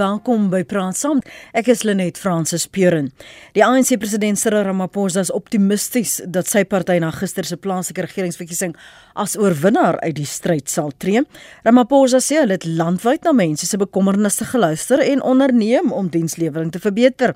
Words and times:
Welkom 0.00 0.46
by 0.48 0.62
Praat 0.64 0.96
Saam. 0.96 1.18
Ek 1.52 1.66
is 1.68 1.82
Lenet 1.84 2.16
Fransis 2.16 2.62
Puren. 2.72 3.10
Die 3.52 3.60
ANC 3.60 3.90
president 4.00 4.38
Cyril 4.40 4.62
Ramaphosa 4.64 5.20
is 5.26 5.32
optimisties 5.34 6.14
dat 6.24 6.48
sy 6.48 6.62
party 6.64 6.96
na 7.02 7.10
gister 7.12 7.44
se 7.44 7.58
plaaslike 7.60 8.06
regeringsverkiesing 8.06 8.72
as 9.20 9.36
oorwinnaar 9.36 9.98
uit 10.00 10.16
die 10.16 10.28
stryd 10.28 10.72
sal 10.72 10.94
tree. 11.02 11.20
Ramaphosa 11.66 12.22
sê 12.24 12.38
hulle 12.40 12.56
het 12.56 12.64
landwyd 12.64 13.28
na 13.28 13.34
mense 13.36 13.68
se 13.68 13.80
bekommernisse 13.82 14.48
geluister 14.54 15.04
en 15.04 15.26
onderneem 15.34 15.92
om 15.92 16.08
dienslewering 16.08 16.72
te 16.72 16.80
verbeter. 16.80 17.34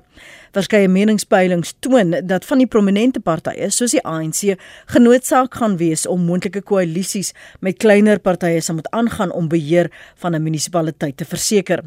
Verskeie 0.55 0.87
meningspeilings 0.87 1.73
toon 1.83 2.13
dat 2.23 2.45
van 2.47 2.61
die 2.61 2.69
prominente 2.71 3.19
partye 3.19 3.67
soos 3.75 3.91
die 3.91 4.03
ANC 4.07 4.53
genootsaak 4.93 5.57
gaan 5.59 5.75
wees 5.81 6.05
om 6.07 6.23
moontlike 6.23 6.61
koalisies 6.63 7.33
met 7.65 7.81
kleiner 7.83 8.21
partye 8.23 8.61
sal 8.63 8.77
moet 8.77 8.87
aangaan 8.95 9.33
om 9.35 9.49
beheer 9.51 9.91
van 10.23 10.35
'n 10.35 10.43
munisipaliteit 10.43 11.17
te 11.17 11.25
verseker. 11.25 11.83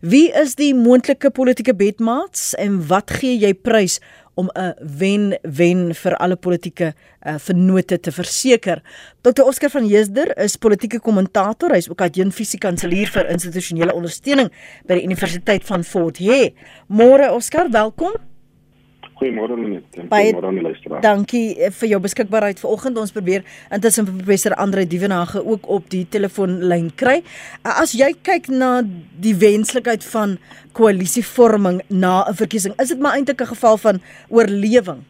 Wie 0.00 0.28
is 0.32 0.54
die 0.54 0.74
moontlike 0.74 1.30
politieke 1.30 1.74
bedmaats 1.74 2.54
en 2.54 2.86
wat 2.86 3.10
gee 3.10 3.38
jy 3.38 3.54
prys 3.54 4.00
om 4.34 4.48
'n 4.54 4.74
wen-wen 4.98 5.94
vir 5.94 6.16
alle 6.16 6.36
politieke 6.36 6.92
uh, 6.92 7.34
vennote 7.38 8.00
te 8.00 8.12
verseker. 8.12 8.82
Dr. 9.20 9.42
Oscar 9.42 9.70
van 9.70 9.88
Heesder 9.88 10.36
is 10.38 10.56
politieke 10.56 11.00
kommentator, 11.00 11.72
hy's 11.74 11.90
ook 11.90 12.00
adjunkt 12.00 12.34
fisiekanselier 12.34 13.10
vir 13.10 13.30
institusionele 13.30 13.94
ondersteuning 13.94 14.50
by 14.86 14.94
die 14.94 15.04
Universiteit 15.04 15.64
van 15.64 15.84
Fort 15.84 16.18
Hare. 16.18 16.52
Môre 16.88 17.32
Oscar, 17.32 17.70
welkom. 17.70 18.29
Goeiemôre 19.20 19.56
Lenet. 19.56 19.84
Goeiemôre 20.08 20.48
aan 20.48 20.56
die 20.56 20.62
luisteraars. 20.64 21.02
Dankie 21.04 21.48
eh, 21.60 21.68
vir 21.76 21.90
jou 21.92 21.98
beskikbaarheid 22.00 22.60
vanoggend. 22.62 23.00
Ons 23.02 23.12
probeer 23.12 23.44
intussen 23.74 24.08
professor 24.08 24.54
Andre 24.56 24.86
Dievenage 24.88 25.42
ook 25.44 25.68
op 25.68 25.90
die 25.92 26.06
telefoonlyn 26.08 26.88
kry. 26.96 27.18
Eh, 27.20 27.74
as 27.82 27.92
jy 27.98 28.14
kyk 28.24 28.48
na 28.48 28.70
die 29.20 29.34
wenslikheid 29.36 30.06
van 30.14 30.38
koalisievorming 30.78 31.82
na 31.92 32.24
'n 32.30 32.38
verkiesing, 32.40 32.74
is 32.80 32.88
dit 32.88 33.00
maar 33.00 33.18
eintlik 33.18 33.44
'n 33.44 33.52
geval 33.52 33.76
van 33.76 34.00
oorlewing. 34.30 35.04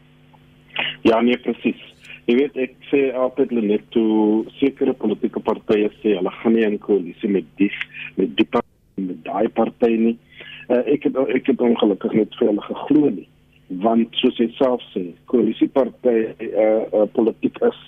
Ja, 1.02 1.20
nee 1.20 1.38
presies. 1.38 1.78
Jy 2.26 2.34
weet 2.34 2.56
ek 2.56 2.74
sê 2.90 3.14
altyd 3.14 3.50
Lenet 3.52 3.90
toe 3.90 4.44
sekere 4.58 4.92
politieke 4.92 5.40
partye 5.40 5.90
sê 6.02 6.18
hulle 6.18 6.30
gaan 6.30 6.52
nie 6.52 6.66
'n 6.66 6.78
koalisie 6.78 7.30
met 7.30 7.44
die 7.56 7.70
met 8.16 8.36
die 8.36 8.46
partye 8.46 9.06
met 9.06 9.24
daai 9.24 9.48
party 9.48 9.96
nie. 9.96 10.18
Uh, 10.68 10.82
ek 10.86 11.02
het 11.02 11.16
ek 11.16 11.46
het 11.46 11.60
ongelukkig 11.60 12.12
net 12.12 12.34
vir 12.38 12.48
hulle 12.48 12.62
geglo 12.62 13.10
nie 13.10 13.28
want 13.78 14.14
soos 14.18 14.36
jy 14.38 14.48
self 14.58 14.82
sê, 14.94 15.10
koalisieparty 15.30 16.16
eh 16.38 16.50
uh, 16.64 16.82
uh, 16.92 17.06
politiek 17.14 17.56
is 17.62 17.78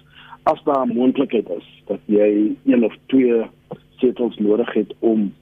as 0.51 0.63
daar 0.65 0.87
moontlikheid 0.87 1.49
is 1.51 1.67
dat 1.87 2.01
jy 2.07 2.55
een 2.67 2.85
of 2.85 2.95
twee 3.07 3.43
setels 3.99 4.37
nodig 4.39 4.73
het 4.75 4.95
om 4.99 5.33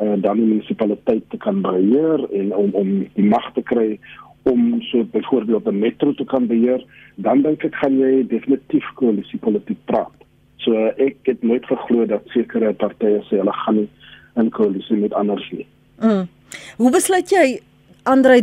uh, 0.00 0.14
dan 0.20 0.36
die 0.36 0.46
munisipaliteit 0.46 1.24
te 1.30 1.36
kan 1.36 1.60
beheer 1.62 2.24
en 2.32 2.54
om 2.54 2.70
om 2.72 2.92
die 3.14 3.24
mag 3.24 3.52
te 3.52 3.62
kry 3.62 3.98
om 4.46 4.82
so 4.90 5.04
byvoorbeeld 5.04 5.66
'n 5.66 5.78
metro 5.78 6.14
te 6.14 6.24
kan 6.24 6.46
beheer, 6.46 6.84
dan 7.14 7.42
dink 7.42 7.64
ek 7.64 7.74
gaan 7.74 7.98
jy 7.98 8.26
definitief 8.26 8.86
koalisiepolitiek 8.94 9.78
praat. 9.84 10.14
So 10.56 10.72
ek 10.96 11.16
het 11.22 11.42
nooit 11.42 11.66
geglo 11.66 12.06
dat 12.06 12.22
sekere 12.26 12.72
partye 12.72 13.22
sê 13.26 13.38
hulle 13.38 13.52
gaan 13.52 13.74
nie 13.74 13.88
in 14.36 14.50
koalisie 14.50 14.96
met 14.96 15.12
ander 15.12 15.48
nie. 15.50 15.66
Mm. 16.00 16.28
Hoe 16.76 16.90
besluit 16.90 17.30
jy 17.30 17.60
Andre 18.06 18.40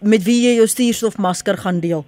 met 0.00 0.22
wie 0.24 0.38
jy 0.46 0.54
jou 0.56 0.66
stuurstofmasker 0.72 1.58
gaan 1.60 1.80
deel? 1.84 2.04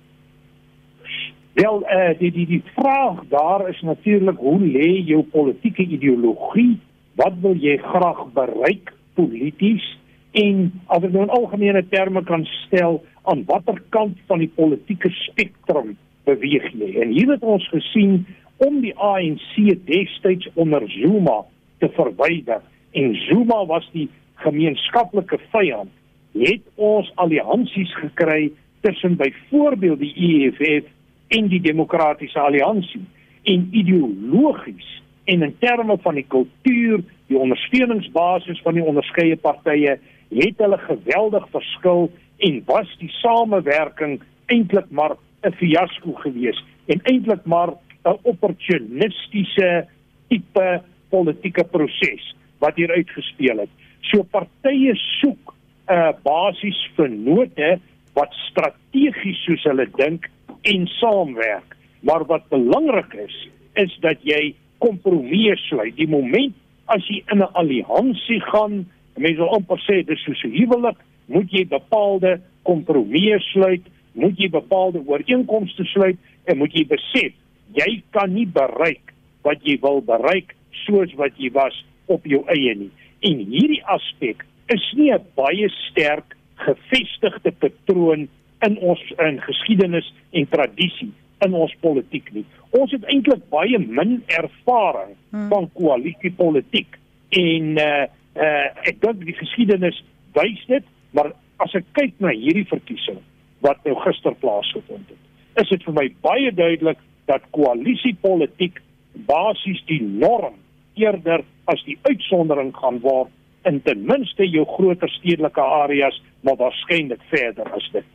Wel, 1.58 1.82
eh 1.84 2.10
uh, 2.10 2.18
die 2.18 2.30
die 2.32 2.46
die 2.46 2.62
vraag 2.74 3.20
daar 3.28 3.68
is 3.68 3.80
natuurlik 3.80 4.38
hoe 4.38 4.60
lê 4.60 5.04
jou 5.04 5.22
politieke 5.22 5.82
ideologie? 5.82 6.78
Wat 7.14 7.34
wil 7.42 7.56
jy 7.60 7.76
graag 7.76 8.32
bereik 8.32 8.92
polities? 9.14 9.84
En 10.30 10.72
as 10.86 11.02
ek 11.02 11.12
nou 11.12 11.26
in 11.26 11.34
algemene 11.34 11.84
terme 11.88 12.22
kan 12.24 12.44
stel, 12.44 13.02
aan 13.22 13.44
watter 13.44 13.82
kant 13.88 14.16
van 14.26 14.38
die 14.38 14.52
politieke 14.54 15.10
spektrum 15.10 15.96
beweeg 16.24 16.72
jy? 16.72 16.94
En 17.02 17.12
hier 17.12 17.32
het 17.34 17.42
ons 17.42 17.68
gesien 17.68 18.24
om 18.56 18.80
die 18.80 18.94
ANC 18.96 19.54
destyds 19.84 20.48
onder 20.54 20.88
Zuma 20.90 21.42
te 21.78 21.88
verwyder 21.98 22.62
en 22.92 23.14
Zuma 23.26 23.64
was 23.66 23.90
die 23.92 24.08
gemeenskaplike 24.34 25.38
vyand 25.50 25.92
het 26.40 26.62
ons 26.74 27.10
alliansies 27.14 27.94
gekry 27.94 28.52
tussen 28.80 29.16
byvoorbeeld 29.16 29.98
die 29.98 30.14
EFF 30.14 30.86
en 31.28 31.48
die 31.48 31.60
Demokratiese 31.60 32.40
Alliansie 32.40 33.04
en 33.42 33.68
ideologies 33.72 35.02
en 35.24 35.42
in 35.42 35.56
terme 35.58 35.98
van 36.00 36.14
die 36.14 36.26
kultuur, 36.28 37.02
die 37.26 37.38
ondersteuningsbasis 37.38 38.60
van 38.64 38.78
die 38.78 38.84
onderskeie 38.84 39.36
partye 39.36 39.98
het 40.28 40.62
hulle 40.62 40.78
geweldig 40.78 41.44
verskil 41.52 42.08
en 42.48 42.62
was 42.66 42.90
die 43.00 43.10
samewerking 43.20 44.20
eintlik 44.46 44.88
maar 44.90 45.16
'n 45.44 45.52
fiasco 45.52 46.12
geweest 46.12 46.64
en 46.86 47.00
eintlik 47.02 47.44
maar 47.44 47.74
'n 48.04 48.18
opportunistiese 48.22 49.86
tipe 50.28 50.82
politieke 51.08 51.64
proses 51.64 52.34
wat 52.58 52.76
hier 52.76 52.90
uitgespeel 52.90 53.58
het. 53.58 53.70
So 54.00 54.22
partye 54.22 54.94
soek 54.94 55.54
'n 55.88 55.94
uh, 55.94 56.12
basies 56.22 56.78
vennote 56.96 57.78
wat 58.14 58.32
strategies 58.50 59.40
soos 59.44 59.64
hulle 59.64 59.86
dink 59.96 60.30
en 60.62 60.86
saamwerk. 60.86 61.76
Maar 62.00 62.24
wat 62.24 62.48
belangrik 62.48 63.14
is, 63.14 63.48
is 63.74 63.98
dat 64.00 64.18
jy 64.22 64.54
kompromieë 64.78 65.56
sluit. 65.56 65.96
Die 65.96 66.08
moment 66.08 66.54
as 66.86 67.04
jy 67.08 67.22
in 67.32 67.38
'n 67.38 67.52
alliansie 67.52 68.40
gaan, 68.40 68.86
mense 69.16 69.36
wil 69.36 69.54
amper 69.54 69.80
sê 69.88 70.04
dis 70.06 70.22
soos 70.24 70.44
'n 70.44 70.54
huwelik, 70.54 70.98
moet 71.26 71.50
jy 71.50 71.64
bepaalde 71.66 72.40
kompromieë 72.62 73.40
sluit, 73.52 73.84
moet 74.12 74.38
jy 74.38 74.48
bepaalde 74.48 75.02
ooreenkomste 75.06 75.84
sluit 75.84 76.18
en 76.44 76.58
moet 76.58 76.72
jy 76.72 76.86
besef 76.86 77.32
jy 77.74 78.02
kan 78.14 78.32
nie 78.32 78.46
bereik 78.46 79.12
wat 79.46 79.64
jy 79.66 79.78
wil 79.82 80.00
bereik 80.04 80.54
soos 80.84 81.12
wat 81.20 81.36
jy 81.40 81.50
was 81.52 81.76
op 82.08 82.24
jou 82.28 82.40
eie 82.52 82.74
nie. 82.74 82.90
En 83.26 83.42
hierdie 83.50 83.82
aspek 83.90 84.44
is 84.68 84.92
nie 84.96 85.12
'n 85.12 85.24
baie 85.34 85.68
sterk 85.68 86.36
gevestigde 86.54 87.52
patroon 87.52 88.28
in 88.66 88.78
ons 88.78 89.02
in 89.18 89.40
geskiedenis 89.40 90.12
en 90.30 90.48
tradisie 90.48 91.12
in 91.46 91.54
ons 91.54 91.74
politiek 91.80 92.32
nie. 92.34 92.44
Ons 92.70 92.92
het 92.92 93.04
eintlik 93.04 93.44
baie 93.52 93.78
min 93.78 94.18
ervaring 94.26 95.14
hmm. 95.30 95.48
van 95.52 95.70
koalisiepolitiek 95.78 96.98
en 97.30 97.78
uh 97.78 98.06
uh 98.38 98.66
ek 98.90 99.00
dink 99.00 99.24
die 99.24 99.38
geskiedenis 99.38 100.02
wys 100.36 100.64
dit, 100.66 100.84
maar 101.10 101.32
as 101.64 101.74
ek 101.74 101.86
kyk 101.98 102.18
na 102.22 102.34
hierdie 102.34 102.66
verkiesing 102.70 103.18
wat 103.66 103.80
nou 103.84 103.96
gister 104.04 104.34
plaasgevind 104.42 105.08
het, 105.08 105.22
is 105.62 105.70
dit 105.72 105.86
vir 105.86 105.94
my 105.94 106.06
baie 106.22 106.52
duidelik 106.54 107.00
dat 107.26 107.46
koalisiepolitiek 107.56 108.78
basies 109.26 109.80
die 109.90 110.02
norm 110.02 110.54
eerder 110.98 111.42
as 111.70 111.82
die 111.86 111.98
uitsondering 112.06 112.70
gaan 112.76 113.00
word 113.02 113.32
in 113.68 113.82
ten 113.84 114.04
minste 114.06 114.46
jou 114.48 114.64
groter 114.76 115.10
stedelike 115.18 115.60
areas, 115.60 116.22
maar 116.40 116.56
waarskynlik 116.56 117.20
verder 117.32 117.68
as 117.76 117.88
dit. 117.92 118.06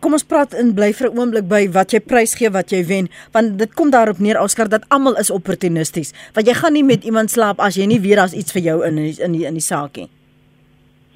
Kom 0.00 0.16
ons 0.16 0.24
praat 0.24 0.54
in 0.56 0.72
bly 0.74 0.92
vir 0.96 1.10
'n 1.10 1.18
oomblik 1.18 1.48
by 1.48 1.68
wat 1.68 1.92
jy 1.92 2.00
prys 2.00 2.34
gee 2.34 2.50
wat 2.50 2.72
jy 2.72 2.82
wen 2.84 3.08
want 3.32 3.58
dit 3.58 3.74
kom 3.74 3.90
daarop 3.90 4.18
neer 4.18 4.40
Oscar 4.40 4.68
dat 4.68 4.88
almal 4.88 5.18
is 5.20 5.30
opportunisties 5.30 6.14
want 6.34 6.46
jy 6.46 6.54
gaan 6.54 6.72
nie 6.72 6.84
met 6.84 7.04
iemand 7.04 7.30
slaap 7.30 7.60
as 7.60 7.76
jy 7.76 7.86
nie 7.86 8.00
weet 8.00 8.16
daar's 8.16 8.32
iets 8.32 8.52
vir 8.52 8.62
jou 8.62 8.86
in 8.86 8.96
in 8.98 9.32
die, 9.32 9.44
in 9.44 9.54
die 9.54 9.68
saak 9.72 9.96
nie. 9.96 10.08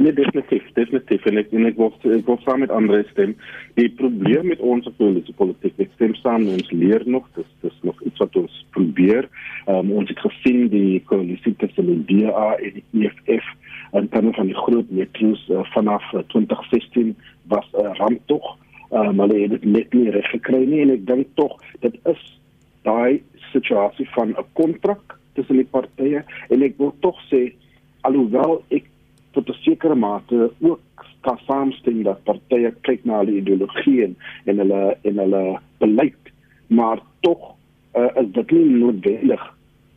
Nee, 0.01 0.13
definitief, 0.13 0.65
definitief. 0.73 1.25
En 1.29 1.37
ek 1.37 1.51
en 1.53 1.67
ek 1.69 1.77
wil 1.77 1.91
ek 2.17 2.25
wil 2.25 2.39
saam 2.47 2.63
met 2.65 2.71
ander 2.73 3.03
stem. 3.11 3.35
Die 3.77 3.91
probleem 3.99 4.47
met 4.49 4.61
ons 4.65 4.89
politieke 4.97 5.37
politiek, 5.37 5.75
ek 5.77 5.91
stem 5.99 6.15
saam, 6.23 6.47
ons 6.49 6.71
leer 6.73 7.05
nog, 7.05 7.27
dis 7.37 7.51
dis 7.61 7.77
nog 7.85 8.01
iets 8.09 8.23
wat 8.23 8.39
ons 8.41 8.55
probeer. 9.01 9.29
Um, 9.67 9.93
ons 9.93 10.09
het 10.09 10.19
gesien 10.19 10.69
die 10.69 11.01
koalisie 11.05 11.55
tussen 11.57 11.87
die 12.07 12.23
DA 12.23 12.57
en 12.59 12.81
die 12.93 13.09
EFF 13.09 13.47
en 13.93 14.09
dan 14.11 14.33
van 14.35 14.47
die 14.47 14.57
groot 14.57 14.91
meetings 14.91 15.43
uh, 15.51 15.65
vanaf 15.75 16.03
2016 16.33 17.09
uh, 17.09 17.15
was 17.49 17.67
'n 17.73 17.85
uh, 17.85 17.95
ramp 17.99 18.21
tog. 18.27 18.57
Uh, 18.91 19.11
maar 19.11 19.29
hulle 19.29 19.43
het 19.43 19.51
dit 19.51 19.65
net 19.65 19.93
nie 19.93 20.11
reg 20.11 20.31
gekry 20.31 20.65
nie 20.65 20.81
en 20.81 20.91
ek 20.91 21.07
dink 21.07 21.27
tog 21.35 21.59
dit 21.81 21.95
is 22.05 22.41
daai 22.83 23.23
situasie 23.53 24.09
van 24.15 24.29
'n 24.29 24.47
kontrak 24.53 25.19
tussen 25.35 25.57
die 25.57 25.71
partye 25.71 26.25
en 26.49 26.63
ek 26.63 26.75
wil 26.79 26.95
tog 27.01 27.17
sê 27.31 27.53
alhoewel 28.01 28.63
ek 28.71 28.85
tot 29.33 29.49
'n 29.49 29.63
sekere 29.63 29.95
mate 29.95 30.51
ook 30.61 30.81
kan 31.21 31.39
saamstem 31.47 32.03
dat 32.03 32.25
partye 32.25 32.75
kyk 32.81 33.05
na 33.05 33.19
hulle 33.19 33.39
ideologie 33.39 34.05
en 34.05 34.17
hulle 34.45 34.97
en 35.03 35.19
hulle 35.19 35.59
beleid, 35.79 36.33
maar 36.67 36.99
tog 37.21 37.60
uh, 37.95 38.11
is 38.23 38.29
dit 38.33 38.51
nie 38.51 38.65
noodwendig 38.65 39.43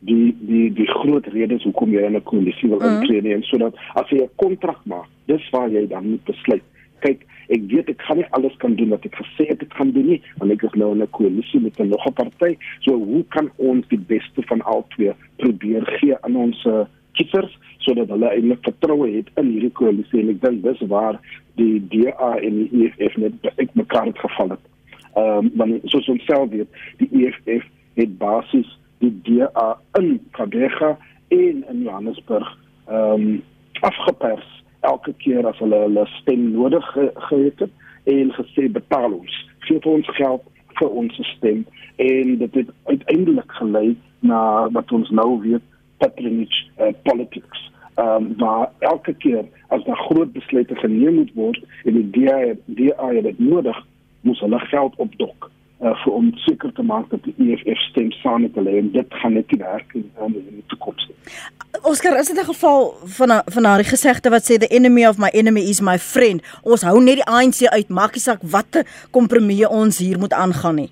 die 0.05 0.35
die 0.39 0.67
die 0.73 0.87
groot 0.87 1.27
redes 1.35 1.63
hoekom 1.63 1.93
jy 1.95 2.03
in 2.07 2.17
'n 2.17 2.23
koalisie 2.23 2.69
wil 2.69 2.79
mm. 2.79 3.01
intree 3.01 3.33
en 3.35 3.43
sodat 3.43 3.75
as 3.95 4.09
jy 4.09 4.23
'n 4.23 4.35
kontrak 4.35 4.79
maak, 4.85 5.07
dis 5.25 5.49
waar 5.51 5.69
jy 5.69 5.87
dan 5.87 6.09
moet 6.09 6.23
besluit. 6.23 6.63
Kyk, 6.99 7.25
ek 7.47 7.61
weet 7.71 7.89
ek 7.89 7.97
kan 7.97 8.17
nie 8.17 8.27
alles 8.31 8.55
kan 8.57 8.75
doen 8.75 8.89
wat 8.89 9.05
ek 9.05 9.15
gesê 9.15 9.47
het 9.47 9.61
ek 9.61 9.73
gaan 9.73 9.91
doen 9.91 10.07
nie, 10.07 10.21
want 10.37 10.51
ek 10.51 10.63
is 10.63 10.75
nou 10.75 10.91
in 10.91 11.01
'n 11.01 11.11
koalisie 11.11 11.59
met 11.59 11.79
'n 11.79 11.89
nog 11.89 12.05
'n 12.07 12.13
party. 12.13 12.57
So 12.79 12.97
hoe 12.97 13.23
kan 13.29 13.49
ons 13.57 13.87
die 13.87 13.99
beste 13.99 14.41
van 14.41 14.61
al 14.61 14.85
twee 14.95 15.13
probeer 15.37 15.83
gee 15.99 16.15
aan 16.21 16.35
ons 16.35 16.65
uh, 16.65 16.85
kiesers 17.13 17.57
sodat 17.77 18.09
hulle 18.09 18.29
eintlik 18.29 18.63
vertroue 18.63 19.09
het 19.11 19.27
in 19.35 19.51
hierdie 19.51 19.71
koalisie 19.71 20.19
en 20.19 20.29
ek 20.29 20.41
dink 20.41 20.63
dis 20.63 20.81
waar 20.87 21.19
die 21.55 21.79
DA 21.91 22.37
en 22.39 22.53
die 22.69 22.85
EFF 22.87 23.17
net 23.17 23.33
ek 23.57 23.69
mekaar 23.73 24.05
het 24.05 24.19
geval 24.19 24.49
het. 24.49 24.65
Ehm 25.15 25.45
um, 25.45 25.51
want 25.55 25.81
soos 25.91 26.07
ons 26.09 26.25
self 26.25 26.49
weet, 26.49 26.67
die 26.97 27.09
EFF 27.25 27.67
het 27.93 28.17
basies 28.17 28.69
die 29.03 29.13
DA 29.23 29.79
in 29.99 30.19
Kadega 30.31 30.97
en 31.27 31.65
in 31.69 31.81
Johannesburg 31.81 32.57
ehm 32.87 33.21
um, 33.21 33.43
afgepers 33.81 34.63
elke 34.79 35.13
keer 35.17 35.47
as 35.47 35.59
hulle 35.59 35.79
hulle 35.85 36.05
stem 36.19 36.51
nodig 36.51 36.85
ge 36.91 37.11
gehad 37.13 37.59
het 37.59 37.69
en 38.03 38.31
gesê 38.37 38.67
betaal 38.71 39.11
ons. 39.11 39.35
Gee 39.67 39.79
ons 39.87 40.09
geld 40.17 40.43
vir 40.79 40.89
ons 40.89 41.19
stem. 41.35 41.65
En 41.95 42.37
dit 42.37 42.53
het 42.59 42.69
uiteindelik 42.83 43.51
gelei 43.59 43.95
na 44.19 44.69
wat 44.75 44.91
ons 44.91 45.09
nou 45.09 45.39
weet 45.41 45.63
patronage 45.97 46.65
uh, 46.79 46.91
politics. 47.03 47.71
Ehm 47.95 48.07
um, 48.15 48.33
maar 48.37 48.71
elke 48.79 49.13
keer 49.13 49.45
as 49.67 49.83
daar 49.83 50.05
groot 50.09 50.31
besluite 50.33 50.75
geneem 50.75 51.15
moet 51.21 51.33
word 51.33 51.63
en 51.83 51.99
die 51.99 52.09
DA 52.15 52.39
DA 52.65 53.09
het 53.13 53.23
dit 53.23 53.39
nodig 53.39 53.85
moet 54.21 54.39
hulle 54.39 54.59
geld 54.59 54.95
opdok 54.95 55.51
uh, 55.83 55.93
vir 56.03 56.13
om 56.13 56.31
seker 56.45 56.71
te 56.73 56.83
maak 56.83 57.09
dat 57.11 57.23
die 57.23 57.35
EFF 57.51 57.81
stem 57.89 58.11
saam 58.21 58.41
met 58.45 58.55
hulle 58.55 58.77
en 58.79 58.89
dit 58.91 59.19
gaan 59.21 59.33
net 59.33 59.51
nie 59.51 59.59
werk 59.61 59.93
in, 59.99 60.09
in 60.25 60.39
die 60.39 60.65
toekoms 60.71 61.07
nie. 61.09 61.17
Oscar, 61.81 62.17
is 62.19 62.31
dit 62.31 62.39
'n 62.39 62.51
geval 62.53 62.93
van 63.17 63.41
van 63.45 63.63
daardie 63.63 63.89
gesegde 63.89 64.29
wat 64.29 64.43
sê 64.43 64.57
the 64.57 64.67
enemy 64.67 65.05
of 65.07 65.17
my 65.17 65.29
enemy 65.33 65.61
is 65.61 65.81
my 65.81 65.97
friend? 65.99 66.41
Ons 66.63 66.81
hou 66.81 67.03
net 67.03 67.15
die 67.21 67.29
ANC 67.29 67.67
uit, 67.67 67.89
maak 67.89 68.13
nie 68.13 68.21
saak 68.21 68.41
watter 68.41 68.85
kompromie 69.11 69.69
ons 69.69 69.97
hier 69.97 70.19
moet 70.19 70.33
aangaan 70.33 70.75
nie. 70.75 70.91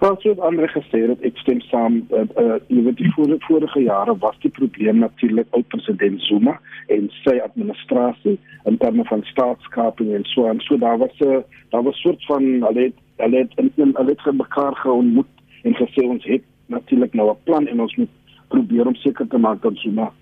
Wel, 0.00 0.16
soos 0.18 0.38
ander 0.38 0.68
gesê 0.68 1.02
het, 1.08 1.20
ek 1.26 1.36
stem 1.42 1.60
saam. 1.68 2.00
Uh, 2.10 2.24
uh, 2.40 2.56
jy 2.68 2.82
weet 2.86 2.96
die 3.00 3.10
vorige, 3.14 3.38
vorige 3.46 3.82
jare 3.84 4.16
was 4.24 4.38
die 4.44 4.50
probleem 4.50 4.98
natuurlik 4.98 5.46
oud 5.56 5.68
president 5.74 6.22
Zuma 6.26 6.56
en 6.92 7.08
sy 7.22 7.36
administrasie 7.44 8.38
in 8.70 8.78
terme 8.82 9.04
van 9.10 9.22
staatskaping 9.30 10.14
en 10.16 10.24
so 10.32 10.46
en 10.50 10.60
so 10.66 10.78
daar 10.78 10.98
was 10.98 11.14
'n 11.20 11.28
uh, 11.28 11.42
daar 11.70 11.82
was 11.82 12.00
soort 12.00 12.24
van 12.26 12.42
hulle 12.42 12.82
het 12.88 12.98
hulle 13.16 13.38
het 13.38 13.52
in 13.56 13.94
hulle 13.94 14.16
het 14.16 14.34
mekaar 14.34 14.74
geontmoet 14.76 15.32
en 15.62 15.74
gesê 15.74 16.02
ons 16.08 16.24
het 16.24 16.42
natuurlik 16.66 17.14
nou 17.14 17.30
'n 17.30 17.42
plan 17.44 17.66
en 17.66 17.80
ons 17.80 17.96
moet 17.96 18.10
probeer 18.48 18.86
om 18.86 18.94
seker 18.94 19.26
te 19.28 19.38
maak 19.38 19.62
dat 19.62 19.76
Zuma 19.76 20.12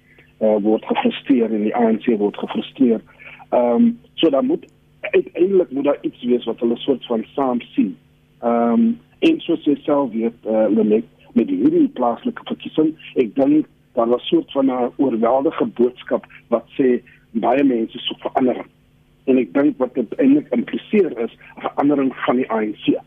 uh, 0.41 0.57
word 0.63 0.85
gefrustreer 0.85 1.53
en 1.53 1.63
die 1.63 1.77
ANC 1.77 2.07
word 2.19 2.37
gefrustreer. 2.37 3.01
Ehm 3.51 3.75
um, 3.75 3.99
so 4.15 4.31
dan 4.31 4.47
moet 4.47 4.67
uiteindelik 5.01 5.71
moet 5.71 5.85
daar 5.85 5.99
iets 6.01 6.23
wees 6.23 6.45
wat 6.45 6.61
hulle 6.61 6.77
soort 6.77 7.07
van 7.07 7.25
saam 7.35 7.61
sien. 7.61 7.97
Ehm 8.41 8.73
um, 8.73 8.99
en 9.29 9.41
soos 9.41 9.65
jy 9.69 9.77
self 9.85 10.13
weet 10.13 10.47
uh, 10.47 10.69
met 10.69 11.05
met 11.39 11.49
hierdie 11.49 11.89
plaaslike 11.95 12.43
verkiesing 12.49 12.95
ek 13.23 13.35
dink 13.37 13.69
daar 13.95 14.09
was 14.09 14.35
van 14.53 14.71
'n 14.71 14.93
oorweldige 14.97 15.67
boodskap 15.79 16.27
wat 16.49 16.67
sê 16.79 17.03
baie 17.33 17.65
mense 17.65 17.99
soek 17.99 18.21
verandering. 18.21 18.67
En 19.25 19.39
ek 19.39 19.53
dink 19.55 19.79
wat 19.79 19.95
dit 19.95 20.15
eintlik 20.19 20.49
impliseer 20.51 21.19
is 21.19 21.33
'n 21.57 21.61
verandering 21.61 22.13
van 22.27 22.37
die 22.37 22.51
ANC 22.51 23.01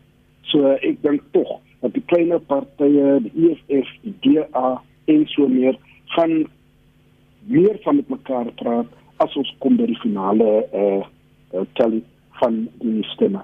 so 0.54 0.62
uh, 0.70 0.76
ek 0.86 1.00
dink 1.02 1.22
tog 1.32 1.60
dat 1.82 1.94
die 1.96 2.04
kleiner 2.10 2.40
partye 2.40 3.18
die 3.24 3.48
EFF 3.48 3.90
die 4.02 4.14
DA 4.24 4.80
en 5.10 5.26
so 5.32 5.48
meer 5.48 5.78
gaan 6.16 6.44
meer 7.50 7.78
van 7.84 7.96
met 7.96 8.08
mekaar 8.08 8.52
praat 8.60 8.86
as 9.24 9.36
ons 9.40 9.50
kom 9.58 9.76
by 9.76 9.88
die 9.90 10.00
finale 10.02 10.50
eh 10.72 10.84
uh, 10.84 11.02
uh, 11.54 11.66
tally 11.74 12.02
van 12.40 12.64
die 12.80 13.02
stemme 13.14 13.42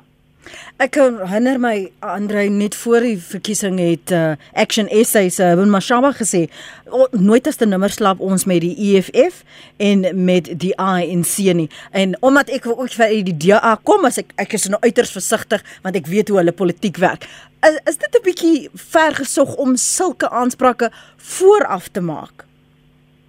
Ek 0.81 0.97
herinner 0.97 1.59
my 1.61 1.91
Andre 2.01 2.47
net 2.49 2.75
voor 2.81 3.05
die 3.05 3.19
verkiesing 3.21 3.77
het 3.83 4.13
uh, 4.17 4.33
Action 4.57 4.89
SA 5.05 5.27
se 5.29 5.51
uh, 5.53 5.67
Mashaba 5.69 6.13
gesê 6.17 6.47
oh, 6.89 7.07
nooit 7.13 7.47
as 7.47 7.61
te 7.61 7.69
nimmer 7.69 7.93
slaap 7.93 8.23
ons 8.25 8.47
met 8.49 8.63
die 8.65 8.73
EFF 8.89 9.43
en 9.77 10.07
met 10.25 10.49
die 10.63 10.73
ANC 10.81 11.37
nie. 11.57 11.69
En 11.93 12.17
omdat 12.25 12.53
ek 12.57 12.71
ook 12.73 12.89
vir 12.97 13.15
die 13.29 13.37
DA 13.37 13.77
kom 13.85 14.09
as 14.09 14.19
ek 14.23 14.33
ek 14.41 14.57
is 14.57 14.69
nou 14.73 14.81
uiters 14.81 15.13
versigtig 15.13 15.65
want 15.85 16.01
ek 16.01 16.09
weet 16.09 16.33
hoe 16.33 16.41
hulle 16.41 16.57
politiek 16.57 16.97
werk. 17.03 17.29
Is, 17.67 17.77
is 17.93 18.01
dit 18.01 18.17
'n 18.17 18.25
bietjie 18.25 18.69
ver 18.73 19.15
gesog 19.21 19.55
om 19.57 19.77
sulke 19.77 20.31
aansprake 20.31 20.91
vooraf 21.17 21.89
te 21.89 22.01
maak? 22.01 22.47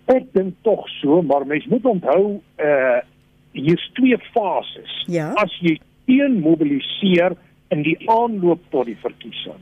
Ek 0.08 0.24
dink 0.34 0.56
tog 0.63 0.88
so, 1.02 1.22
maar 1.22 1.46
mens 1.46 1.66
moet 1.66 1.86
onthou 1.86 2.42
uh 2.58 3.00
hier's 3.52 3.84
twee 3.94 4.18
fases. 4.31 4.92
Ja? 5.12 5.34
As 5.36 5.52
jy 5.60 5.75
teen 6.12 6.42
mobiliseer 6.44 7.38
in 7.72 7.86
die 7.88 7.96
aanloop 8.12 8.63
tot 8.74 8.90
die 8.90 9.00
verkiesing, 9.00 9.60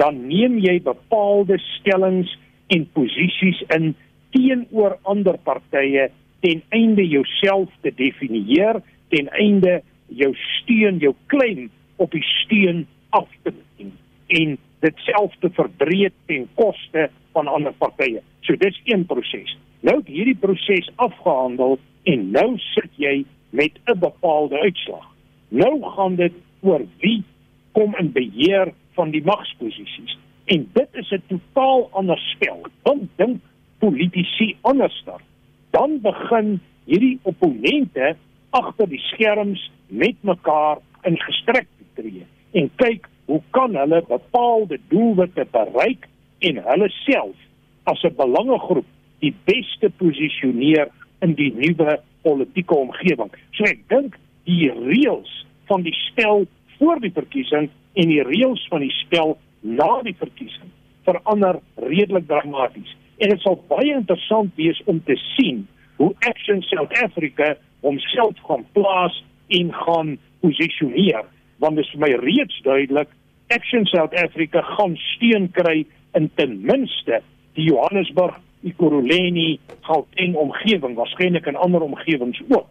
dan 0.00 0.24
neem 0.28 0.56
jy 0.62 0.78
bepaalde 0.80 1.58
stellings 1.76 2.32
en 2.72 2.86
posisies 2.96 3.60
in 3.76 3.92
teenoor 4.32 4.96
ander 5.12 5.36
partye 5.44 6.08
ten 6.42 6.62
einde 6.74 7.04
jouself 7.06 7.68
te 7.84 7.92
definieer, 7.94 8.80
ten 9.12 9.28
einde 9.36 9.82
jou 10.08 10.32
steun, 10.56 10.98
jou 10.98 11.12
klem 11.30 11.68
op 12.00 12.10
die 12.16 12.24
steun 12.40 12.86
af 13.12 13.28
te 13.44 13.52
neem 13.52 13.92
en 14.32 14.56
dit 14.82 15.04
self 15.04 15.34
te 15.44 15.52
verbreek 15.52 16.14
ten 16.26 16.48
koste 16.58 17.10
van 17.36 17.48
ander 17.52 17.74
partye. 17.78 18.22
So 18.42 18.56
dis 18.58 18.80
een 18.88 19.04
proses. 19.06 19.52
Nou 19.84 19.98
het 20.00 20.08
hierdie 20.10 20.38
proses 20.40 20.88
afgehandel 20.96 21.76
en 22.08 22.30
nou 22.34 22.48
sit 22.72 22.90
jy 22.96 23.24
met 23.50 23.78
'n 23.86 23.98
bepaalde 23.98 24.58
uitslag. 24.58 25.11
Nou 25.52 25.82
gaan 25.94 26.14
dit 26.16 26.32
oor 26.64 26.84
wie 27.02 27.22
kom 27.76 27.96
in 28.00 28.12
beheer 28.12 28.72
van 28.96 29.10
die 29.12 29.22
magsposisies. 29.24 30.16
En 30.44 30.68
dit 30.72 30.88
is 30.92 31.10
'n 31.10 31.22
totaal 31.28 31.88
ander 31.92 32.18
spel. 32.18 32.66
Dan 32.82 33.08
dink 33.16 33.40
politici 33.78 34.56
anders 34.60 35.02
daar. 35.04 35.20
Dan 35.70 36.00
begin 36.00 36.60
hierdie 36.84 37.18
opponente 37.22 38.16
agter 38.50 38.88
die 38.88 38.98
skerms 38.98 39.70
met 39.86 40.16
mekaar 40.20 40.78
in 41.02 41.18
gestrek 41.18 41.66
tree 41.94 42.26
en 42.50 42.70
kyk 42.76 43.08
hoe 43.24 43.42
kan 43.50 43.76
hulle 43.76 44.04
bepaalde 44.08 44.78
doelwitte 44.88 45.46
bereik 45.50 46.08
en 46.38 46.62
hulle 46.64 46.88
self 46.88 47.36
as 47.82 48.02
'n 48.02 48.16
belangegroep 48.16 48.86
die 49.18 49.34
beste 49.44 49.90
posisioneer 49.90 50.88
in 51.20 51.34
die 51.34 51.52
nuwe 51.54 52.00
politieke 52.22 52.74
omgewing. 52.74 53.30
So 53.50 53.64
ek 53.64 53.88
dink 53.88 54.18
die 54.48 54.70
reëls 54.72 55.30
van 55.70 55.84
die 55.86 55.94
spel 56.08 56.46
voor 56.78 57.00
die 57.00 57.12
verkiesing 57.14 57.70
en 57.94 58.08
die 58.08 58.22
reëls 58.26 58.64
van 58.70 58.84
die 58.84 58.94
spel 59.02 59.36
na 59.60 60.00
die 60.06 60.16
verkiesing 60.18 60.70
verander 61.06 61.58
redelik 61.82 62.26
dramaties. 62.26 62.96
En 63.18 63.30
dit 63.34 63.40
sal 63.42 63.58
baie 63.70 63.94
interessant 63.94 64.54
wees 64.58 64.78
om 64.90 65.00
te 65.06 65.16
sien 65.34 65.64
hoe 65.98 66.12
Action 66.28 66.62
South 66.62 66.94
Africa 67.02 67.54
homself 67.82 68.38
gaan 68.46 68.64
plaas 68.72 69.16
en 69.48 69.72
gaan 69.74 70.16
posisioneer 70.40 71.24
want 71.62 71.78
dit 71.78 71.86
is 71.86 71.92
vir 71.94 72.02
my 72.02 72.12
reeds 72.22 72.62
duidelik 72.66 73.10
Action 73.54 73.84
South 73.86 74.14
Africa 74.18 74.62
gaan 74.62 74.96
steun 74.96 75.50
kry 75.52 75.82
in 76.18 76.30
ten 76.34 76.60
minste 76.64 77.20
die 77.54 77.66
Johannesburg, 77.68 78.38
Ekurhuleni, 78.64 79.58
Gauteng 79.84 80.36
omgewing, 80.40 80.94
waarskynlik 80.96 81.46
in 81.50 81.58
ander 81.60 81.82
omgewings 81.84 82.40
ook. 82.48 82.70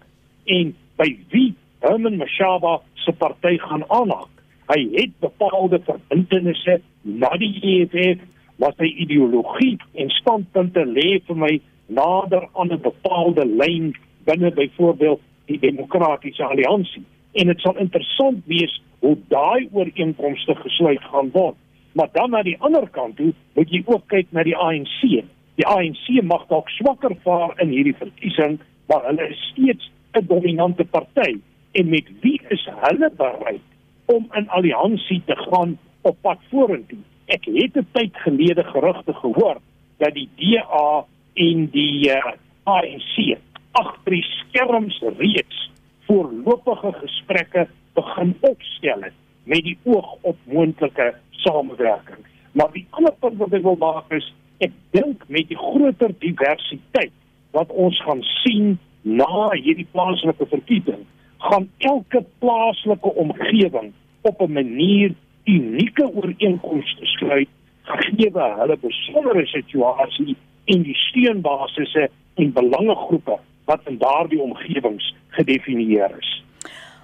En 0.50 0.72
by 0.98 1.10
wie 1.30 1.52
Herman 1.82 2.18
Mashaba 2.18 2.82
se 2.96 3.12
party 3.12 3.58
gaan 3.58 3.84
aanhaak. 3.90 4.30
Hy 4.70 4.82
het 4.94 5.14
bepaalde 5.20 5.80
verbintenisse 5.86 6.78
na 7.02 7.32
die 7.42 7.56
EFF, 7.72 8.22
maar 8.62 8.76
sy 8.78 8.92
ideologie 9.04 9.80
en 9.98 10.14
standpunte 10.14 10.84
lê 10.86 11.18
vir 11.26 11.40
my 11.46 11.52
nader 11.90 12.46
aan 12.54 12.72
'n 12.72 12.82
bepaalde 12.86 13.46
lyn 13.46 13.96
binne 14.30 14.52
byvoorbeeld 14.52 15.22
die 15.46 15.60
demokratiese 15.60 16.44
alliansie. 16.44 17.04
En 17.34 17.48
dit 17.48 17.60
sal 17.60 17.78
interessant 17.78 18.46
wees 18.46 18.82
hoe 19.00 19.18
daai 19.28 19.68
ooreenkomste 19.72 20.56
gesluit 20.56 21.02
gaan 21.02 21.32
word. 21.32 21.56
Maar 21.94 22.10
dan 22.12 22.30
na 22.30 22.44
die 22.44 22.58
ander 22.60 22.90
kant 22.90 23.16
toe, 23.16 23.34
moet 23.54 23.70
jy 23.70 23.84
ook 23.86 24.08
kyk 24.08 24.28
na 24.30 24.44
die 24.44 24.58
ANC. 24.58 25.26
Die 25.56 25.68
ANC 25.68 26.24
mag 26.24 26.48
dalk 26.48 26.70
swakker 26.70 27.16
vaar 27.24 27.62
in 27.62 27.70
hierdie 27.70 27.98
verkiesing, 27.98 28.60
maar 28.88 29.02
hulle 29.06 29.30
is 29.30 29.42
steeds 29.52 29.92
'n 30.14 30.26
dominante 30.28 30.86
party 30.86 31.42
en 31.72 31.90
met 31.90 32.08
wie 32.22 32.42
is 32.48 32.68
hulle 32.84 33.12
bereid 33.18 33.68
om 34.06 34.28
in 34.34 34.50
alliansie 34.50 35.22
te 35.26 35.36
gaan 35.36 35.78
op 36.02 36.18
pad 36.22 36.40
vorentoe? 36.50 37.00
Ek 37.26 37.46
het 37.46 37.76
'n 37.76 37.88
tyd 37.92 38.16
gelede 38.26 38.64
gerugte 38.64 39.14
gehoor 39.14 39.58
dat 39.98 40.14
die 40.14 40.30
DA 40.36 41.06
en 41.34 41.70
die 41.72 42.10
uh, 42.10 42.16
eh, 42.16 42.34
ANC 42.64 43.38
agter 43.72 44.12
die 44.12 44.24
skerms 44.24 45.02
reeds 45.18 45.72
voorlopige 46.06 46.92
gesprekke 46.94 47.68
begin 47.94 48.36
opstel 48.40 49.02
het 49.02 49.14
met 49.44 49.64
die 49.64 49.78
oog 49.84 50.18
op 50.22 50.38
moontlike 50.44 51.16
samewerking. 51.30 52.26
Maar 52.52 52.72
die 52.72 52.86
ander 52.90 53.14
punt 53.20 53.38
wat 53.38 53.54
ek 53.54 53.64
wil 53.64 53.80
maak 53.80 54.12
is 54.12 54.34
ek 54.60 54.74
dink 54.90 55.24
met 55.28 55.48
die 55.50 55.58
groter 55.58 56.14
diversiteit 56.20 57.14
wat 57.56 57.72
ons 57.72 57.98
gaan 58.06 58.22
sien 58.44 58.78
na 59.02 59.50
hierdie 59.56 59.88
plaaslike 59.92 60.46
verkiesing 60.52 61.06
gaan 61.42 61.70
elke 61.78 62.24
plaaslike 62.40 63.14
omgewing 63.24 63.92
op 64.22 64.42
'n 64.42 64.52
manier 64.52 65.14
unieke 65.44 66.06
ooreenkomste 66.14 67.06
sluit 67.06 67.50
gegee 67.82 68.32
hulle 68.34 68.78
besondere 68.82 69.46
situasie 69.46 70.36
en 70.66 70.84
die 70.84 70.96
steunbasisse 70.96 72.10
en 72.34 72.54
belangegroepe 72.54 73.38
wat 73.66 73.82
in 73.86 73.98
daardie 73.98 74.42
omgewings 74.42 75.16
gedefinieer 75.28 76.12
is. 76.20 76.44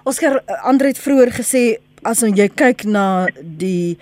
Oscar 0.04 0.42
Andre 0.62 0.86
het 0.86 1.02
vroeër 1.02 1.32
gesê 1.40 1.62
as 2.02 2.22
jy 2.22 2.48
kyk 2.54 2.84
na 2.84 3.26
die 3.42 3.98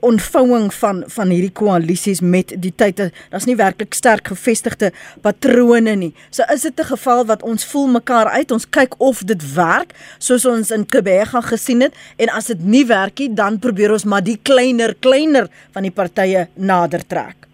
ontvouing 0.00 0.74
van 0.74 1.02
van 1.06 1.28
hierdie 1.32 1.52
koalisies 1.52 2.20
met 2.20 2.54
die 2.62 2.72
tyd 2.74 3.00
daar's 3.30 3.46
nie 3.46 3.56
werklik 3.56 3.94
sterk 3.94 4.28
gevestigde 4.28 4.92
patrone 5.22 5.96
nie. 5.96 6.12
So 6.30 6.42
is 6.52 6.62
dit 6.62 6.80
'n 6.80 6.84
geval 6.84 7.24
wat 7.26 7.42
ons 7.42 7.64
voel 7.64 7.86
mekaar 7.86 8.28
uit, 8.28 8.50
ons 8.50 8.68
kyk 8.70 8.94
of 8.98 9.24
dit 9.24 9.54
werk 9.54 9.94
soos 10.18 10.46
ons 10.46 10.70
in 10.70 10.86
Kebega 10.86 11.40
gesien 11.40 11.80
het 11.80 11.94
en 12.16 12.28
as 12.28 12.46
dit 12.46 12.60
nie 12.64 12.86
werk 12.86 13.18
nie, 13.18 13.34
dan 13.34 13.58
probeer 13.58 13.92
ons 13.92 14.04
maar 14.04 14.22
die 14.22 14.38
kleiner 14.42 14.94
kleiner 14.94 15.48
van 15.70 15.82
die 15.82 15.92
partye 15.92 16.48
nader 16.54 17.06
trek. 17.06 17.46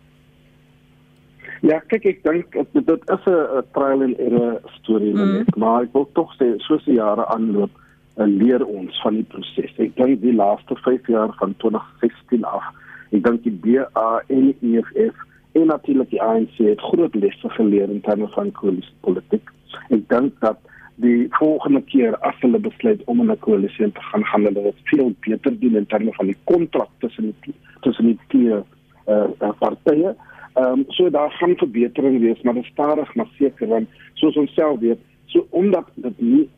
Ja, 1.62 1.78
kyk 1.86 2.06
ek 2.10 2.24
dink 2.26 2.56
dit 2.72 3.10
is 3.14 3.26
'n 3.26 3.62
trial 3.72 4.02
and 4.02 4.18
error 4.18 4.60
storie 4.82 5.14
mm. 5.14 5.32
net, 5.32 5.56
maar 5.56 5.82
ek 5.82 5.92
wil 5.92 6.08
tog 6.12 6.34
sê 6.38 6.58
soos 6.58 6.84
die 6.84 6.98
jare 6.98 7.26
aanloop, 7.26 7.70
leer 8.14 8.64
ons 8.66 9.00
van 9.02 9.14
die 9.14 9.26
proses. 9.28 9.72
Ek 9.80 9.94
dink 9.96 10.20
die 10.22 10.34
laaste 10.36 10.76
5 10.84 11.06
jaar 11.12 11.32
van 11.38 11.54
2016 11.64 12.44
af, 12.44 12.64
ek 13.12 13.24
dink 13.24 13.44
die 13.46 13.54
BA 13.64 14.08
en 14.28 14.50
die 14.60 14.76
EFF 14.78 15.16
en 15.52 15.68
natuurlik 15.68 16.10
die 16.10 16.22
ANC 16.22 16.58
het 16.64 16.80
groot 16.80 17.14
lesse 17.14 17.48
geleer 17.56 17.90
in 17.92 18.00
terme 18.00 18.28
van 18.36 18.52
koalisiepolitiek. 18.56 19.50
Ek 19.92 20.04
dink 20.08 20.36
dat 20.44 20.60
die 21.02 21.26
volgende 21.38 21.80
keer 21.88 22.16
as 22.28 22.36
hulle 22.40 22.60
besluit 22.60 23.00
om 23.06 23.22
'n 23.22 23.38
koalisie 23.40 23.92
te 23.92 24.04
gaan 24.10 24.24
gaan 24.24 24.44
hulle 24.44 24.62
dit 24.62 24.84
veel 24.92 25.14
beter 25.20 25.60
doen 25.60 25.76
in 25.76 25.86
terme 25.86 26.12
van 26.12 26.26
die 26.26 26.36
kontrak 26.44 26.88
tussen 27.00 27.34
tussen 27.80 28.06
die 28.06 28.18
twee 28.28 28.60
uh, 29.08 29.28
uh, 29.40 29.52
partye 29.58 30.14
Ehm 30.54 30.66
um, 30.72 30.84
so 30.88 31.10
daar 31.10 31.30
gaan 31.30 31.56
verbetering 31.56 32.20
wees, 32.20 32.40
maar 32.42 32.54
dit 32.54 32.64
stadig 32.64 33.14
maar 33.14 33.28
seker 33.38 33.68
want 33.68 33.88
soos 34.12 34.36
ons 34.36 34.52
self 34.54 34.78
weet, 34.80 34.98
so 35.24 35.46
omdat 35.50 35.86
dit 35.94 36.20
nie 36.20 36.48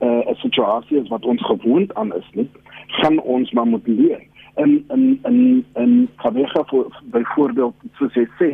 'n 0.00 0.28
uh, 0.28 0.34
situasie 0.36 1.00
is 1.00 1.08
wat 1.08 1.24
ons 1.24 1.42
gewoond 1.46 1.94
aan 1.94 2.14
is 2.14 2.28
nie, 2.32 2.48
gaan 2.86 3.20
ons 3.20 3.52
maar 3.52 3.66
moet 3.66 3.86
leer. 3.86 4.20
En 4.54 4.84
en 4.88 5.18
en 5.22 5.64
en 5.72 6.08
Kabega 6.16 6.64
vir 6.64 6.86
byvoorbeeld 7.04 7.74
soos 7.98 8.14
jy 8.14 8.26
sê, 8.38 8.50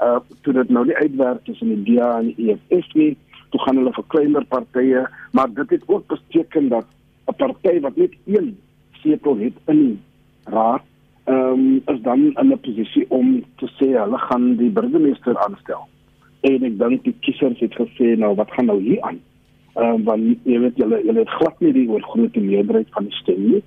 uh 0.00 0.18
toe 0.42 0.52
dit 0.52 0.68
nou 0.68 0.84
nie 0.86 0.96
uitwerk 0.96 1.44
tussen 1.44 1.68
die 1.74 1.96
DA 1.96 2.18
en 2.18 2.32
die 2.34 2.50
EFF 2.50 2.94
nie, 2.94 3.16
toe 3.50 3.60
gaan 3.60 3.76
hulle 3.76 3.92
vir 3.92 4.04
kleiner 4.14 4.44
partye, 4.44 5.06
maar 5.32 5.52
dit 5.54 5.70
het 5.70 5.82
ook 5.86 6.06
beteken 6.06 6.68
dat 6.68 6.86
'n 7.28 7.36
party 7.36 7.80
wat 7.80 7.96
net 7.96 8.12
een 8.24 8.56
setel 9.02 9.36
het 9.36 9.56
in 9.66 9.78
die 9.86 9.98
raad 10.44 10.82
ehm 11.24 11.52
um, 11.52 11.82
is 11.86 12.00
dan 12.02 12.20
in 12.40 12.52
'n 12.52 12.60
posisie 12.60 13.06
om 13.08 13.44
te 13.56 13.68
sê 13.78 13.86
hulle 14.00 14.18
gaan 14.18 14.56
die 14.56 14.70
burgemeester 14.70 15.38
aanstel. 15.38 15.88
En 16.40 16.64
ek 16.64 16.78
dink 16.78 17.04
die 17.04 17.16
kiesers 17.20 17.60
het 17.60 17.74
gesê 17.74 18.16
nou 18.16 18.34
wat 18.34 18.50
gaan 18.50 18.66
nou 18.66 18.80
hier 18.80 19.00
aan? 19.02 19.20
Um, 19.76 20.04
want 20.04 20.24
jy 20.48 20.56
weet 20.62 20.78
julle 20.80 21.02
julle 21.04 21.20
het 21.20 21.32
glad 21.36 21.58
nie 21.60 21.72
die 21.76 21.88
oorgrote 21.92 22.40
meerderheid 22.40 22.88
van 22.96 23.10
die 23.10 23.18
stem 23.20 23.42
nie. 23.44 23.62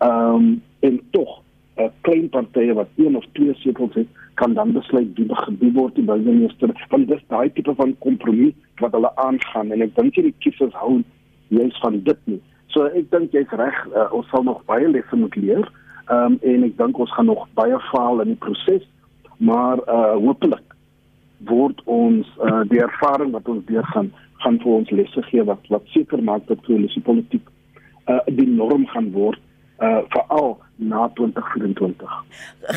Ehm 0.00 0.34
um, 0.34 0.46
en 0.80 1.00
tog 1.12 1.42
'n 1.76 1.82
uh, 1.82 1.90
klein 2.00 2.28
partye 2.28 2.72
wat 2.74 2.88
een 2.96 3.16
of 3.16 3.24
twee 3.32 3.54
setels 3.54 3.94
het 3.94 4.06
kan 4.34 4.54
dan 4.54 4.72
besluit 4.72 5.08
wie 5.14 5.28
gebied 5.28 5.74
word 5.74 5.94
die 5.94 6.04
burgemeester 6.04 6.86
want 6.88 7.08
dis 7.08 7.24
daai 7.28 7.52
tipe 7.52 7.74
van 7.74 7.92
kompromie 7.98 8.54
wat 8.80 8.92
hulle 8.92 9.12
aangaan 9.16 9.72
en 9.72 9.82
ek 9.82 9.94
dink 9.96 10.14
die 10.14 10.34
kiesers 10.38 10.72
hou 10.72 11.02
juist 11.48 11.80
van 11.80 12.00
dit 12.02 12.18
nie. 12.24 12.40
So 12.66 12.86
ek 12.86 13.10
dink 13.10 13.32
jy's 13.32 13.52
reg, 13.60 13.76
uh, 13.92 14.08
ons 14.16 14.28
sal 14.30 14.42
nog 14.42 14.64
baie 14.64 14.88
lesse 14.88 15.16
moet 15.16 15.36
leer. 15.36 15.68
Ehm 16.08 16.24
um, 16.24 16.38
en 16.42 16.64
ek 16.64 16.76
dink 16.78 16.98
ons 16.98 17.12
gaan 17.12 17.26
nog 17.26 17.46
baie 17.54 17.78
faal 17.92 18.20
in 18.24 18.32
die 18.32 18.42
proses, 18.46 18.88
maar 19.36 19.78
uh 19.88 20.16
hopelik 20.16 20.64
word 21.52 21.80
ons 21.84 22.26
uh 22.48 22.62
die 22.72 22.80
ervaring 22.80 23.32
wat 23.36 23.48
ons 23.48 23.64
deur 23.66 23.84
gaan 24.42 24.58
vir 24.62 24.72
ons 24.72 24.90
lesse 24.90 25.22
gee 25.28 25.44
wat 25.44 25.70
wat 25.74 25.86
seker 25.94 26.22
maak 26.22 26.46
dat 26.48 26.64
koalisie 26.66 27.02
politiek 27.02 27.46
uh 28.10 28.20
die 28.40 28.48
norm 28.48 28.86
gaan 28.94 29.12
word 29.12 29.40
uh 29.80 30.00
veral 30.14 30.58
na 30.76 31.06
2024. 31.16 32.16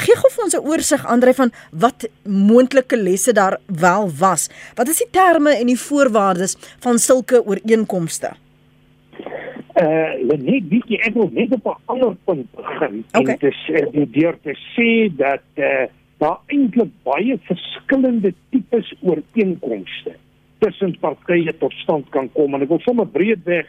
Gee 0.03 0.15
gou 0.19 0.31
vir 0.35 0.43
ons 0.43 0.55
'n 0.57 0.67
oorsig 0.71 1.05
Andre 1.15 1.33
van 1.33 1.51
wat 1.71 2.07
moontlike 2.23 2.97
lesse 2.97 3.33
daar 3.33 3.59
wel 3.67 4.09
was. 4.19 4.49
Wat 4.75 4.87
is 4.87 4.97
die 5.03 5.11
terme 5.11 5.51
en 5.59 5.67
die 5.67 5.79
voorwaardes 5.79 6.55
van 6.79 6.97
sulke 6.97 7.43
ooreenkomste? 7.45 8.33
Uh 9.83 10.37
net 10.37 10.69
bietjie 10.69 10.99
ek 11.07 11.13
wil 11.13 11.29
net 11.31 11.53
op 11.53 11.65
'n 11.65 11.81
ander 11.85 12.15
punt 12.25 12.47
begin. 12.55 13.05
Okay. 13.11 13.37
Dit 13.37 13.43
is 13.51 13.59
uh, 13.69 14.05
deur 14.11 14.35
te 14.41 14.55
sê 14.75 15.15
dat 15.15 15.47
uh 15.55 15.87
daar 16.17 16.39
eintlik 16.47 16.91
baie 17.03 17.35
verskillende 17.47 18.33
tipes 18.51 18.93
ooreenkomste 19.01 20.15
tussen 20.63 20.95
partye 20.99 21.53
tot 21.59 21.73
stand 21.83 22.09
kan 22.15 22.29
kom 22.37 22.55
en 22.55 22.63
ek 22.63 22.71
wil 22.71 22.83
sommer 22.85 23.07
breedweg 23.09 23.67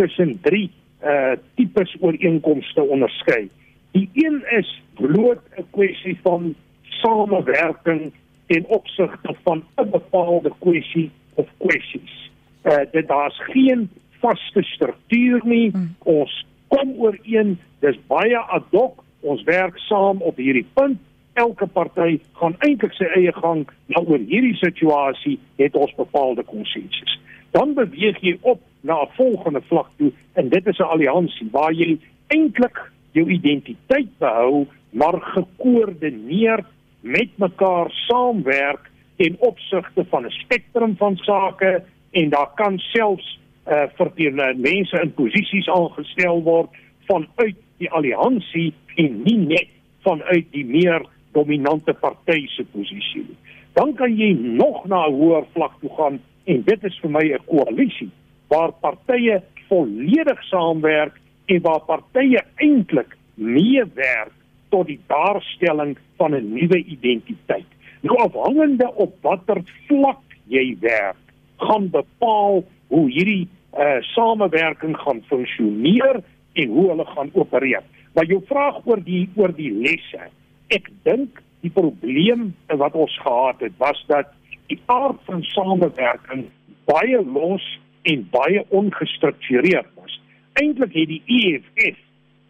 tussen 0.00 0.34
drie 0.42 0.68
uh 1.02 1.34
tipes 1.58 1.92
ooreenkomste 2.00 2.82
onderskei. 2.82 3.48
Die 3.94 4.08
een 4.14 4.42
is 4.58 4.70
bloot 4.98 5.42
'n 5.58 5.66
kwessie 5.70 6.18
van 6.22 6.54
samewerking 7.02 8.12
in 8.46 8.64
opsigte 8.66 9.34
van 9.42 9.64
'n 9.78 9.90
bepaalde 9.90 10.52
kwessie 10.58 11.10
of 11.34 11.48
kwessies. 11.58 12.30
Uh 12.64 12.84
dit 12.92 13.08
daar's 13.08 13.38
geen 13.54 13.90
vaste 14.20 14.62
struktuur 14.62 15.40
nie. 15.44 15.70
Hmm. 15.70 15.94
Ons 15.98 16.46
kom 16.68 16.94
ooreen, 16.96 17.58
dis 17.80 17.98
baie 18.06 18.38
ad 18.38 18.64
hoc. 18.70 19.04
Ons 19.20 19.42
werk 19.42 19.78
saam 19.78 20.22
op 20.22 20.36
hierdie 20.36 20.66
punt. 20.74 20.98
Elke 21.34 21.66
party 21.66 22.18
gaan 22.36 22.56
eintlik 22.60 22.92
sy 22.92 23.08
eie 23.16 23.32
gang, 23.32 23.64
maar 23.86 24.04
oor 24.04 24.20
hierdie 24.20 24.56
situasie 24.60 25.38
het 25.56 25.76
ons 25.76 25.94
bepaalde 25.96 26.44
konsensus. 26.44 27.18
Dan 27.56 27.74
beweeg 27.74 28.20
jy 28.20 28.36
op 28.40 28.60
na 28.82 29.02
'n 29.02 29.14
volgende 29.16 29.62
vlak 29.68 29.88
toe 29.96 30.12
en 30.34 30.48
dit 30.48 30.66
is 30.66 30.78
'n 30.78 30.92
alliansie 30.94 31.48
waar 31.50 31.72
jy 31.72 31.98
eintlik 32.28 32.78
jou 33.12 33.28
identiteit 33.28 34.18
behou, 34.18 34.66
maar 34.90 35.20
gekoördineer 35.20 36.64
met 37.00 37.28
mekaar 37.36 37.90
saamwerk 37.90 38.90
in 39.16 39.36
opsigte 39.38 40.04
van 40.04 40.26
'n 40.26 40.30
spektrum 40.30 40.96
van 40.96 41.16
sake 41.16 41.82
en 42.10 42.28
daar 42.28 42.50
kan 42.54 42.78
selfs 42.78 43.38
uh, 43.66 43.86
vir 43.96 44.10
die 44.14 44.30
uh, 44.30 44.54
mense 44.56 45.00
in 45.00 45.14
posisies 45.14 45.68
aangestel 45.68 46.42
word 46.42 46.70
vanuit 47.06 47.56
die 47.78 47.90
alliansie 47.90 48.72
en 48.96 49.22
nie 49.22 49.38
net 49.38 49.68
vanuit 50.02 50.46
die 50.50 50.64
meer 50.64 51.06
dominante 51.32 51.92
party 51.92 52.46
se 52.46 52.64
posisie 52.64 53.24
nie. 53.28 53.38
Dan 53.72 53.94
kan 53.94 54.16
jy 54.16 54.32
nog 54.32 54.84
na 54.86 55.06
'n 55.06 55.14
hoër 55.14 55.44
vlak 55.52 55.80
toe 55.80 55.90
gaan 55.96 56.20
en 56.44 56.62
dit 56.62 56.84
is 56.84 56.98
vir 57.00 57.10
my 57.10 57.24
'n 57.32 57.44
koalisie 57.46 58.10
waar 58.48 58.72
partye 58.72 59.42
volledig 59.68 60.42
saamwerk 60.50 61.20
en 61.46 61.60
waar 61.62 61.80
partye 61.80 62.40
eintlik 62.56 63.16
meewerk 63.34 64.32
tot 64.68 64.86
die 64.86 65.00
daarstelling 65.06 65.96
van 66.16 66.34
'n 66.34 66.52
nuwe 66.52 66.84
identiteit. 66.84 67.70
Nou 68.00 68.16
afhangende 68.18 68.94
op 68.94 69.14
watter 69.20 69.62
vlak 69.86 70.20
jy 70.46 70.76
werk, 70.80 71.16
gaan 71.56 71.90
bepaal 71.90 72.64
hoe 72.88 73.10
hierdie 73.10 73.48
uh 73.78 74.00
samewerking 74.00 74.96
gaan 74.96 75.22
funksioneer 75.26 76.20
en 76.52 76.68
hoe 76.68 76.88
hulle 76.88 77.04
gaan 77.04 77.30
opereer. 77.32 77.82
Maar 78.14 78.24
jou 78.24 78.42
vraag 78.46 78.80
oor 78.84 79.00
die 79.04 79.28
oor 79.34 79.54
die 79.56 79.72
lesse. 79.72 80.28
Ek 80.72 80.88
dink 81.06 81.42
die 81.62 81.70
probleem 81.70 82.52
wat 82.66 82.94
ons 82.98 83.14
gehad 83.22 83.60
het 83.60 83.74
was 83.78 83.98
dat 84.08 84.32
die 84.70 84.80
aard 84.86 85.20
van 85.28 85.42
samewerking 85.52 86.46
baie 86.88 87.20
los 87.22 87.64
en 88.08 88.24
baie 88.32 88.64
ongestruktureerd 88.68 89.90
was. 89.94 90.20
Eintlik 90.58 90.94
het 90.96 91.08
die 91.08 91.22
EFF 91.26 91.98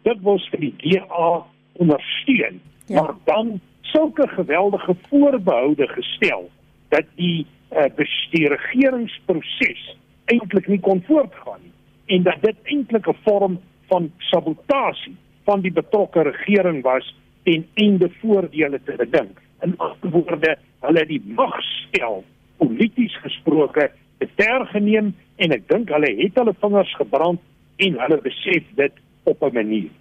dit 0.03 0.23
was 0.23 0.45
vir 0.51 0.59
die 0.65 0.75
DA 0.81 1.45
ondersteun, 1.79 2.59
ja. 2.87 3.01
maar 3.01 3.15
dan 3.23 3.59
sulke 3.93 4.27
geweldige 4.27 4.95
voorbehoude 5.09 5.87
gestel 5.87 6.49
dat 6.89 7.05
die 7.15 7.45
uh, 7.71 7.85
bestuurregeringsproses 7.95 9.83
eintlik 10.25 10.67
nie 10.67 10.79
kon 10.79 11.03
voortgaan 11.07 11.61
nie 11.63 11.71
en 12.17 12.23
dat 12.27 12.41
dit 12.41 12.57
eintlik 12.63 13.07
'n 13.07 13.17
vorm 13.23 13.59
van 13.87 14.11
sabotasie 14.17 15.15
van 15.43 15.61
die 15.61 15.71
betrokke 15.71 16.21
regering 16.21 16.83
was 16.83 17.15
ten 17.43 17.65
einde 17.73 18.09
voordele 18.21 18.79
te 18.83 18.95
bedink. 18.97 19.41
In 19.63 19.75
ander 19.77 20.11
woorde, 20.11 20.57
hulle 20.79 21.05
die 21.05 21.21
magstel 21.25 22.23
polities 22.57 23.15
gesproke 23.23 23.89
te 24.19 24.27
ter 24.35 24.65
geneem 24.71 25.13
en 25.37 25.55
ek 25.55 25.67
dink 25.71 25.91
hulle 25.93 26.11
het 26.19 26.39
hulle 26.39 26.55
vingers 26.61 26.95
gebrand 26.99 27.41
en 27.83 27.99
hulle 27.99 28.19
besef 28.23 28.63
dit 28.79 28.93
op 29.23 29.43
'n 29.43 29.53
manier. 29.53 29.91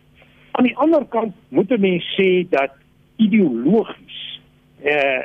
Aan 0.52 0.64
die 0.64 0.76
ander 0.76 1.04
kant 1.04 1.34
moet 1.48 1.70
'n 1.70 1.80
mens 1.80 2.04
sê 2.18 2.48
dat 2.48 2.72
ideologies 3.16 4.40
eh 4.82 5.22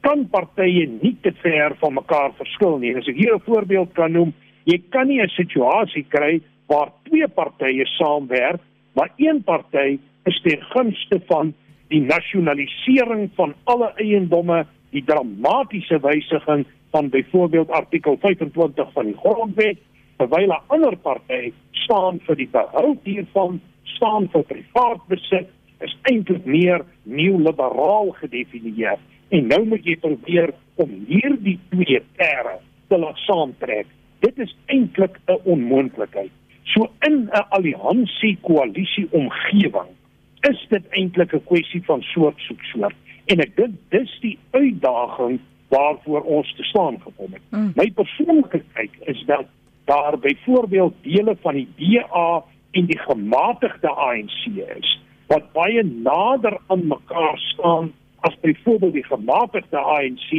kan 0.00 0.28
partye 0.32 0.86
nie 1.02 1.16
te 1.20 1.32
ver 1.42 1.74
van 1.80 1.94
mekaar 1.94 2.32
verskil 2.38 2.78
nie. 2.78 2.96
As 2.96 3.08
ek 3.08 3.16
hier 3.16 3.34
'n 3.34 3.44
voorbeeld 3.44 3.92
kan 3.92 4.12
noem, 4.12 4.32
jy 4.64 4.80
kan 4.90 5.06
nie 5.08 5.20
'n 5.20 5.28
situasie 5.28 6.06
kry 6.08 6.40
waar 6.66 6.92
twee 7.04 7.28
partye 7.28 7.86
saamwerk, 7.86 8.60
maar 8.94 9.10
een 9.16 9.42
party 9.42 9.98
is 10.24 10.40
ten 10.42 10.62
gunste 10.62 11.20
van 11.26 11.54
die 11.90 12.00
nasionalisering 12.06 13.30
van 13.34 13.54
alle 13.64 13.90
eiendomme 13.98 14.64
die 14.94 15.02
dramatiese 15.06 15.98
wysiging 16.02 16.64
van 16.90 17.08
byvoorbeeld 17.10 17.70
artikel 17.70 18.18
25 18.22 18.92
van 18.92 19.10
die 19.10 19.16
grondwet 19.22 19.78
terwyl 20.18 20.52
'n 20.52 20.62
ander 20.66 20.96
party 20.96 21.52
staan 21.70 22.20
vir 22.26 22.36
die 22.36 22.48
behou 22.52 22.96
hiervan 23.02 23.60
staan 23.82 24.28
vir 24.32 24.42
privaat 24.42 25.02
besit 25.08 25.48
is 25.80 25.96
eintlik 26.02 26.44
meer 26.44 26.84
neoliberaal 27.02 28.10
gedefinieer. 28.10 28.98
En 29.28 29.46
nou 29.46 29.64
moet 29.64 29.84
jy 29.84 29.96
probeer 29.96 30.52
om 30.74 30.90
hierdie 31.08 31.58
twee 31.70 32.02
terre 32.16 32.58
te 32.88 32.98
laat 32.98 33.16
saamtrek. 33.16 33.86
Dit 34.20 34.38
is 34.38 34.56
eintlik 34.66 35.18
'n 35.26 35.38
onmoontlikheid. 35.44 36.30
So 36.64 36.90
in 37.00 37.30
'n 37.32 37.46
alliansie 37.48 38.38
koalisie 38.42 39.08
omgewing 39.10 39.99
is 40.48 40.66
dit 40.68 40.84
eintlik 40.90 41.32
'n 41.34 41.44
kwessie 41.44 41.82
van 41.84 42.02
soort 42.02 42.38
soek 42.38 42.62
soort 42.62 42.96
en 43.26 43.40
ek 43.40 43.56
dink 43.56 43.74
dis 43.88 44.18
die 44.20 44.38
uitdaging 44.50 45.40
waarvoor 45.68 46.22
ons 46.22 46.54
te 46.56 46.62
staan 46.62 46.98
gekom 47.00 47.32
het. 47.32 47.42
Mm. 47.50 47.72
My 47.74 47.90
persoonlike 47.94 48.62
kyk 48.74 48.96
is 49.12 49.22
dat 49.26 49.46
daar 49.84 50.18
byvoorbeeld 50.18 50.94
dele 51.02 51.36
van 51.40 51.54
die 51.54 51.68
DA 51.76 52.42
en 52.70 52.86
die 52.86 52.98
gematigde 52.98 53.88
ANC 53.88 54.46
is 54.78 54.98
wat 55.26 55.52
baie 55.52 55.82
nader 55.82 56.58
aan 56.66 56.86
mekaar 56.86 57.38
staan 57.38 57.92
as 58.26 58.34
byvoorbeeld 58.40 58.92
die 58.92 59.06
gematigde 59.06 59.78
ANC 59.78 60.30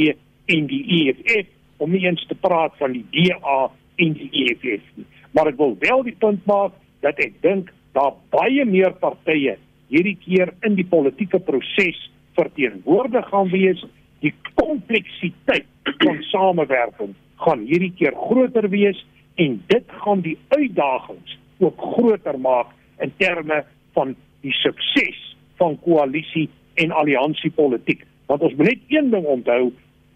en 0.46 0.66
die 0.68 0.84
EFF 1.00 1.48
om 1.78 1.92
nie 1.92 2.04
eens 2.06 2.26
te 2.28 2.36
praat 2.36 2.76
van 2.78 2.92
die 2.92 3.06
DA 3.12 3.72
en 3.96 4.14
die 4.14 4.30
EFF 4.32 4.84
nie. 4.96 5.08
Maar 5.32 5.54
ek 5.54 5.58
wil 5.58 5.76
wel 5.80 6.04
die 6.04 6.16
punt 6.20 6.46
maak 6.46 6.76
dat 7.00 7.20
ek 7.24 7.40
dink 7.42 7.72
daar 7.96 8.14
baie 8.36 8.66
meer 8.66 8.94
partye 9.00 9.58
hierdie 9.92 10.18
keer 10.24 10.54
in 10.66 10.78
die 10.80 10.88
politieke 10.88 11.40
proses 11.44 12.00
verteenwoordig 12.40 13.28
gaan 13.32 13.50
wees. 13.52 13.84
Die 14.24 14.34
kompleksiteit 14.56 15.68
van 16.04 16.22
samewerking 16.30 17.16
gaan 17.42 17.66
hierdie 17.68 17.94
keer 17.98 18.16
groter 18.16 18.70
wees 18.72 19.00
en 19.42 19.60
dit 19.72 19.96
gaan 20.04 20.22
die 20.26 20.38
uitdagings 20.54 21.38
ook 21.60 21.82
groter 21.96 22.40
maak 22.40 22.72
in 23.02 23.14
terme 23.18 23.64
van 23.98 24.16
die 24.46 24.54
sukses 24.62 25.20
van 25.60 25.78
koalisie 25.84 26.48
en 26.82 26.94
alliansiepolitiek. 26.96 28.06
Want 28.30 28.46
ons 28.48 28.56
moet 28.56 28.72
net 28.72 28.94
een 28.94 29.10
ding 29.12 29.26
onthou, 29.26 29.72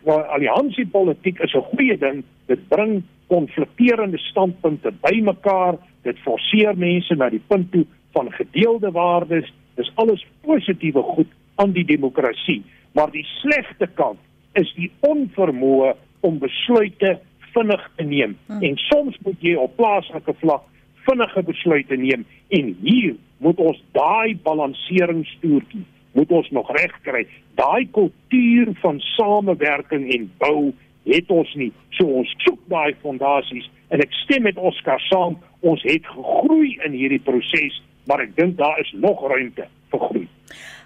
alliansiepolitiek 0.06 1.40
is 1.40 1.54
'n 1.54 1.68
goeie 1.74 1.98
ding. 1.98 2.24
Dit 2.46 2.68
bring 2.68 3.04
konflikterende 3.28 4.18
standpunte 4.18 4.94
bymekaar. 5.02 5.78
Dit 6.02 6.20
forceer 6.20 6.78
mense 6.78 7.16
na 7.16 7.30
die 7.30 7.42
punt 7.48 7.72
toe 7.72 7.86
van 8.12 8.32
gedeelde 8.32 8.92
waardes 8.92 9.54
Dis 9.76 9.92
alles 10.02 10.26
positiewe 10.46 11.02
goed 11.16 11.32
aan 11.56 11.72
die 11.76 11.86
demokrasie, 11.86 12.62
maar 12.96 13.12
die 13.12 13.26
slegte 13.40 13.88
kant 14.00 14.20
is 14.60 14.72
die 14.76 14.92
onvermoë 15.08 15.94
om 16.26 16.40
besluite 16.40 17.18
vinnig 17.54 17.84
te 17.96 18.04
neem. 18.04 18.38
Hmm. 18.48 18.64
En 18.64 18.78
soms 18.90 19.18
moet 19.24 19.44
jy 19.44 19.56
op 19.60 19.76
plaaslike 19.80 20.34
vlak 20.40 20.64
vinnige 21.06 21.44
besluite 21.46 21.96
neem 21.96 22.26
en 22.56 22.72
hier 22.82 23.16
moet 23.44 23.60
ons 23.62 23.82
daai 23.94 24.38
balanseringstoertjie 24.44 25.84
moet 26.16 26.32
ons 26.32 26.50
nog 26.56 26.70
reg 26.72 26.94
kry. 27.04 27.26
Daai 27.60 27.88
kultuur 27.92 28.72
van 28.80 29.00
samewerking 29.00 30.08
en 30.16 30.30
bou 30.40 30.72
het 31.06 31.32
ons 31.32 31.52
nie. 31.60 31.72
So 31.98 32.08
ons 32.22 32.32
soek 32.46 32.62
daai 32.72 32.96
fondasies 33.04 33.68
en 33.94 34.04
ek 34.04 34.16
stem 34.24 34.48
met 34.48 34.58
Oskar 34.58 35.02
saam, 35.10 35.36
ons 35.60 35.84
het 35.86 36.08
gegroei 36.08 36.78
in 36.88 36.96
hierdie 36.96 37.22
proses 37.22 37.82
maar 38.08 38.24
ek 38.26 38.36
dink 38.38 38.58
daar 38.58 38.80
is 38.80 38.94
nog 38.94 39.22
ruimte 39.28 39.68
vir 39.92 40.00
groei. 40.08 40.28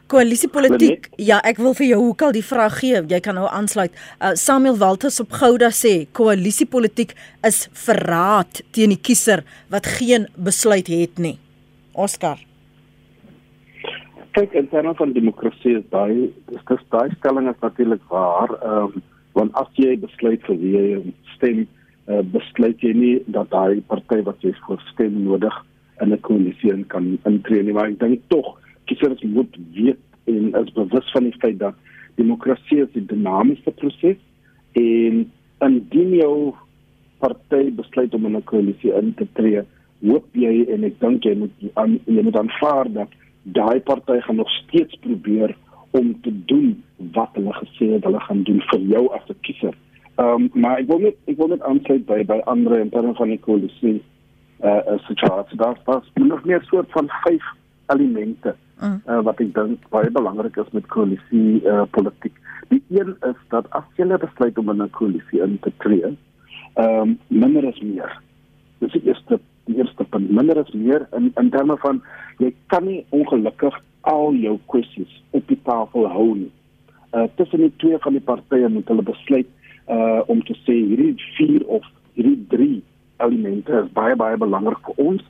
Koalisiepolitiek. 0.09 1.05
Ja, 1.21 1.37
ek 1.45 1.59
wil 1.61 1.75
vir 1.77 1.85
jou 1.91 1.99
hoekom 2.01 2.31
die 2.33 2.45
vraag 2.45 2.79
gee. 2.79 2.97
Jy 3.11 3.19
kan 3.21 3.37
nou 3.37 3.45
aansluit. 3.45 3.93
Uh, 4.17 4.31
Samuel 4.33 4.79
Walters 4.81 5.19
op 5.21 5.35
Gouda 5.37 5.69
sê 5.69 6.07
koalisiepolitiek 6.17 7.13
is 7.45 7.67
verraad 7.85 8.63
teen 8.73 8.95
die 8.95 8.97
kiezer 8.97 9.43
wat 9.69 9.85
geen 9.99 10.25
besluit 10.33 10.89
het 10.89 11.21
nie. 11.21 11.35
Oscar. 11.93 12.41
Kyk, 14.33 14.57
in 14.57 14.69
terme 14.73 14.95
van 14.97 15.13
demokrasie 15.13 15.77
is 15.77 15.85
daai 15.93 16.31
dis 16.49 16.65
dis 16.71 16.83
daai 16.89 17.13
stelling 17.19 17.53
is 17.53 17.61
natuurlik 17.61 18.01
waar. 18.09 18.57
Ehm 18.63 18.89
um, 18.89 19.07
want 19.37 19.53
as 19.61 19.69
jy 19.77 19.93
besluit 20.01 20.41
vir 20.49 20.57
wie 20.57 20.71
jy 20.73 21.01
stem, 21.35 21.59
uh, 22.09 22.23
besluit 22.33 22.81
jy 22.81 22.95
nie 22.97 23.15
dat 23.29 23.53
daai 23.53 23.77
party 23.87 24.23
wat 24.25 24.41
jy 24.41 24.55
vir 24.65 24.81
stem 24.89 25.21
nodig 25.21 25.53
het 25.53 25.68
in 26.01 26.13
'n 26.13 26.19
koalisie 26.21 26.85
kan 26.87 27.17
intree 27.25 27.63
nie, 27.63 27.73
maar 27.73 27.89
ek 27.89 27.99
dink 27.99 28.21
tog 28.27 28.57
kiesers 28.85 29.21
moet 29.23 29.57
weet 29.73 29.99
en 30.25 30.53
as 30.55 30.71
bewus 30.73 31.11
van 31.11 31.23
die 31.23 31.39
feit 31.39 31.59
dat 31.59 31.75
demokrasie 32.15 32.83
'n 32.83 33.05
dinamiese 33.07 33.71
proses 33.71 34.17
en 34.73 35.31
indien 35.59 36.11
jou 36.15 36.53
party 37.19 37.71
besluit 37.71 38.13
om 38.13 38.25
in 38.25 38.35
'n 38.35 38.43
koalisie 38.43 38.93
in 38.93 39.13
te 39.13 39.27
tree, 39.33 39.61
hoop 40.01 40.25
jy 40.31 40.65
en 40.73 40.83
ek 40.83 40.99
dink 40.99 41.23
jy 41.23 41.35
moet 41.35 41.51
aan 41.73 41.99
jy 42.05 42.21
moet 42.23 42.37
aanvaar 42.37 42.91
dat 42.93 43.09
daai 43.43 43.79
party 43.79 44.19
gaan 44.19 44.35
nog 44.35 44.49
steeds 44.49 44.95
probeer 44.95 45.55
om 45.91 46.21
te 46.21 46.31
doen 46.45 46.83
wat 47.13 47.29
hulle 47.33 47.53
gesê 47.53 47.91
het 47.93 48.03
hulle 48.03 48.19
gaan 48.19 48.43
doen 48.43 48.61
vir 48.71 48.79
jou 48.79 49.07
as 49.13 49.25
'n 49.29 49.35
kiezer. 49.41 49.75
Ehm 50.17 50.27
um, 50.27 50.49
maar 50.53 50.79
ek 50.79 50.87
wil 50.87 50.99
net 50.99 51.15
ek 51.27 51.37
wil 51.37 51.47
net 51.47 51.61
aansluit 51.61 52.05
by 52.05 52.23
by 52.25 52.39
ander 52.45 52.79
in 52.79 52.89
terme 52.89 53.13
van 53.13 53.27
die 53.27 53.39
koalisie 53.39 54.01
uh, 54.63 54.81
uh 54.87 54.99
situasie. 55.07 55.57
Daar 55.57 55.77
was 55.85 56.11
nog 56.13 56.43
meer 56.43 56.63
soort 56.63 56.91
van 56.91 57.09
vyf 57.23 57.43
elemente 57.87 58.55
mm. 58.79 59.01
uh, 59.07 59.21
wat 59.21 59.39
ek 59.39 59.53
dink 59.53 59.85
baie 59.93 60.11
belangrik 60.11 60.57
is 60.61 60.71
met 60.71 60.87
koalisie 60.93 61.61
uh, 61.65 61.83
politiek. 61.91 62.35
Die 62.69 62.83
een 62.89 63.15
is 63.27 63.39
dat 63.53 63.69
as 63.77 63.85
jy 63.97 64.05
besluit 64.17 64.57
om 64.57 64.71
'n 64.71 64.89
koalisie 64.89 65.41
in 65.41 65.57
te 65.61 65.71
tree, 65.77 66.17
ehm 66.73 67.01
um, 67.01 67.19
minder 67.27 67.63
is 67.63 67.79
meer. 67.81 68.21
Dis 68.79 68.91
die 68.91 69.05
eerste 69.05 69.39
die 69.65 69.77
eerste 69.77 70.03
punt. 70.03 70.29
Minder 70.29 70.57
is 70.57 70.73
meer 70.73 71.07
in 71.17 71.31
in 71.35 71.49
terme 71.49 71.77
van 71.77 72.01
jy 72.37 72.53
kan 72.67 72.85
nie 72.85 73.05
ongelukkig 73.09 73.75
al 74.01 74.33
jou 74.33 74.59
kwessies 74.65 75.23
op 75.29 75.47
die 75.47 75.59
tafel 75.63 76.07
hou 76.07 76.35
nie. 76.35 76.51
Uh 77.13 77.27
tussen 77.35 77.59
die 77.59 77.73
twee 77.77 77.97
van 77.97 78.13
die 78.13 78.21
partye 78.21 78.69
moet 78.69 78.87
hulle 78.87 79.01
besluit 79.01 79.47
uh 79.87 80.21
om 80.27 80.43
te 80.43 80.55
sê 80.65 80.73
hierdie 80.73 81.15
vier 81.37 81.65
of 81.65 81.85
hierdie 82.13 82.45
drie 82.47 82.83
elemente 83.19 83.83
is 83.83 83.91
baie 83.93 84.15
baie 84.15 84.37
belangrik 84.37 84.81
vir 84.85 85.05
ons 85.05 85.23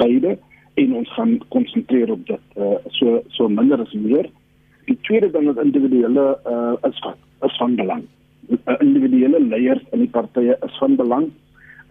beide 0.00 0.36
en 0.74 0.92
ons 1.00 1.12
gaan 1.16 1.38
konsentreer 1.54 2.10
op 2.12 2.26
dit 2.26 2.58
uh, 2.60 2.76
so 2.98 3.22
so 3.36 3.48
minder 3.48 3.80
as 3.80 3.92
meer. 3.92 4.28
Die 4.86 4.98
tweede 5.08 5.30
ding 5.34 5.48
is 5.50 5.62
individuele 5.62 6.26
uh, 6.46 6.74
is 6.88 6.98
van 7.04 7.16
is 7.48 7.56
van 7.60 7.76
belang. 7.76 8.04
Uh, 8.48 8.76
individuele 8.80 9.40
leiers 9.40 9.84
in 9.92 10.04
die 10.04 10.12
partye 10.18 10.56
is 10.68 10.78
van 10.82 10.96
belang. 11.00 11.30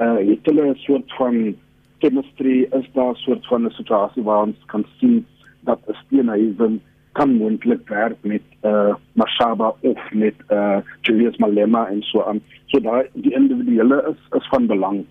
Uh 0.04 0.18
het 0.20 0.50
hulle 0.50 0.68
'n 0.72 0.84
soort 0.84 1.14
van 1.18 1.56
chemistry 2.00 2.68
is 2.80 2.88
daar 2.94 3.14
'n 3.14 3.24
soort 3.26 3.48
van 3.48 3.66
'n 3.66 3.78
situasie 3.80 4.24
waar 4.24 4.44
ons 4.44 4.66
kan 4.66 4.86
sien 5.00 5.26
dat 5.64 5.80
'n 5.88 5.98
steenhuisen 6.06 6.82
kan 7.12 7.36
moontlik 7.36 7.88
werk 7.90 8.18
met 8.22 8.46
uh 8.64 8.96
Mashaba 9.14 9.74
of 9.80 10.02
met 10.12 10.36
uh 10.52 10.78
Julius 11.02 11.38
Malema 11.38 11.88
en 11.88 12.02
so 12.02 12.24
aan. 12.24 12.42
So 12.66 12.80
daai 12.80 13.08
die 13.14 13.34
individuele 13.34 13.98
is 14.12 14.38
is 14.40 14.48
van 14.48 14.66
belang. 14.68 15.06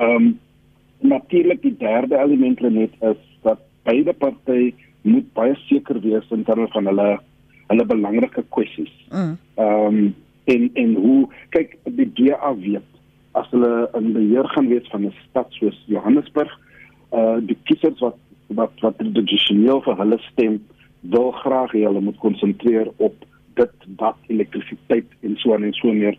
Ehm 0.00 0.16
um, 0.16 0.38
natuurlik 1.00 1.62
die 1.62 1.76
derde 1.76 2.16
element 2.18 2.60
net 2.60 2.92
is 3.00 3.20
dat 3.42 3.58
beide 3.82 4.12
partye 4.12 4.72
moet 5.02 5.32
baie 5.32 5.54
seker 5.66 6.00
wees 6.00 6.30
in 6.30 6.44
terme 6.44 6.68
van 6.72 6.86
hulle 6.88 7.08
hulle 7.66 7.86
belangrike 7.86 8.44
kwessies. 8.48 8.92
Mm. 9.12 9.36
Ehm 9.54 9.94
mm. 9.94 9.98
um, 9.98 10.14
en 10.44 10.70
en 10.74 10.94
hoe 10.94 11.28
kyk 11.54 11.76
die 11.84 12.08
DA 12.16 12.54
weet 12.56 12.88
as 13.38 13.50
hulle 13.52 13.88
in 13.98 14.12
beheer 14.12 14.48
gaan 14.54 14.70
wees 14.72 14.88
van 14.92 15.04
'n 15.06 15.14
stad 15.28 15.52
soos 15.58 15.84
Johannesburg, 15.86 16.54
uh 17.12 17.36
die 17.40 17.58
kiesers 17.64 18.00
wat 18.00 18.16
wat 18.48 18.72
wat 18.80 18.98
tradisioneel 18.98 19.82
vir 19.82 19.96
hulle 19.96 20.18
stem, 20.30 20.56
wil 21.00 21.30
graag 21.42 21.76
hê 21.76 21.84
hulle 21.84 22.00
moet 22.00 22.18
konsentreer 22.24 22.88
op 22.96 23.14
dit 23.54 23.74
wat 23.96 24.16
elektrisiteit 24.26 25.06
en 25.20 25.36
so 25.36 25.54
aan 25.54 25.68
en 25.68 25.76
so 25.76 25.92
meer. 25.92 26.16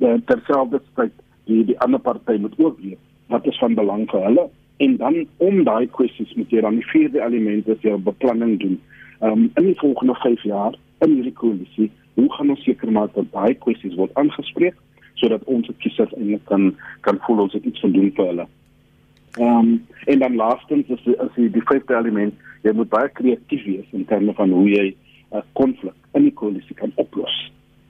Terselfdertyd 0.00 1.12
die 1.44 1.64
die 1.64 1.78
ander 1.80 2.00
party 2.00 2.38
moet 2.40 2.58
ook 2.58 2.80
weet 2.80 3.04
wat 3.28 3.46
is 3.46 3.58
van 3.58 3.74
belang 3.74 4.06
vir 4.10 4.24
hulle 4.24 4.48
en 4.84 4.96
dan 4.96 5.16
om 5.36 5.64
daai 5.64 5.86
kwessies 5.96 6.34
moet 6.38 6.52
jy 6.54 6.60
dan 6.64 6.78
die 6.78 6.90
vierde 6.92 7.22
element 7.24 7.68
is 7.68 7.80
jou 7.82 7.96
beplanning 7.98 8.58
doen. 8.62 8.76
Ehm 9.20 9.32
um, 9.32 9.50
in 9.60 9.70
die 9.70 9.78
volgende 9.80 10.14
5 10.22 10.42
jaar 10.42 10.76
in 11.04 11.16
hierdie 11.16 11.34
koalisie, 11.40 11.90
hoe 12.14 12.28
gaan 12.32 12.50
ons 12.54 12.62
seker 12.66 12.92
maak 12.92 13.14
dat 13.14 13.32
daai 13.32 13.54
kwessies 13.64 13.96
word 13.98 14.14
aangespreek 14.14 14.78
sodat 15.18 15.42
ons 15.50 15.70
kiesers 15.82 16.14
eintlik 16.14 16.44
kan 16.50 16.70
kan 17.06 17.18
voel 17.26 17.44
ons 17.46 17.58
het 17.58 17.66
iets 17.66 17.80
te 17.80 17.90
doen 17.90 18.12
vir 18.20 18.32
hulle. 18.32 18.48
Ehm 19.38 19.58
um, 19.58 19.74
en 20.06 20.24
dan 20.24 20.40
laastens 20.44 20.94
is 20.96 21.06
is 21.16 21.34
die, 21.34 21.50
die 21.58 21.66
vyfde 21.72 21.98
element, 21.98 22.34
jy 22.62 22.72
moet 22.72 22.94
baie 22.94 23.10
kreatief 23.20 23.64
wees 23.66 23.92
in 23.92 24.06
terme 24.06 24.34
van 24.40 24.54
hoe 24.54 24.68
jy 24.70 24.88
'n 24.88 25.36
uh, 25.36 25.46
konflik 25.52 25.94
in 26.14 26.30
die 26.30 26.36
koalisie 26.42 26.74
kan 26.74 26.92
oplos 26.94 27.36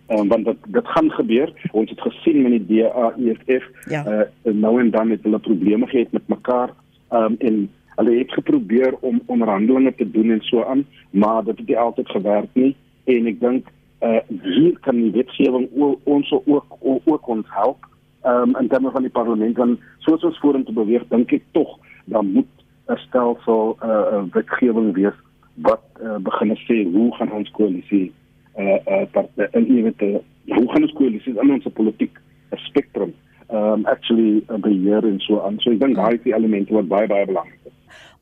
um, 0.08 0.28
want 0.28 0.44
dit 0.44 0.56
dit 0.68 0.86
gaan 0.86 1.10
gebeur. 1.10 1.52
Ons 1.72 1.90
het 1.90 2.00
gesien 2.00 2.42
met 2.42 2.68
die 2.68 2.82
DAEFF 2.82 3.64
ja. 3.88 4.04
uh, 4.06 4.52
nou 4.52 4.80
en 4.80 4.90
dan 4.90 5.10
het 5.10 5.22
hulle 5.22 5.38
probleme 5.38 5.86
gehad 5.86 6.12
met 6.12 6.28
mekaar. 6.28 6.70
Um, 7.12 7.36
en 7.38 7.70
hulle 7.96 8.18
het 8.18 8.32
geprobeer 8.32 8.94
om 9.00 9.22
onderhandelinge 9.26 9.94
te 9.94 10.10
doen 10.10 10.30
en 10.30 10.40
so 10.40 10.64
aan 10.64 10.86
maar 11.10 11.44
dit 11.44 11.58
het 11.58 11.66
nie 11.66 11.78
altyd 11.78 12.08
gewerk 12.08 12.48
nie. 12.52 12.76
En 13.04 13.26
ek 13.26 13.40
dink 13.40 13.74
uh 14.02 14.20
hier 14.42 14.76
kan 14.80 14.94
die 14.94 15.10
wetgewing 15.10 15.66
ons 16.04 16.32
ook 16.44 16.76
ook, 16.80 17.28
ons 17.28 17.46
help. 17.50 17.86
Um, 18.22 18.54
in 18.56 18.68
terme 18.68 18.90
van 18.90 19.02
die 19.02 19.10
parlement 19.10 19.56
want 19.56 19.80
soos 20.06 20.22
ons 20.22 20.38
vorentoe 20.38 20.74
beweeg 20.74 21.06
dink 21.10 21.32
ek 21.32 21.42
tog 21.52 21.78
dan 22.04 22.30
moet 22.32 22.52
'n 22.88 22.96
stelsel 23.08 23.76
uh 23.82 24.22
wetgewing 24.32 24.94
wees 24.94 25.18
wat 25.54 25.82
uh, 26.02 26.16
begin 26.22 26.54
sê 26.66 26.84
hoe 26.92 27.14
gaan 27.16 27.32
ons 27.32 27.50
koalisie 27.50 28.12
uh 28.58 28.78
uh 28.86 29.48
in 29.52 29.66
ewige 29.78 30.20
hoe 30.46 30.68
gaan 30.72 30.82
ons 30.82 30.96
koalisie 30.98 31.34
in 31.34 31.50
ons 31.50 31.68
politiek 31.74 32.14
'n 32.52 32.62
spektrum 32.68 33.12
um 33.50 33.86
actually 33.86 34.42
uh, 34.48 34.56
beheer 34.56 35.04
en 35.04 35.20
so 35.20 35.40
aan 35.40 35.60
so 35.60 35.70
ek 35.70 35.80
dink 35.80 35.96
daai 35.96 36.14
is 36.14 36.22
die 36.22 36.34
elemente 36.34 36.74
wat 36.74 36.88
baie 36.88 37.06
baie 37.06 37.26
belangrik 37.26 37.60
is 37.64 37.72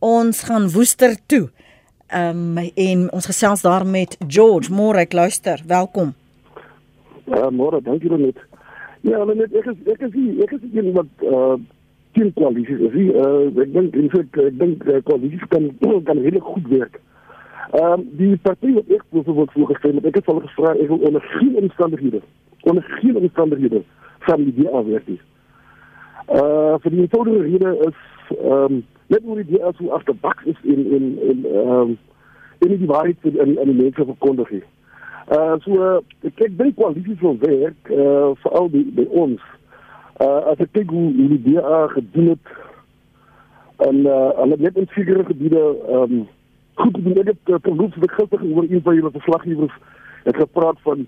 ons 0.01 0.44
gaan 0.44 0.68
woester 0.70 1.16
toe 1.27 1.49
um 2.12 2.59
en 2.59 3.09
ons 3.12 3.27
gesels 3.27 3.62
daar 3.62 3.87
met 3.87 4.16
George 4.29 4.72
môre 4.72 5.07
ek 5.07 5.12
luister 5.12 5.62
welkom 5.66 6.14
Ja, 7.27 7.51
môre, 7.51 7.81
dankie 7.83 8.11
net. 8.11 8.38
Ja, 9.01 9.25
maar 9.25 9.35
net 9.35 9.55
ek 9.55 9.66
is 9.66 9.79
ek 9.90 10.05
is 10.07 10.12
hier, 10.14 10.44
ek 10.44 10.53
is 10.55 10.61
hier 10.70 10.92
wat 10.94 11.25
uh 11.27 11.57
teen 12.14 12.31
koalisies 12.38 12.85
is. 12.87 12.92
Hier, 12.94 13.16
uh 13.18 13.62
ek 13.64 13.72
dink 13.75 13.99
in 13.99 14.11
feite 14.12 14.46
ek 14.46 14.59
dink 14.61 14.87
uh, 14.87 15.01
koalisies 15.09 15.42
kan 15.51 15.66
kan 16.07 16.22
regtig 16.22 16.46
goed 16.46 16.68
werk. 16.70 17.01
Ehm 17.01 17.16
um, 17.75 18.09
die 18.19 18.37
party 18.37 18.73
wat 18.73 18.89
ek 18.89 19.03
bijvoorbeeld 19.09 19.53
voorgestel 19.53 19.95
het, 19.95 20.05
ek 20.05 20.15
het 20.15 20.29
al 20.29 20.41
gevra 20.41 20.75
ek 20.75 20.89
wil 20.89 20.99
onder 20.99 21.23
geen 21.39 21.57
omstandighede 21.57 22.21
onder 22.63 22.83
geen 22.83 23.17
omstandighede 23.17 23.83
van 24.19 24.45
die 24.45 24.55
DA 24.55 24.85
werk 24.85 25.07
nie. 25.07 25.21
Uh 26.27 26.75
vir 26.83 26.91
die 26.91 27.01
eenvoudige 27.01 27.43
rede 27.43 27.77
is 27.89 27.99
ehm 28.39 28.63
um, 28.63 28.85
net 29.07 29.23
hoe 29.23 29.37
die 29.43 29.59
DA 29.59 29.73
so 29.79 29.91
agterbak 29.95 30.43
is 30.45 30.59
in 30.63 30.87
in 30.99 31.05
in 31.23 31.45
ehm 31.47 31.71
um, 31.71 31.99
in 32.59 32.79
die 32.79 32.87
waarheid 32.87 33.17
in 33.23 33.59
in 33.59 33.71
die 33.71 33.83
mense 33.83 34.05
verkondig 34.05 34.49
het. 34.49 34.65
Uh 35.31 35.55
so 35.63 35.79
uh, 35.83 35.99
ek 36.23 36.41
ek 36.49 36.59
dink 36.59 36.77
koalisies 36.77 37.21
wil 37.21 37.39
werk 37.39 37.91
uh 37.91 38.31
veral 38.43 38.71
by, 38.71 38.83
by 38.99 39.07
ons. 39.11 39.43
Uh 40.23 40.51
as 40.53 40.63
ek 40.65 40.73
kyk 40.73 40.91
hoe, 40.91 41.11
hoe 41.17 41.29
die 41.37 41.43
DA 41.53 41.87
gedoen 41.95 42.33
het 42.35 42.55
en 43.87 44.07
uh 44.07 44.31
hulle 44.41 44.59
het 44.63 44.79
in 44.83 44.91
sekere 44.95 45.25
gebiede 45.25 45.63
ehm 45.89 46.03
um, 46.03 46.27
goed. 46.81 46.99
Ek 47.17 47.31
het 47.33 47.53
uh, 47.53 47.61
terloops 47.62 47.97
ek 48.09 48.19
gister 48.19 48.43
oor 48.43 48.67
een 48.69 48.83
van 48.83 48.99
julle 48.99 49.11
verslaggewers 49.15 49.79
het 50.27 50.37
gepraat 50.37 50.79
van 50.83 51.07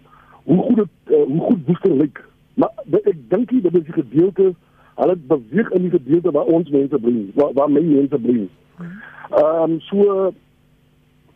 hoe 0.49 0.63
goed 0.63 0.83
het 0.85 1.13
uh, 1.13 1.25
hoe 1.27 1.41
goed 1.41 1.67
Woester 1.67 1.95
lyk. 1.97 2.25
Maar 2.55 2.73
ek 3.03 3.17
dink 3.29 3.51
dit 3.51 3.75
is 3.75 3.87
die 3.91 3.99
gedeelte 4.01 4.55
hulle 4.99 5.17
beweeg 5.31 5.71
in 5.71 5.87
die 5.87 5.91
gedeelte 5.91 6.31
waar 6.35 6.51
ons 6.59 6.71
mense 6.75 6.99
bly, 6.99 7.31
waar 7.35 7.53
waar 7.55 7.71
my 7.71 7.83
mense 7.87 8.19
bly. 8.19 8.49
Ehm 8.79 9.63
um, 9.63 9.81
so 9.91 10.33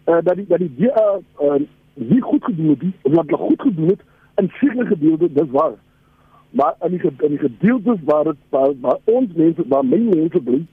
uh, 0.09 0.19
dat 0.23 0.35
die 0.37 0.47
dat 0.47 0.59
die 0.59 0.73
DA 0.79 1.07
uh, 1.43 1.61
nie 1.95 2.21
goed 2.21 2.45
gedoen 2.45 2.69
het 2.69 2.83
of 3.03 3.15
wat 3.15 3.39
goed 3.45 3.63
gedoen 3.63 3.89
het 3.89 4.03
in 4.35 4.51
sekere 4.59 4.87
gedeeltes, 4.87 5.33
dis 5.33 5.51
waar. 5.51 5.75
Maar 6.51 6.75
in 6.81 6.91
die 6.91 7.11
in 7.19 7.37
die 7.37 7.39
gedeeltes 7.39 7.99
waar 8.05 8.25
dit 8.25 8.37
waar, 8.49 8.73
waar 8.81 8.99
ons 9.05 9.33
mense, 9.35 9.69
waar 9.69 9.85
my 9.85 9.99
mense 9.99 10.41
bly, 10.41 10.67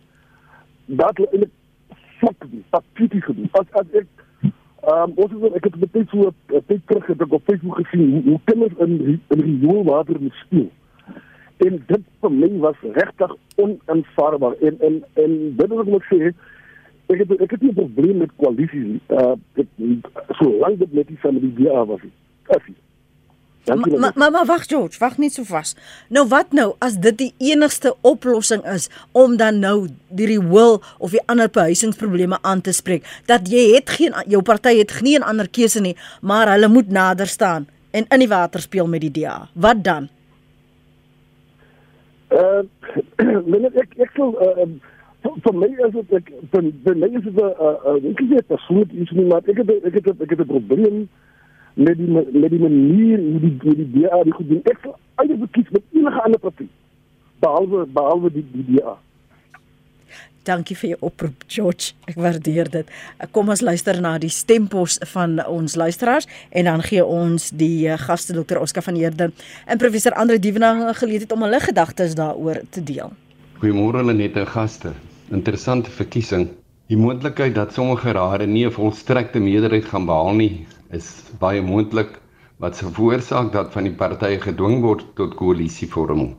dat 0.85 1.17
hulle 1.17 1.29
in 1.31 1.51
flok 2.19 2.49
die 2.51 2.63
patriotiek 2.73 3.23
gedoen. 3.29 3.49
As 3.59 3.71
as 3.81 3.93
ek 4.01 4.07
ehm 4.79 5.11
um, 5.11 5.15
ons 5.19 5.33
het 5.35 5.55
ek 5.59 5.67
het 5.67 5.79
baie 5.79 6.05
so 6.11 6.29
'n 6.29 6.63
tyd 6.67 6.81
terug 6.87 7.07
het 7.11 7.21
ek 7.21 7.33
op 7.33 7.43
Facebook 7.45 7.79
gesien 7.81 8.11
hoe, 8.11 8.21
hoe 8.23 8.39
kinders 8.43 8.77
in 8.85 9.21
in 9.35 9.41
rioolwater 9.47 10.21
moet 10.21 10.37
speel. 10.45 10.69
En 11.57 11.83
dit 11.87 12.03
vir 12.21 12.31
my 12.31 12.49
was 12.59 12.79
regtig 12.81 13.35
onaanvaarbaar 13.55 14.55
en 14.67 14.79
en 14.79 15.03
en 15.13 15.31
dit 15.57 15.71
is 15.71 15.77
wat 15.77 15.95
ek 15.99 16.07
sê 16.11 16.31
ek 17.13 17.17
het 17.23 17.41
ek 17.41 17.51
het 17.51 17.61
nie 17.61 17.73
probleem 17.73 18.17
met 18.17 18.35
koalisies 18.35 18.85
nie. 18.93 19.01
Uh 19.07 19.35
solank 20.39 20.79
dit 20.79 20.93
net 20.93 21.07
die 21.07 21.17
familie 21.17 21.53
DA 21.53 21.85
was. 21.85 22.05
Afie. 22.47 22.75
Maar 23.75 23.99
maar 23.99 24.11
maar, 24.15 24.31
maar 24.31 24.45
wag 24.45 24.65
George, 24.67 24.99
wag 24.99 25.17
net 25.17 25.33
so 25.33 25.43
vas. 25.43 25.75
Nou 26.09 26.27
wat 26.27 26.51
nou 26.51 26.73
as 26.79 26.97
dit 26.97 27.17
die 27.17 27.33
enigste 27.37 27.95
oplossing 28.01 28.65
is 28.65 28.89
om 29.11 29.37
dan 29.37 29.59
nou 29.59 29.87
die 30.07 30.39
wil 30.41 30.81
of 30.97 31.11
die 31.11 31.21
ander 31.25 31.49
behuisingsprobleme 31.49 32.37
aan 32.41 32.61
te 32.61 32.71
spreek 32.71 33.05
dat 33.25 33.49
jy 33.49 33.75
het 33.75 33.89
geen 33.89 34.15
jou 34.27 34.41
party 34.41 34.77
het 34.77 34.91
geen 34.91 35.23
ander 35.23 35.49
keuse 35.49 35.81
nie, 35.81 35.95
maar 36.21 36.49
hulle 36.51 36.67
moet 36.67 36.89
nader 36.89 37.27
staan 37.27 37.67
en 37.91 38.05
in 38.09 38.19
die 38.19 38.29
water 38.29 38.61
speel 38.61 38.87
met 38.87 39.01
die 39.01 39.11
DA. 39.11 39.47
Wat 39.53 39.83
dan? 39.83 40.09
Uh 42.29 42.61
ek 43.81 43.95
ek 43.97 44.11
sou 44.15 44.33
uh, 44.37 44.65
vir 45.23 45.53
my 45.53 45.67
is 45.67 45.93
dit 45.95 46.13
ek 46.19 46.29
vir, 46.53 46.67
vir 46.85 46.95
my 46.95 47.09
is 47.09 47.23
dit 47.25 47.39
'n 47.41 47.49
'n 47.93 48.11
ek 48.11 48.21
sê 48.21 48.37
dit 48.37 48.93
is 49.01 49.11
nie 49.11 49.25
maar 49.25 49.41
ek 49.45 49.57
het 49.57 49.69
ek 49.69 49.95
het 49.97 50.21
ek 50.21 50.29
het 50.29 50.39
'n 50.39 50.47
probleem 50.47 51.09
met 51.79 51.97
die 51.97 52.09
met 52.11 52.51
die 52.51 52.59
manier 52.59 53.19
hoe 53.19 53.39
die 53.39 53.55
hoe 53.63 53.75
die 53.75 53.89
DA 53.95 54.23
die 54.27 54.35
goed 54.35 54.49
doen. 54.49 54.63
Ek 54.67 54.79
sal 54.83 54.97
eintlik 55.21 55.51
kies 55.55 55.69
met 55.75 55.83
enige 55.95 56.23
ander 56.25 56.41
party 56.43 56.67
behalwe 57.43 57.85
behalwe 57.99 58.31
die 58.35 58.45
die 58.55 58.65
DA. 58.73 58.97
Dankie 60.47 60.75
vir 60.79 60.93
jou 60.93 60.99
oproep 61.09 61.43
George. 61.51 61.93
Ek 62.09 62.17
waardeer 62.17 62.69
dit. 62.71 62.91
Kom 63.35 63.51
ons 63.53 63.61
luister 63.61 63.99
na 64.01 64.15
die 64.21 64.31
stempos 64.33 64.97
van 65.13 65.37
ons 65.45 65.75
luisteraars 65.77 66.27
en 66.49 66.69
dan 66.71 66.83
gee 66.87 67.03
ons 67.05 67.49
die 67.59 67.87
eh, 67.87 67.99
gaste 67.99 68.33
Dr. 68.33 68.61
Oscar 68.63 68.83
van 68.87 68.97
Heerden 68.97 69.35
en 69.67 69.81
professor 69.81 70.15
Andre 70.17 70.39
Dievenage 70.39 70.95
geleentheid 71.03 71.35
om 71.35 71.45
hulle 71.45 71.59
gedagtes 71.63 72.15
daaroor 72.19 72.63
te 72.69 72.83
deel. 72.83 73.13
Goeiemôre 73.61 74.03
'n 74.03 74.45
gaste 74.45 74.93
interessante 75.29 75.91
verkiesing. 75.91 76.49
Die 76.89 76.97
moontlikheid 76.97 77.53
dat 77.55 77.73
sommige 77.73 78.11
rade 78.11 78.47
nie 78.47 78.65
'n 78.65 78.71
volstrekte 78.71 79.39
meerderheid 79.39 79.85
gaan 79.85 80.05
behaal 80.05 80.33
nie, 80.33 80.65
is 80.95 81.07
baie 81.41 81.61
moontlik 81.61 82.17
wat 82.59 82.75
se 82.75 82.87
veroorsaak 82.89 83.51
dat 83.53 83.71
van 83.73 83.85
die 83.87 83.95
partye 83.95 84.39
gedwing 84.41 84.81
word 84.83 85.05
tot 85.15 85.35
koalisievorming. 85.39 86.33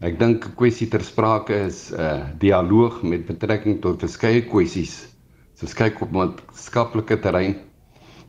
Ek 0.00 0.18
dink 0.18 0.44
'n 0.44 0.56
kwessie 0.56 0.88
ter 0.88 1.04
sprake 1.04 1.54
is 1.66 1.92
'n 1.92 2.00
uh, 2.00 2.24
dialoog 2.38 3.02
met 3.02 3.26
betrekking 3.26 3.80
tot 3.80 4.00
verskeie 4.00 4.42
kwessies. 4.48 5.08
So 5.54 5.66
kyk 5.66 6.02
op 6.02 6.10
maatskaplike 6.12 7.20
terrein 7.20 7.56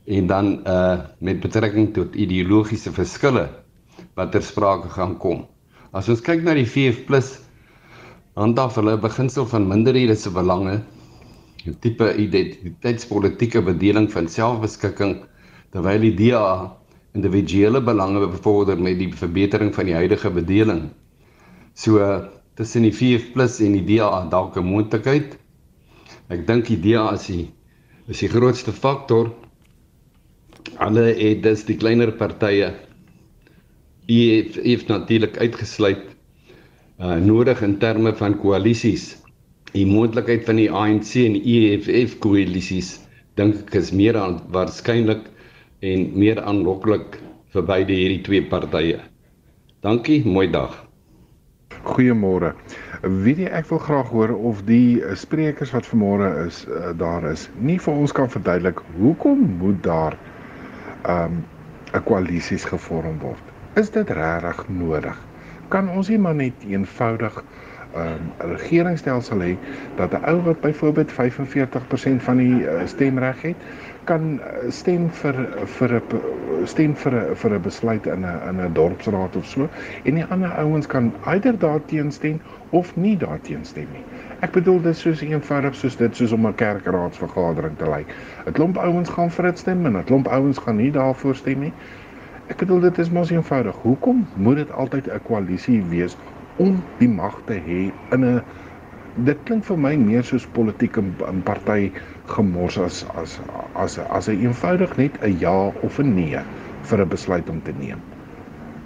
en 0.07 0.27
dan 0.27 0.63
uh 0.67 0.99
met 1.19 1.39
betrekking 1.39 1.93
tot 1.93 2.15
ideologiese 2.15 2.91
verskille 2.91 3.49
wat 4.15 4.31
ter 4.31 4.43
sprake 4.43 4.89
gaan 4.89 5.17
kom. 5.17 5.47
As 5.91 6.09
ons 6.09 6.21
kyk 6.21 6.43
na 6.43 6.53
die 6.53 6.67
VF+ 6.67 7.07
handhaaf 8.35 8.75
hulle 8.75 8.97
beginsel 8.97 9.45
van 9.45 9.67
minderhede 9.67 10.15
se 10.15 10.29
belange, 10.29 10.83
'n 11.65 11.75
tipe 11.79 12.15
identiteitspolitiese 12.15 13.61
bedeling 13.61 14.11
van 14.11 14.27
selfbeskikking 14.27 15.25
terwyl 15.71 16.01
die 16.01 16.15
DA 16.15 16.77
individuele 17.17 17.81
belange 17.81 18.27
bevorder 18.27 18.79
met 18.79 18.99
die 18.99 19.09
verbetering 19.13 19.73
van 19.75 19.89
die 19.89 19.95
huidige 19.97 20.31
bedeling. 20.31 20.87
So 21.73 21.99
tussen 22.57 22.85
die 22.87 22.93
VF+ 22.93 23.33
en 23.65 23.77
die 23.77 23.85
DA 23.97 24.25
dalk 24.29 24.57
'n 24.57 24.65
moontlikheid. 24.65 25.37
Ek 26.29 26.47
dink 26.47 26.67
die 26.67 26.79
DA 26.81 27.13
is 27.13 27.27
die 27.27 27.47
is 28.07 28.19
die 28.19 28.29
grootste 28.31 28.71
faktor. 28.71 29.31
Alle 30.79 31.13
het 31.15 31.43
dis 31.43 31.65
die 31.65 31.77
kleiner 31.77 32.11
partye. 32.11 32.73
EFF 34.07 34.57
e 34.63 34.75
natuurlik 34.87 35.37
uitgesluit 35.37 36.05
uh 36.99 37.15
nodig 37.21 37.61
in 37.61 37.77
terme 37.77 38.13
van 38.15 38.37
koalisies. 38.39 39.17
Die 39.73 39.85
moontlikheid 39.85 40.45
van 40.45 40.55
die 40.55 40.71
ANC 40.71 41.15
en 41.15 41.35
EFF 41.35 42.17
koalisies 42.19 42.99
dink 43.35 43.67
ek 43.67 43.75
is 43.75 43.91
meer 43.91 44.17
waarskynlik 44.49 45.27
en 45.79 46.09
meer 46.17 46.41
aanloklik 46.41 47.19
vir 47.53 47.63
beide 47.63 47.93
hierdie 47.93 48.21
twee 48.25 48.43
partye. 48.49 48.99
Dankie, 49.85 50.23
mooi 50.25 50.47
dag. 50.51 50.73
Goeiemôre. 51.87 52.53
Weet 53.03 53.43
jy 53.43 53.51
ek 53.59 53.69
wil 53.69 53.79
graag 53.79 54.09
hoor 54.11 54.33
of 54.49 54.63
die 54.67 54.99
sprekers 55.15 55.71
wat 55.75 55.87
vanmôre 55.87 56.31
is 56.47 56.63
uh, 56.67 56.91
daar 56.97 57.27
is, 57.29 57.47
nie 57.59 57.77
vir 57.79 57.93
ons 57.93 58.11
kan 58.11 58.29
verduidelik 58.29 58.81
hoekom 58.97 59.45
moet 59.61 59.79
daar 59.85 60.17
um 61.07 61.43
'n 61.93 62.03
koalisies 62.03 62.65
gevorm 62.65 63.19
word? 63.19 63.43
Is 63.75 63.89
dit 63.89 64.09
regtig 64.09 64.67
nodig? 64.67 65.17
kan 65.73 65.89
ons 65.91 66.09
nie 66.11 66.19
maar 66.19 66.35
net 66.35 66.67
eenvoudig 66.67 67.41
'n 67.95 67.99
um, 68.03 68.51
regeringsstelsel 68.53 69.41
hê 69.41 69.53
dat 69.95 70.13
'n 70.13 70.23
ou 70.31 70.41
wat 70.41 70.61
byvoorbeeld 70.61 71.11
45% 71.11 72.23
van 72.23 72.37
die 72.37 72.63
uh, 72.63 72.85
stemreg 72.85 73.41
het, 73.41 73.55
kan 74.07 74.39
uh, 74.39 74.71
stem 74.71 75.09
vir 75.19 75.37
vir 75.77 75.93
'n 75.97 76.67
stem 76.71 76.95
vir 76.95 77.15
'n 77.15 77.35
vir 77.41 77.55
'n 77.55 77.61
besluit 77.61 78.07
in 78.13 78.25
'n 78.25 78.49
in 78.49 78.61
'n 78.65 78.73
dorpsraad 78.73 79.35
of 79.35 79.45
so 79.45 79.69
en 80.03 80.15
die 80.19 80.25
ander 80.35 80.53
ouens 80.63 80.87
kan 80.87 81.11
eider 81.25 81.59
daarteen 81.59 82.11
stem 82.11 82.39
of 82.69 82.95
nie 82.95 83.17
daarteen 83.17 83.65
stem 83.65 83.87
nie. 83.93 84.03
Ek 84.41 84.51
bedoel 84.51 84.81
dit 84.81 84.97
soos 84.97 85.21
eenvoudig 85.21 85.75
soos 85.75 85.97
dit 85.97 86.15
soos 86.15 86.31
om 86.31 86.47
'n 86.47 86.55
kerkraadsvergadering 86.55 87.77
te 87.77 87.89
lyk. 87.89 88.13
'n 88.45 88.53
Klomp 88.53 88.77
ouens 88.77 89.09
gaan 89.09 89.31
vir 89.31 89.45
dit 89.51 89.59
stem 89.59 89.85
en 89.85 89.97
'n 89.97 90.03
klomp 90.03 90.27
ouens 90.27 90.57
gaan 90.57 90.77
nie 90.77 90.91
daarvoor 90.91 91.35
stem 91.35 91.59
nie. 91.59 91.73
Ek 92.47 92.57
bedoel 92.57 92.79
dit 92.79 92.97
is 92.97 93.09
mos 93.11 93.31
eenvoudig. 93.31 93.75
Hoekom 93.75 94.27
moet 94.35 94.55
dit 94.55 94.71
altyd 94.71 95.07
'n 95.07 95.23
koalisie 95.23 95.83
wees 95.89 96.17
om 96.57 96.83
die 96.97 97.09
mag 97.09 97.41
te 97.45 97.53
hê 97.53 97.91
in 98.11 98.25
'n 98.25 98.41
dit 99.25 99.39
klink 99.45 99.65
vir 99.65 99.77
my 99.77 99.95
meer 99.97 100.23
soos 100.23 100.45
politieke 100.53 101.01
in 101.29 101.41
party 101.41 101.91
gemors 102.27 102.77
as 102.77 103.05
as 103.15 103.39
as 103.75 103.97
as 103.99 104.27
'n 104.29 104.39
eenvoudig 104.45 104.97
net 104.97 105.17
'n 105.21 105.39
ja 105.39 105.71
of 105.81 105.99
'n 105.99 106.13
nee 106.15 106.41
vir 106.83 107.01
'n 107.01 107.09
besluit 107.09 107.49
om 107.49 107.61
te 107.63 107.71
neem. 107.71 108.01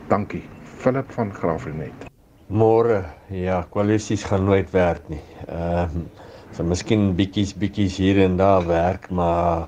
Dankie. 0.08 0.43
Philip 0.82 1.12
van 1.12 1.34
Graafrenet. 1.34 2.08
Môre, 2.47 3.04
ja, 3.30 3.62
koalisies 3.69 4.23
gaan 4.23 4.45
nooit 4.45 4.71
werk 4.71 5.10
nie. 5.10 5.21
Ehm 5.47 5.97
uh, 5.97 6.06
so 6.51 6.63
miskien 6.63 7.15
bietjies 7.15 7.54
bietjies 7.56 7.97
hier 7.97 8.17
en 8.19 8.36
daar 8.38 8.65
werk, 8.67 9.10
maar 9.10 9.67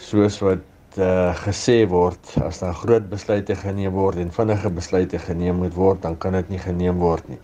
soos 0.00 0.38
wat 0.40 0.98
uh, 0.98 1.34
gesê 1.44 1.84
word, 1.88 2.30
as 2.40 2.62
daar 2.62 2.74
groot 2.74 3.10
besluite 3.10 3.54
geneem 3.54 3.92
word 3.92 4.16
en 4.22 4.30
vinnige 4.32 4.70
besluite 4.70 5.18
geneem 5.18 5.60
moet 5.60 5.74
word, 5.74 6.02
dan 6.02 6.16
kan 6.16 6.32
dit 6.32 6.54
nie 6.54 6.58
geneem 6.62 7.02
word 7.02 7.28
nie. 7.28 7.40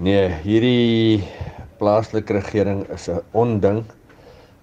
Nee, 0.00 0.30
hierdie 0.46 1.28
plaaslike 1.78 2.32
regering 2.32 2.86
is 2.94 3.08
'n 3.10 3.20
onding 3.32 3.84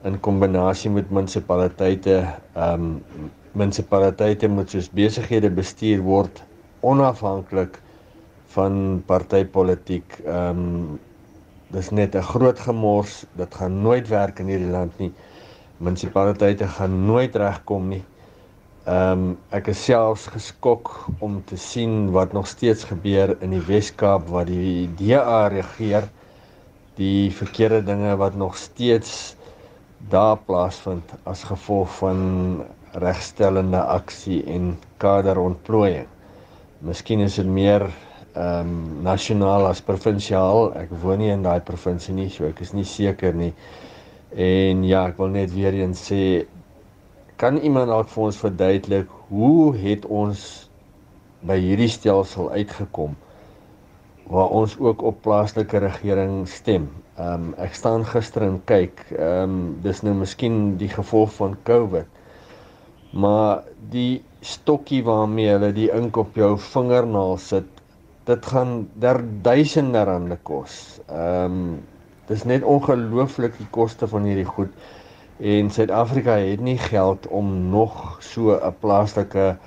in 0.03 0.19
kombinasie 0.19 0.91
met 0.91 1.09
munisipaliteite. 1.09 2.21
Ehm 2.55 2.73
um, 2.73 3.29
munisipaliteite 3.51 4.47
moet 4.47 4.69
soos 4.69 4.89
besighede 4.93 5.49
bestuur 5.49 6.01
word 6.05 6.43
onafhanklik 6.81 7.81
van 8.53 9.03
partytetiek. 9.05 10.19
Ehm 10.25 10.59
um, 10.59 10.99
dis 11.71 11.89
net 11.89 12.15
'n 12.15 12.21
groot 12.21 12.59
gemors. 12.59 13.25
Dit 13.35 13.55
gaan 13.55 13.81
nooit 13.81 14.07
werk 14.07 14.39
in 14.39 14.47
hierdie 14.47 14.71
land 14.71 14.97
nie 14.99 15.13
munisipaliteite 15.79 16.67
gaan 16.67 17.05
nooit 17.05 17.35
regkom 17.35 17.89
nie. 17.95 18.03
Ehm 18.89 19.11
um, 19.11 19.25
ek 19.55 19.69
is 19.71 19.83
selfs 19.85 20.27
geskok 20.33 20.91
om 21.23 21.39
te 21.45 21.57
sien 21.57 22.11
wat 22.15 22.33
nog 22.33 22.47
steeds 22.47 22.83
gebeur 22.89 23.35
in 23.43 23.53
die 23.55 23.63
Wes-Kaap 23.67 24.27
waar 24.33 24.47
die 24.49 24.89
DA 24.99 25.47
regeer. 25.51 26.09
Die 26.99 27.31
verkeerde 27.31 27.83
dinge 27.85 28.15
wat 28.19 28.35
nog 28.35 28.57
steeds 28.57 29.35
daar 30.07 30.37
plaasvind 30.47 31.11
as 31.23 31.43
gevolg 31.43 31.89
van 31.99 32.19
regstellende 32.91 33.81
aksie 33.81 34.43
en 34.47 34.77
kaderontplooiing. 34.97 36.07
Miskien 36.79 37.19
is 37.19 37.35
dit 37.35 37.47
meer 37.47 37.89
ehm 38.33 38.69
um, 38.69 39.01
nasionaal 39.03 39.67
as 39.67 39.81
provinsiaal. 39.81 40.71
Ek 40.79 40.91
woon 41.01 41.19
nie 41.19 41.31
in 41.33 41.43
daai 41.43 41.59
provinsie 41.65 42.13
nie, 42.15 42.29
so 42.29 42.47
ek 42.47 42.61
is 42.63 42.71
nie 42.73 42.85
seker 42.87 43.33
nie. 43.35 43.51
En 44.31 44.83
ja, 44.87 45.07
ek 45.09 45.17
wil 45.17 45.33
net 45.33 45.51
weer 45.53 45.73
eens 45.73 46.05
sê 46.11 46.45
kan 47.39 47.57
iemand 47.57 47.89
dalk 47.89 48.09
vir 48.13 48.23
ons 48.23 48.37
verduidelik 48.43 49.11
hoe 49.29 49.75
het 49.79 50.05
ons 50.05 50.69
by 51.47 51.55
hierdie 51.59 51.89
stelsel 51.91 52.49
uitgekom 52.51 53.15
waar 54.29 54.51
ons 54.53 54.75
ook 54.77 55.01
op 55.01 55.21
plaaslike 55.25 55.79
regering 55.81 56.43
stem. 56.47 56.89
Ehm 57.19 57.49
um, 57.49 57.53
ek 57.57 57.75
staan 57.75 58.05
gister 58.05 58.47
en 58.47 58.61
kyk, 58.65 59.03
ehm 59.17 59.43
um, 59.43 59.59
dis 59.83 60.01
nou 60.07 60.15
miskien 60.21 60.77
die 60.79 60.89
gevolg 60.89 61.33
van 61.37 61.57
COVID. 61.67 62.07
Maar 63.11 63.63
die 63.91 64.23
stokkie 64.41 65.03
waarmee 65.03 65.51
hulle 65.51 65.71
die 65.75 65.89
ink 65.91 66.17
op 66.17 66.35
jou 66.35 66.57
vingernaal 66.57 67.37
sit, 67.37 67.69
dit 68.25 68.45
gaan 68.45 68.87
der 68.95 69.23
duisende 69.41 70.03
rande 70.03 70.37
kos. 70.43 70.99
Ehm 71.07 71.63
um, 71.63 71.79
Dis 72.29 72.43
net 72.45 72.61
ongelooflik 72.61 73.55
die 73.57 73.67
koste 73.73 74.07
van 74.07 74.27
hierdie 74.29 74.45
goed. 74.45 74.73
En 75.41 75.71
Suid-Afrika 75.73 76.35
het 76.37 76.61
nie 76.61 76.77
geld 76.77 77.25
om 77.33 77.47
nog 77.71 78.19
so 78.21 78.53
'n 78.53 78.75
plaaslike 78.83 79.57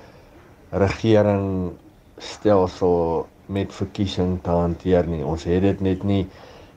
regering 0.71 1.71
stelsel 2.17 3.27
met 3.45 3.73
verkiesing 3.73 4.39
te 4.43 4.49
hanteer 4.49 5.07
nie. 5.07 5.25
Ons 5.25 5.43
het 5.43 5.61
dit 5.61 5.81
net 5.81 6.03
nie 6.03 6.27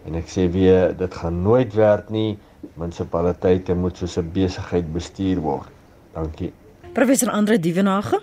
en 0.07 0.15
ek 0.15 0.29
sê 0.31 0.47
weer 0.51 0.95
dit 0.97 1.15
gaan 1.15 1.43
nooit 1.43 1.75
werk 1.75 2.11
nie. 2.11 2.39
Munisipaliteite 2.75 3.75
moet 3.75 3.97
soos 3.97 4.17
'n 4.19 4.31
besigheid 4.33 4.93
bestuur 4.93 5.41
word. 5.41 5.71
Dankie. 6.15 6.53
Professor 6.93 7.31
Andre 7.31 7.59
Dievenage. 7.59 8.21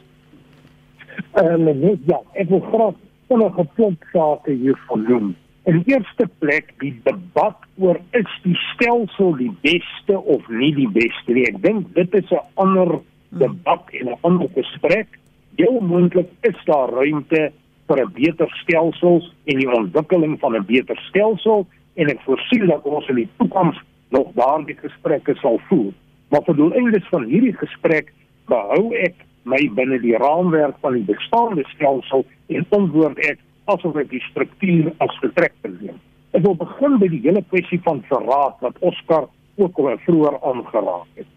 Ehm 1.33 1.67
um, 1.67 1.79
net 1.79 1.99
ja, 2.05 2.19
ek 2.33 2.49
wil 2.49 2.59
graag 2.59 2.95
vinnig 3.27 3.57
'n 3.57 3.69
klomp 3.75 4.03
sake 4.11 4.51
hier 4.51 4.79
vernoem. 4.87 5.35
In 5.63 5.79
die 5.79 5.93
eerste 5.93 6.27
plek 6.39 6.73
die 6.79 6.93
debat 7.03 7.57
oor 7.79 7.99
is 8.11 8.31
die 8.43 8.57
stelsel 8.73 9.35
die 9.35 9.53
beste 9.61 10.19
of 10.19 10.47
nie 10.47 10.73
die 10.75 10.89
beste 10.89 11.33
nie. 11.33 11.47
Ek 11.47 11.61
dink 11.63 11.93
dit 11.95 12.13
is 12.13 12.31
'n 12.31 12.43
ander 12.55 12.99
debat 13.29 13.83
en 13.91 14.09
'n 14.09 14.17
ander 14.21 14.49
gesprek. 14.55 15.07
Jou 15.55 15.81
moontlik 15.81 16.29
is 16.41 16.57
daar 16.65 16.89
ruimte 16.89 17.51
vir 17.87 18.01
'n 18.03 18.13
beter 18.13 18.49
stelsel 18.63 19.23
en 19.45 19.57
die 19.59 19.71
ontwikkeling 19.71 20.39
van 20.39 20.55
'n 20.55 20.65
beter 20.65 20.97
stelsel 21.09 21.67
en 21.95 22.09
ek 22.09 22.21
voorsien 22.21 22.67
dat 22.67 22.83
ons 22.83 23.07
in 23.07 23.15
die 23.15 23.29
toekoms 23.37 23.77
nog 24.09 24.27
daardie 24.33 24.77
gesprekke 24.77 25.35
sal 25.35 25.59
voer. 25.67 25.93
Maar 26.29 26.43
vir 26.43 26.55
doeleindes 26.55 27.07
van 27.09 27.23
hierdie 27.23 27.57
gesprek 27.57 28.13
behou 28.47 28.93
ek 28.95 29.15
my 29.43 29.69
binne 29.75 29.99
die 29.99 30.17
raamwerk 30.17 30.75
van 30.81 30.93
die 30.93 31.07
bestaande 31.07 31.63
stelsel 31.75 32.25
en 32.47 32.65
ontwoord 32.69 33.19
ek 33.19 33.39
asof 33.65 33.95
ek 33.95 34.09
die 34.09 34.23
struktuur 34.29 34.91
as 35.03 35.19
vertrekpunt 35.21 35.81
neem. 35.81 35.99
Ek 36.33 36.43
wil 36.45 36.55
begin 36.55 36.97
by 36.99 37.07
die 37.07 37.21
hele 37.21 37.43
kwessie 37.51 37.79
van 37.85 38.01
verraad 38.09 38.59
wat 38.65 38.79
Oscar 38.79 39.27
ook 39.61 39.77
al 39.77 39.97
vroeër 40.07 40.39
aangeraak 40.41 41.19
het. 41.19 41.29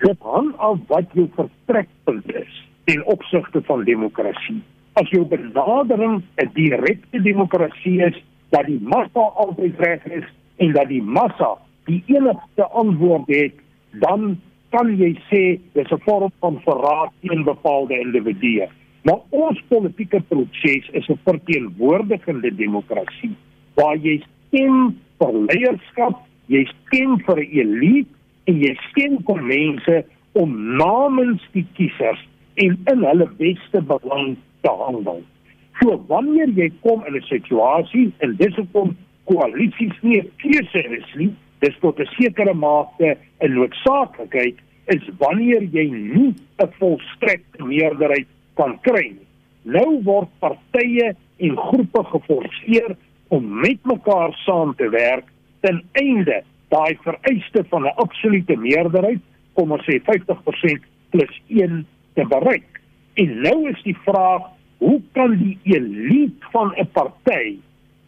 Dit 0.00 0.20
hang 0.24 0.54
af 0.56 0.78
wat 0.88 1.12
jou 1.12 1.26
vertrekpunt 1.36 2.34
is 2.34 2.60
in 2.88 3.04
opsigte 3.04 3.60
van 3.68 3.84
demokrasie. 3.84 4.62
As 5.00 5.08
jou 5.08 5.24
benadering 5.24 6.22
'n 6.36 6.50
direkte 6.52 7.22
demokrasie 7.22 8.02
is, 8.04 8.16
dat 8.50 8.66
die 8.66 8.80
massa 8.82 9.24
altyd 9.42 9.78
reg 9.78 10.04
is 10.06 10.26
en 10.56 10.72
dat 10.72 10.88
die 10.88 11.02
massa 11.02 11.56
die 11.88 12.02
enigste 12.06 12.66
antwoord 12.82 13.28
het, 13.28 13.54
dan 14.02 14.36
kan 14.70 14.90
jy 14.98 15.14
sê 15.30 15.58
dis 15.72 15.90
'n 15.90 16.02
vorm 16.04 16.32
van 16.40 16.60
verraad 16.66 17.12
teen 17.20 17.44
bepaalde 17.44 17.98
individue. 17.98 18.68
Maar 19.02 19.20
ons 19.30 19.62
politieke 19.68 20.20
proses 20.28 20.88
is 20.92 21.08
'n 21.08 21.18
verteenwoordigende 21.24 22.54
demokrasie 22.54 23.34
waar 23.74 23.96
jy 23.96 24.22
stem 24.48 24.98
vir 25.18 25.32
leierskap, 25.32 26.20
jy 26.46 26.64
stem 26.64 27.18
vir 27.26 27.38
'n 27.38 27.50
elite 27.62 28.14
en 28.44 28.60
jy 28.60 28.76
stem 28.90 29.18
vir 29.26 29.42
mense 29.42 30.04
om 30.32 30.76
namens 30.76 31.42
die 31.52 31.66
kiesers 31.74 32.22
en 32.54 32.78
in 32.92 33.04
hulle 33.04 33.28
beste 33.38 33.80
belang 33.82 34.36
te 34.60 34.70
handel. 34.70 35.22
So 35.80 35.96
wanneer 36.08 36.48
jy 36.56 36.70
kom 36.82 37.04
in 37.06 37.16
'n 37.16 37.28
situasie 37.28 38.12
en 38.18 38.36
dis 38.36 38.56
hoekom 38.56 38.96
koalisies 39.24 39.96
nie 40.02 40.20
'n 40.20 40.30
keuse 40.36 40.82
is 40.98 41.14
nie, 41.14 41.32
dis 41.60 41.76
tot 41.80 42.00
'n 42.00 42.08
sekere 42.18 42.54
mate 42.54 43.16
'n 43.40 43.54
noodsaaklikheid 43.54 44.56
is 44.86 45.04
wanneer 45.18 45.62
jy 45.62 45.86
nie 45.90 46.34
'n 46.58 46.72
volstrekte 46.78 47.64
meerderheid 47.64 48.26
kan 48.54 48.78
kry. 48.80 49.14
Nou 49.64 50.02
word 50.02 50.28
partye 50.38 51.14
en 51.38 51.56
groepe 51.56 52.04
geforseer 52.04 52.96
om 53.28 53.60
met 53.60 53.78
mekaar 53.84 54.32
saam 54.44 54.74
te 54.74 54.88
werk 54.88 55.26
ten 55.60 55.82
einde 55.92 56.42
daai 56.68 56.98
vereiste 57.02 57.64
van 57.70 57.82
'n 57.82 57.96
absolute 57.96 58.56
meerderheid, 58.56 59.20
kom 59.54 59.72
ons 59.72 59.86
sê 59.86 60.00
50% 60.00 60.82
plus 61.10 61.40
1 61.48 61.86
te 62.14 62.24
bereik. 62.24 62.69
En 63.20 63.40
nou 63.40 63.68
is 63.68 63.82
die 63.82 63.96
vraag, 64.04 64.46
hoe 64.78 65.00
kan 65.12 65.36
die 65.36 65.58
elite 65.62 66.46
van 66.52 66.72
'n 66.76 66.88
party 66.92 67.58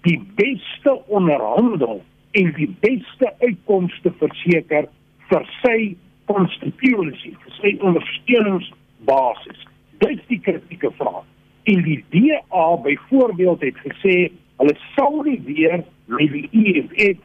die 0.01 0.21
beste 0.35 0.93
onderhandel 1.07 2.03
en 2.31 2.53
die 2.53 2.77
beste 2.81 3.33
uitkomste 3.39 4.13
verseker 4.19 4.89
vir 5.29 5.45
sy 5.63 5.97
konstituensie, 6.25 7.37
vir 7.43 7.53
sy 7.61 7.77
ondersteuningsbasis? 7.81 9.69
Dit 9.99 10.09
is 10.09 10.27
die 10.27 10.41
kritieke 10.41 10.91
vraag. 10.97 11.29
En 11.63 11.83
die 11.83 12.05
DA 12.09 12.77
byvoorbeeld 12.77 13.61
het 13.61 13.77
gesê 13.85 14.33
hulle 14.57 14.77
sal 14.97 15.23
nie 15.23 15.41
weer 15.45 15.85
met 16.05 16.33
die 16.33 16.49
EFF 16.53 17.19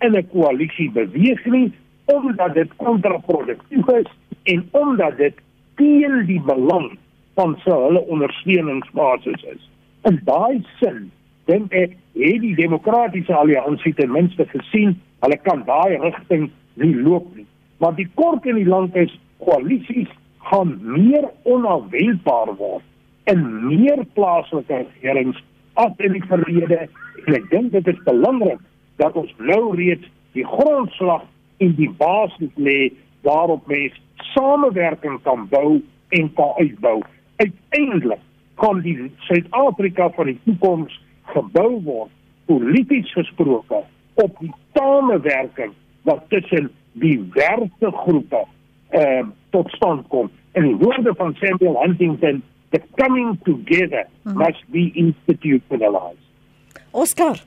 in 0.00 0.16
'n 0.16 0.28
koalisie 0.32 0.90
beweeg 0.90 1.44
nie 1.44 1.72
omdat 2.04 2.54
dit 2.54 2.76
kontraproduktief 2.76 3.88
is 3.88 4.10
en 4.42 4.68
omdat 4.70 5.16
dit 5.16 5.34
teen 5.74 6.26
die 6.26 6.40
belang 6.40 6.98
van 7.38 7.56
sy 7.64 7.76
hulle 7.86 8.02
ondersteuningsbasis 8.14 9.44
is. 9.54 9.62
In 10.08 10.20
daai 10.28 10.62
sin 10.80 11.10
dink 11.50 11.72
ek 11.74 11.96
het 12.14 12.42
die 12.42 12.54
demokratiese 12.58 13.34
alliansie 13.36 13.94
ten 13.98 14.12
minste 14.12 14.46
gesien 14.52 14.94
hulle 15.24 15.38
kan 15.42 15.64
daai 15.66 15.98
rigting 16.02 16.50
nie 16.80 16.94
loop 16.94 17.26
nie. 17.36 17.46
Maar 17.78 17.96
die 17.98 18.08
kort 18.14 18.46
en 18.46 18.58
die 18.60 18.68
lank 18.68 18.96
is 18.96 19.12
koalisies 19.44 20.10
gaan 20.50 20.76
meer 20.82 21.28
onafwendbaar 21.42 22.54
word 22.60 22.84
in 23.32 23.42
meer 23.66 24.04
plaaslike 24.16 24.84
regerings 24.84 25.40
as 25.80 25.92
in 26.06 26.12
die 26.16 26.26
verlede 26.28 26.84
en 27.24 27.38
ek 27.38 27.48
dink 27.50 27.72
dit 27.72 27.88
is 27.92 28.02
belangrik 28.08 28.60
dat 29.00 29.16
ons 29.18 29.32
nou 29.40 29.74
reeds 29.78 30.06
die 30.36 30.46
grondslag 30.46 31.24
en 31.64 31.74
die 31.78 31.90
basis 31.98 32.52
lê 32.68 32.92
waarop 33.26 33.66
mens 33.70 33.96
samewerking 34.34 35.20
kan 35.24 35.46
bou 35.50 35.80
en 36.14 36.30
kan 36.36 36.52
uitbou. 36.60 37.00
Uiteindelik 37.36 38.22
kan 38.54 38.80
die 38.80 39.12
Suid-Afrika 39.26 40.10
van 40.14 40.30
die 40.30 40.38
toekoms 40.44 40.94
gebou 41.34 41.82
word 41.82 42.10
polities 42.46 43.12
gesproke 43.12 43.82
op 44.14 44.38
die 44.40 44.52
samewerking 44.76 45.72
wat 46.02 46.24
tussen 46.28 46.70
die 46.92 47.18
werkgroepe 47.34 48.44
ehm 48.94 49.26
uh, 49.26 49.30
tot 49.50 49.70
stand 49.70 50.06
kom. 50.08 50.30
In 50.52 50.62
die 50.62 50.76
woorde 50.78 51.14
van 51.14 51.34
Samuel 51.38 51.80
Huntington, 51.82 52.42
the 52.70 52.80
coming 52.98 53.38
together 53.44 54.06
hmm. 54.22 54.36
must 54.38 54.62
be 54.70 54.90
institutionalized. 54.94 56.22
Oscar 56.90 57.42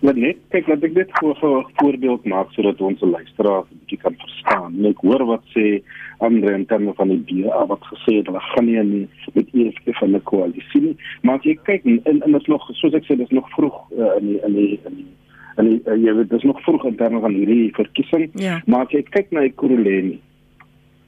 Maar 0.00 0.16
net 0.16 0.36
kyk 0.54 0.66
laat 0.66 0.84
ek 0.84 0.94
dit 0.94 1.10
voor 1.20 1.36
'n 1.36 1.66
voorbeeld 1.76 2.24
maak 2.24 2.52
sodat 2.52 2.80
ons 2.80 3.00
luisteraars 3.00 3.68
'n 3.70 3.78
bietjie 3.80 3.98
kan 3.98 4.14
verstaan. 4.18 4.84
Ek 4.84 5.00
hoor 5.00 5.24
wat 5.24 5.44
sê 5.56 5.82
Andre 6.18 6.52
en 6.52 6.66
terme 6.66 6.92
van 6.94 7.08
die 7.08 7.24
DA 7.24 7.66
wat 7.66 7.84
gesê 7.92 8.16
het 8.16 8.26
hulle 8.26 8.40
gaan 8.40 8.64
nie 8.64 8.76
in 8.76 9.08
met 9.32 9.48
EFF 9.52 9.98
van 9.98 10.14
'n 10.14 10.22
koalisie 10.22 10.80
nie. 10.80 10.96
Maar 11.22 11.38
as 11.38 11.44
jy 11.44 11.58
kyk 11.62 11.84
en 11.84 12.00
en 12.04 12.32
dit 12.32 12.40
is 12.40 12.46
nog 12.46 12.68
soos 12.72 12.94
ek 12.94 13.04
sê 13.04 13.16
dis 13.16 13.30
nog 13.30 13.50
vroeg 13.50 13.76
uh, 13.98 14.16
in 14.18 14.26
die 14.26 14.40
in 14.46 14.52
die 14.52 14.80
in 14.84 14.94
die 14.94 15.06
en 15.56 15.66
uh, 15.86 15.96
jy 16.04 16.14
weet 16.14 16.30
dis 16.30 16.42
nog 16.42 16.62
vroeg 16.62 16.84
in 16.84 16.96
terme 16.96 17.20
van 17.20 17.32
hierdie 17.32 17.74
verkiesing. 17.74 18.30
Ja. 18.32 18.62
Maar 18.66 18.84
as 18.84 18.92
jy 18.92 19.02
kyk 19.02 19.30
na 19.30 19.40
die 19.40 19.56
Kuruleni 19.56 20.20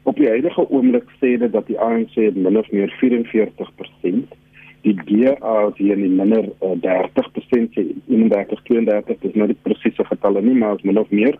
op 0.03 0.16
die 0.16 0.29
huidige 0.29 0.68
oomblik 0.68 1.11
sê 1.20 1.37
dit 1.38 1.53
dat 1.53 1.66
die 1.66 1.79
ANC 1.81 2.16
min 2.35 2.59
of 2.59 2.70
meer 2.70 2.90
44% 3.01 4.35
die 4.83 4.95
DA 4.95 5.68
is 5.68 5.77
hier 5.79 5.99
in 5.99 6.16
minder 6.16 6.49
uh, 6.61 6.75
30% 6.83 7.75
sê 7.77 7.85
31 8.09 8.62
32 8.68 9.21
dis 9.23 9.35
nou 9.38 9.47
die 9.47 9.59
presiese 9.66 10.05
getalle 10.09 10.42
nie 10.42 10.57
maar 10.59 10.79
is 10.79 10.87
min 10.88 10.99
of 10.99 11.11
meer 11.11 11.38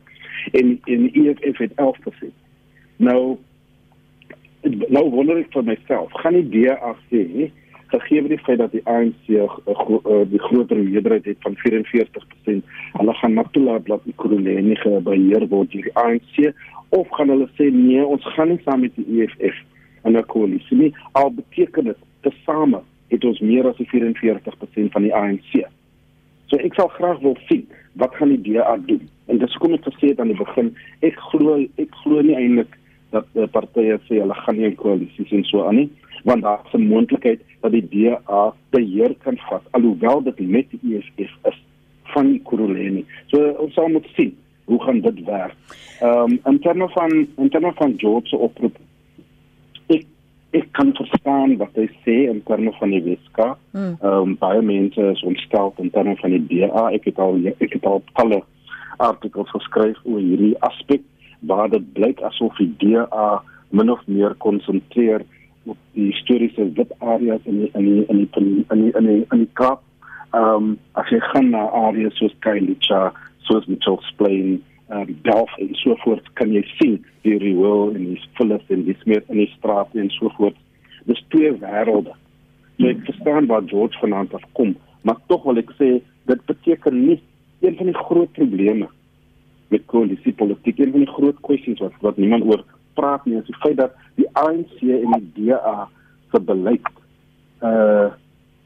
en 0.59 0.79
en 0.85 1.09
EFF 1.13 1.59
het 1.59 1.73
11%. 1.77 2.31
Nou 2.97 3.39
nou 4.63 5.11
wonder 5.11 5.41
ek 5.43 5.51
vir 5.55 5.67
myself, 5.67 6.13
gaan 6.23 6.39
die 6.39 6.47
DA 6.53 6.95
sê 7.11 7.51
gegee 7.93 8.23
die 8.31 8.39
feit 8.47 8.61
dat 8.61 8.73
die 8.73 8.85
ANC 8.89 9.27
'n 9.29 9.49
uh, 9.67 10.23
die 10.31 10.41
groter 10.41 10.79
meerderheid 10.79 11.25
het 11.25 11.41
van 11.41 11.57
44%, 11.57 12.63
hulle 12.99 13.15
gaan 13.15 13.35
net 13.35 13.53
toelaat 13.53 13.87
dat 13.87 14.05
die 14.05 14.15
Kuruleni 14.17 14.77
gebeheer 14.77 15.49
word 15.49 15.73
deur 15.73 15.83
die 15.91 15.97
ANC 16.05 16.55
of 16.89 17.09
gaan 17.11 17.29
hulle 17.29 17.49
sê 17.59 17.71
nee, 17.71 18.05
ons 18.05 18.25
gaan 18.37 18.49
nie 18.49 18.61
saam 18.65 18.81
met 18.81 18.97
die 18.97 19.23
EFF 19.23 19.59
in 20.05 20.17
'n 20.17 20.27
koalisie 20.27 20.79
nie, 20.79 20.95
al 21.13 21.31
beteken 21.31 21.85
dit 21.85 22.01
tesame 22.21 22.81
het 23.13 23.25
ons 23.29 23.41
meer 23.45 23.69
as 23.69 23.81
44% 23.93 24.93
van 24.97 25.07
die 25.07 25.15
ANC. 25.15 25.63
So 26.51 26.61
ek 26.61 26.77
sal 26.77 26.91
graag 26.97 27.21
wil 27.25 27.37
sien 27.49 27.67
wat 28.01 28.15
gaan 28.17 28.33
die 28.35 28.41
DA 28.53 28.77
doen. 28.89 29.09
En 29.31 29.41
dis 29.41 29.57
kom 29.61 29.75
ek 29.77 29.87
gesê 29.89 30.13
het 30.13 30.21
aan 30.21 30.33
die 30.33 30.39
begin, 30.39 30.73
ek 31.05 31.19
glo 31.31 31.59
ek 31.81 31.93
glo 32.03 32.25
nie 32.25 32.37
eintlik 32.37 32.79
dat 33.13 33.29
die 33.37 33.49
partye 33.53 33.99
sê 34.09 34.21
hulle 34.21 34.37
gaan 34.45 34.57
nie 34.57 34.69
'n 34.69 34.77
koalisie 34.77 35.27
sien 35.29 35.45
so 35.45 35.67
aan 35.69 35.77
nie, 35.77 35.91
want 36.25 36.43
daar 36.43 36.61
is 36.65 36.75
'n 36.75 36.89
moontlikheid 36.89 37.41
dat 37.61 37.73
die 37.73 37.89
DA 37.89 38.55
beheer 38.71 39.15
kan 39.25 39.37
vat 39.49 39.65
alhoewel 39.73 40.23
dit 40.23 40.41
met 40.41 40.67
die 40.71 40.97
EFF 40.97 41.33
is 41.51 41.59
van 42.15 42.41
Kuruleni. 42.45 43.05
So 43.27 43.39
ons 43.59 43.75
sal 43.75 43.89
moet 43.89 44.07
sien 44.17 44.37
hoe 44.65 44.83
gaan 44.83 45.01
dit 45.01 45.25
werk. 45.25 45.57
Ehm 46.01 46.33
um, 46.33 46.41
in 46.45 46.59
terme 46.61 46.89
van 46.89 47.29
in 47.37 47.49
terme 47.49 47.73
van 47.75 47.95
George 47.97 48.29
se 48.29 48.37
oproep 48.37 48.77
ek 50.53 50.69
kan 50.77 50.93
verstaan 50.97 51.57
wat 51.61 51.77
hy 51.81 51.87
sê 52.05 52.17
in 52.29 52.43
terme 52.49 52.73
van 52.79 52.93
die 52.93 53.03
Weska. 53.07 53.53
Hmm. 53.73 53.95
Ehm 54.01 54.33
um, 54.33 54.35
baie 54.41 54.63
mense 54.63 55.05
is 55.13 55.23
ontstel 55.29 55.73
in 55.81 55.91
terme 55.91 56.17
van 56.21 56.35
die 56.37 56.43
DA. 56.51 56.89
Ek 56.93 57.09
het 57.09 57.19
al 57.19 57.39
ek 57.53 57.79
het 57.79 57.87
al 57.89 58.03
talle 58.19 58.43
artikels 59.03 59.51
geskryf 59.57 59.99
oor 60.05 60.21
hierdie 60.21 60.55
aspek 60.69 61.05
waar 61.49 61.71
dit 61.73 61.87
blyk 61.97 62.21
asof 62.29 62.59
die 62.61 62.71
DA 62.83 63.41
min 63.73 63.91
of 63.91 64.03
meer 64.07 64.37
konsentreer 64.45 65.25
op 65.65 65.79
die 65.97 66.11
historiese 66.11 66.69
wit 66.77 66.93
areas 66.99 67.41
in 67.49 67.63
die, 67.63 67.71
in 67.79 67.89
die, 67.89 68.05
in 68.11 68.21
die, 68.21 68.29
in 68.37 68.49
die, 68.51 68.65
in 68.69 68.83
die, 68.85 68.93
in 68.99 69.09
die, 69.09 69.25
in 69.31 69.47
die 69.47 69.53
Kaap. 69.59 69.81
Ehm 70.37 70.69
um, 70.69 70.69
as 71.01 71.09
jy 71.13 71.21
gaan 71.33 71.51
na 71.55 71.65
areas 71.87 72.17
soos 72.21 72.37
Kailicha, 72.45 73.09
soos 73.49 73.67
Mitchells 73.71 74.13
Plain, 74.21 74.61
uh, 74.93 75.05
delf 75.27 75.57
en 75.59 75.75
so 75.81 75.97
voort 76.05 76.27
kan 76.39 76.53
jy 76.53 76.63
sien 76.77 76.99
die 77.27 77.39
riool 77.41 77.95
en 77.97 78.13
die 78.13 78.21
vullis 78.39 78.65
en 78.75 78.85
die 78.89 78.97
smeer 79.03 79.25
in 79.29 79.43
die 79.43 79.51
straat 79.57 79.95
en 79.99 80.11
so 80.19 80.31
voort. 80.39 80.59
Dis 81.09 81.23
twee 81.35 81.53
wêrelde. 81.63 82.15
So 82.79 82.91
ek 82.91 83.05
verstaan 83.09 83.49
waar 83.51 83.67
George 83.71 83.99
vanaand 84.03 84.35
af 84.37 84.45
kom, 84.59 84.77
maar 85.03 85.21
tog 85.31 85.47
wil 85.49 85.61
ek 85.63 85.73
sê 85.79 85.95
dit 86.31 86.45
beteken 86.49 86.99
nie 87.07 87.19
een 87.63 87.77
van 87.79 87.91
die 87.91 87.99
groot 87.99 88.33
probleme 88.33 88.89
met 89.73 89.87
koalisie 89.87 90.33
politiek 90.33 90.79
een 90.79 90.91
van 90.95 91.05
die 91.05 91.15
groot 91.15 91.39
kwessies 91.47 91.81
wat 91.83 91.95
wat 92.07 92.19
niemand 92.21 92.47
oor 92.51 92.65
praat 92.99 93.25
nie 93.27 93.39
is 93.41 93.49
die 93.49 93.59
feit 93.63 93.79
dat 93.81 93.95
die 94.21 94.29
ANC 94.39 94.75
en 94.83 95.15
die 95.15 95.49
DA 95.49 95.89
se 96.33 96.43
beleid 96.51 96.93
uh 97.71 98.11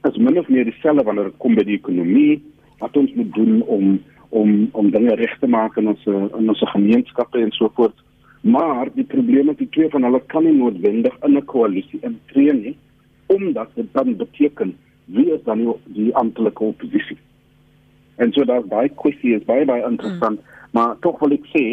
as 0.07 0.19
min 0.23 0.39
of 0.39 0.49
meer 0.49 0.65
dieselfde 0.69 1.03
wanneer 1.03 1.33
dit 1.33 1.39
kom 1.43 1.57
by 1.59 1.65
die 1.67 1.79
ekonomie 1.81 2.37
wat 2.79 2.97
ons 3.01 3.15
moet 3.19 3.33
doen 3.35 3.63
om 3.77 3.97
om 4.41 4.69
om 4.73 4.91
dinge 4.91 5.15
reg 5.15 5.39
te 5.41 5.49
maak 5.49 5.77
in 5.81 5.89
ons 5.93 6.07
in 6.07 6.51
ons 6.53 6.65
gemeenskappe 6.73 7.41
en 7.43 7.53
so 7.57 7.71
voort. 7.79 7.97
Maar 8.47 8.91
die 8.95 9.07
probleem 9.15 9.51
is 9.51 9.61
die 9.61 9.71
twee 9.75 9.89
van 9.91 10.05
hulle 10.07 10.21
kan 10.33 10.45
nie 10.45 10.55
noodwendig 10.55 11.15
in 11.27 11.37
'n 11.37 11.45
koalisie 11.53 12.01
intree 12.03 12.53
nie 12.53 12.77
omdat 13.27 13.71
dit 13.75 13.89
dan 13.93 14.17
beteken 14.17 14.77
wie 15.05 15.33
is 15.33 15.43
dan 15.45 15.59
die, 15.59 15.73
die 15.85 16.15
amptelike 16.15 16.63
oppositie. 16.65 17.19
En 18.17 18.33
so 18.33 18.45
daar 18.45 18.65
baie 18.65 18.89
kwessie 18.89 19.35
is 19.35 19.45
baie 19.45 19.65
baie 19.65 19.85
interessant, 19.85 20.41
mm. 20.41 20.47
maar 20.71 20.97
tog 21.01 21.19
wil 21.19 21.35
ek 21.37 21.47
sê 21.53 21.65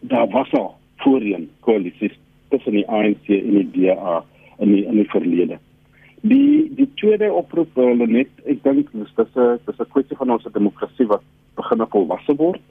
daar 0.00 0.28
was 0.34 0.52
al 0.52 0.74
voorheen 0.96 1.48
koalisies 1.60 2.18
tussen 2.48 2.72
die 2.72 2.86
ANC 2.88 3.28
en 3.28 3.54
die 3.54 3.70
DA 3.76 4.24
in 4.58 4.72
die 4.72 4.84
in 4.84 5.00
die 5.00 5.08
verlede. 5.10 5.58
Die 6.20 6.68
die 6.74 6.88
tweede 7.00 7.32
oproep 7.32 7.74
hulle 7.78 8.06
net 8.06 8.30
ek 8.44 8.62
dink 8.66 8.92
dis 8.92 9.14
dis 9.16 9.36
'n 9.36 9.58
dis 9.66 9.80
'n 9.80 9.90
kwessie 9.94 10.16
van 10.16 10.30
ons 10.30 10.46
demokrasie 10.52 11.06
wat 11.06 11.22
begin 11.58 11.84
volwasse 11.92 12.36
word 12.38 12.62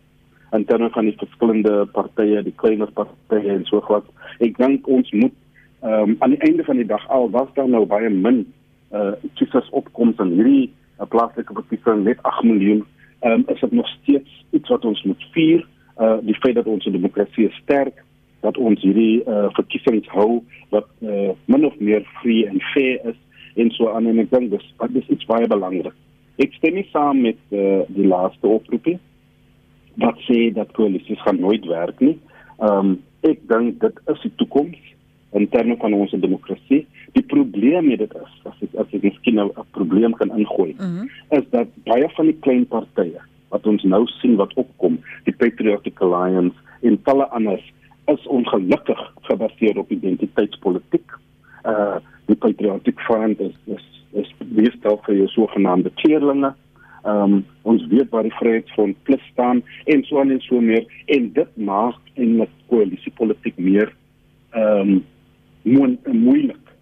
in 0.55 0.65
terme 0.65 0.89
van 0.95 1.05
die 1.09 1.15
verskillende 1.19 1.85
partye, 1.91 2.41
die 2.43 2.55
kleiner 2.55 2.91
partye 2.95 3.51
en 3.51 3.65
so 3.67 3.81
voort. 3.87 4.07
Ek 4.43 4.55
dink 4.59 4.87
ons 4.87 5.11
moet 5.15 5.35
ehm 5.85 6.13
um, 6.13 6.15
aan 6.25 6.33
die 6.33 6.41
einde 6.47 6.63
van 6.65 6.79
die 6.79 6.87
dag 6.89 7.03
al 7.13 7.29
was 7.29 7.49
daar 7.53 7.67
nou 7.69 7.83
baie 7.85 8.09
min 8.09 8.45
uh 8.97 9.11
kiesers 9.37 9.67
opkoms 9.77 10.17
in 10.23 10.31
hierdie 10.39 10.71
uh, 10.97 11.05
plaaslike 11.05 11.53
verkiesing 11.53 12.01
net 12.07 12.23
8 12.25 12.47
miljoen. 12.47 12.81
Ehm 13.19 13.43
um, 13.43 13.45
is 13.53 13.61
dit 13.61 13.71
nog 13.71 13.87
steeds 13.99 14.45
iets 14.57 14.69
wat 14.73 14.85
ons 14.85 15.03
moet 15.03 15.27
vier, 15.35 15.67
uh 16.01 16.17
die 16.25 16.37
feit 16.41 16.55
dat 16.55 16.65
ons 16.71 16.89
demokrasie 16.97 17.51
sterk 17.61 18.03
dat 18.41 18.57
ons 18.57 18.81
hierdie 18.81 19.21
uh 19.25 19.47
verkiesings 19.59 20.09
hou 20.15 20.41
wat 20.73 20.89
uh 21.01 21.35
min 21.45 21.65
of 21.65 21.77
meer 21.79 22.05
vrye 22.21 22.49
en 22.49 22.61
fair 22.73 22.99
is 23.11 23.19
en 23.57 23.71
so 23.77 23.89
aan 23.93 24.09
en 24.09 24.19
ek 24.25 24.33
dink 24.33 24.51
dis 24.53 24.67
dis 24.93 25.13
iets 25.13 25.29
baie 25.29 25.47
belangrik. 25.49 25.93
Ek 26.37 26.53
stem 26.53 26.77
nie 26.77 26.87
saam 26.91 27.21
met 27.25 27.39
uh, 27.49 27.81
die 27.87 28.07
laaste 28.07 28.47
oproepie 28.47 28.97
wat 29.97 30.19
sê 30.27 30.51
dat 30.53 30.73
koalisies 30.77 31.21
gaan 31.25 31.39
nooit 31.41 31.65
werk 31.65 31.99
nie. 31.99 32.17
Ehm 32.61 32.93
um, 32.93 32.97
ek 33.25 33.39
dink 33.49 33.79
dit 33.81 33.97
is 34.13 34.19
die 34.21 34.31
toekoms 34.37 34.77
in 35.35 35.47
terme 35.49 35.75
van 35.81 35.93
ons 35.97 36.13
demokrasie. 36.13 36.83
Die 37.17 37.23
probleem 37.25 37.89
met 37.89 37.99
dit 38.03 38.13
is 38.13 38.35
as 38.45 38.61
ek 38.61 38.75
as 38.83 38.93
ek 38.93 39.07
miskien 39.09 39.35
nou 39.41 39.49
'n 39.49 39.65
probleem 39.71 40.13
kan 40.13 40.29
ingooi, 40.37 40.75
mm 40.77 40.91
-hmm. 40.91 41.09
is 41.39 41.49
dat 41.49 41.67
baie 41.83 42.09
van 42.15 42.25
die 42.25 42.39
klein 42.45 42.65
partye 42.67 43.21
wat 43.49 43.67
ons 43.67 43.83
nou 43.83 44.05
sien 44.07 44.35
wat 44.35 44.53
opkom, 44.53 44.99
die 45.23 45.35
Patriotic 45.35 46.01
Alliance 46.01 46.55
en 46.81 47.01
talle 47.03 47.27
anders 47.29 47.63
is 48.05 48.27
ongelukkig 48.27 49.13
gebaseer 49.21 49.77
op 49.77 49.91
identiteitspolitiek. 49.91 51.11
Uh 51.65 51.97
die 52.27 52.35
Patriotic 52.35 52.99
Front 52.99 53.39
is 53.39 53.55
is 53.65 53.96
is 54.11 54.29
bestel 54.39 54.99
vir 55.05 55.15
jou 55.15 55.27
sogenaamde 55.35 55.91
kleerlinge. 56.01 56.53
Ehm 57.03 57.33
um, 57.33 57.45
ons 57.67 57.85
weet 57.91 58.09
waar 58.11 58.23
die 58.23 58.35
Vryheidsfront 58.39 58.97
plus 59.03 59.23
staan 59.31 59.61
en 59.85 60.03
so 60.03 60.21
en 60.21 60.41
so 60.41 60.61
meer 60.61 60.85
en 61.05 61.31
dit 61.33 61.57
maak 61.57 61.99
en 62.15 62.35
met 62.37 62.49
koalisiepolitiek 62.67 63.57
meer 63.57 63.93
ehm 64.51 65.01
um, 65.63 65.97
moeilik. 66.11 66.73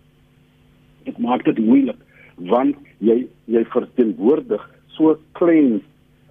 Dit 1.03 1.17
maak 1.17 1.45
dit 1.45 1.59
moeilik 1.59 2.01
want 2.35 2.75
jy 2.99 3.25
jy 3.51 3.63
verteenwoordig 3.75 4.63
so 4.97 5.17
klein 5.39 5.81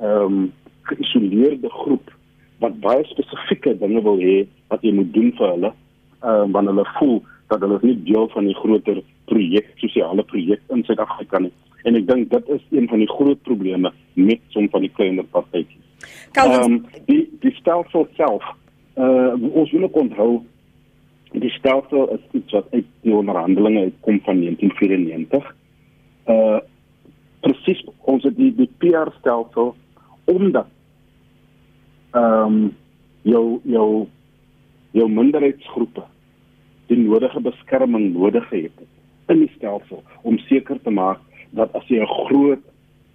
ehm 0.00 0.26
um, 0.26 0.52
geïsoleerde 0.84 1.70
groep 1.70 2.10
wat 2.60 2.80
baie 2.80 3.04
spesifieke 3.08 3.72
dinge 3.80 4.02
wil 4.04 4.18
hê 4.20 4.42
wat 4.72 4.82
jy 4.84 4.92
moet 4.92 5.12
doen 5.14 5.30
vir 5.38 5.50
hulle 5.54 5.70
ehm 5.70 6.42
um, 6.44 6.52
wanneer 6.56 6.74
hulle 6.74 6.96
voel 6.98 7.18
dat 7.52 7.60
hulle 7.60 7.78
nie 7.82 7.96
deel 8.08 8.28
van 8.34 8.48
die 8.48 8.58
groter 8.58 9.02
projek 9.30 9.70
sosiale 9.80 10.24
projek 10.24 10.60
in 10.74 10.84
Suid-Afrika 10.84 11.38
nie. 11.38 11.52
En 11.84 11.96
ek 11.98 12.06
dink 12.08 12.30
dit 12.32 12.50
is 12.56 12.64
een 12.72 12.88
van 12.88 13.02
die 13.02 13.10
groot 13.10 13.40
probleme 13.42 13.92
met 14.14 14.40
som 14.54 14.68
van 14.72 14.84
die 14.84 14.92
kleiner 14.96 15.26
partytjies. 15.36 15.80
Ehm 16.40 16.62
um, 16.62 16.76
die 17.08 17.24
die 17.40 17.54
stelsel 17.60 18.08
self 18.16 18.44
uh 18.96 19.32
ons 19.52 19.72
moet 19.72 19.88
ook 19.88 19.96
onthou 20.04 20.30
die 21.32 21.50
stelsel 21.50 22.08
is 22.14 22.22
iets 22.32 22.52
wat 22.52 22.66
uit 22.70 22.86
die 23.02 23.14
onderhandelinge 23.14 23.88
uitkom 23.88 24.20
van 24.28 24.40
1994. 24.40 25.54
Uh 26.26 26.60
presies 27.44 27.82
ons 28.08 28.24
het 28.24 28.36
die 28.36 28.52
die 28.56 28.70
PR 28.78 29.12
stelsel 29.18 29.74
omdat 30.24 30.70
ehm 32.14 32.46
um, 32.46 32.58
jou 33.22 33.60
jou 33.64 34.06
jou 34.94 35.08
minderheidsgroepe 35.10 36.04
die 36.86 36.98
nodige 37.00 37.40
beskerming 37.40 38.12
nodig 38.12 38.48
het 38.50 38.84
in 39.28 39.44
die 39.44 39.52
stelsel 39.56 40.02
om 40.22 40.38
seker 40.38 40.80
te 40.82 40.90
maak 40.90 41.20
dat 41.50 41.72
as 41.74 41.86
jy 41.88 42.00
'n 42.02 42.14
groot 42.26 42.62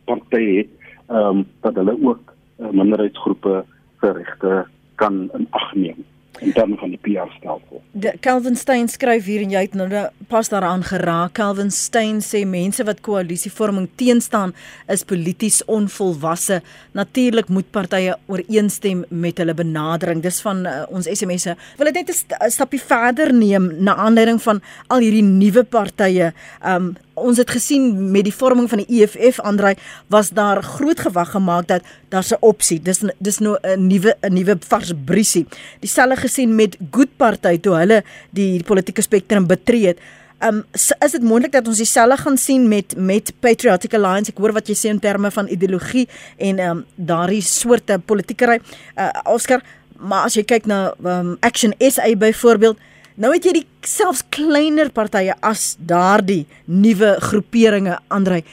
party 0.05 0.45
het, 0.57 0.71
ehm 1.09 1.37
um, 1.37 1.45
dat 1.61 1.75
hulle 1.75 1.97
ook 2.01 2.33
uh, 2.59 2.69
minderheidsgroepe 2.69 3.65
se 3.99 4.11
regte 4.11 4.65
kan 4.95 5.29
in 5.33 5.47
ag 5.49 5.75
neem. 5.75 6.05
In 6.41 6.53
terme 6.53 6.77
van 6.79 6.89
die 6.93 6.99
PR 7.01 7.29
stelsel. 7.37 7.81
De 7.91 8.13
Calvin 8.19 8.55
Stein 8.55 8.87
skryf 8.87 9.25
hier 9.25 9.43
en 9.43 9.53
jy 9.53 9.63
het 9.65 9.75
nou 9.77 9.87
pas 10.31 10.49
daaraan 10.49 10.83
geraak. 10.83 11.33
Calvin 11.39 11.71
Stein 11.71 12.21
sê 12.25 12.45
mense 12.47 12.83
wat 12.87 13.01
koalisievorming 13.05 13.89
teenstaan 13.99 14.53
is 14.87 15.03
polities 15.03 15.61
onvolwasse. 15.65 16.61
Natuurlik 16.97 17.49
moet 17.49 17.69
partye 17.71 18.15
ooreenstem 18.27 19.05
met 19.09 19.37
hulle 19.37 19.53
benadering. 19.53 20.23
Dis 20.23 20.41
van 20.45 20.65
uh, 20.67 20.83
ons 20.89 21.09
SMS'e. 21.09 21.57
Wil 21.77 21.91
dit 21.91 22.01
net 22.01 22.09
'n 22.09 22.49
stapie 22.49 22.81
verder 22.81 23.33
neem 23.33 23.83
na 23.83 23.95
aanleiding 23.95 24.41
van 24.41 24.61
al 24.87 24.99
hierdie 24.99 25.23
nuwe 25.23 25.63
partye. 25.63 26.33
Um 26.65 26.95
ons 27.19 27.37
het 27.37 27.49
gesien 27.51 28.11
met 28.11 28.23
die 28.23 28.33
vorming 28.33 28.69
van 28.69 28.79
die 28.83 29.01
EFF 29.01 29.39
Andrei 29.39 29.73
was 30.07 30.29
daar 30.29 30.63
groot 30.63 30.99
gewag 30.99 31.31
gemaak 31.31 31.67
dat 31.67 31.83
daar's 32.09 32.31
'n 32.31 32.37
opsie. 32.39 32.79
Dis 32.81 33.03
dis 33.17 33.39
nou 33.39 33.57
'n 33.61 33.87
nuwe 33.87 34.15
'n 34.21 34.33
nuwe 34.33 34.57
vars 34.67 34.91
briesie. 35.05 35.45
Dieselfde 35.79 36.15
gesien 36.15 36.55
met 36.55 36.77
Good 36.91 37.17
Party 37.17 37.59
toe 37.59 37.75
hulle 37.75 38.03
die, 38.29 38.63
politieke 38.63 39.01
spektrum 39.01 39.47
betree 39.47 39.87
het. 39.87 39.99
Um 40.39 40.63
is 40.71 41.11
dit 41.11 41.21
moontlik 41.21 41.51
dat 41.51 41.67
ons 41.67 41.77
dieselfde 41.77 42.17
gaan 42.17 42.37
sien 42.37 42.67
met 42.67 42.95
met 42.97 43.33
Patriotic 43.39 43.93
Alliance? 43.93 44.31
Ek 44.31 44.37
hoor 44.37 44.53
wat 44.53 44.67
jy 44.67 44.75
sê 44.75 44.89
in 44.89 44.99
terme 44.99 45.31
van 45.31 45.47
ideologie 45.47 46.07
en 46.37 46.59
um 46.59 46.85
daardie 46.95 47.41
soorte 47.41 47.99
politiekery. 48.05 48.59
Uh 48.97 49.09
Oscar, 49.25 49.61
maar 49.97 50.23
as 50.23 50.33
jy 50.33 50.43
kyk 50.43 50.65
na 50.65 50.93
um 51.03 51.37
Action 51.39 51.73
SA 51.77 52.15
byvoorbeeld, 52.15 52.77
Nou 53.19 53.33
het 53.33 53.43
jy 53.43 53.51
die 53.51 53.67
selfs 53.83 54.21
kleiner 54.31 54.87
partye 54.95 55.33
as 55.43 55.75
daardie 55.77 56.45
nuwe 56.65 57.17
groeperinge 57.19 57.97
Andrei 58.07 58.45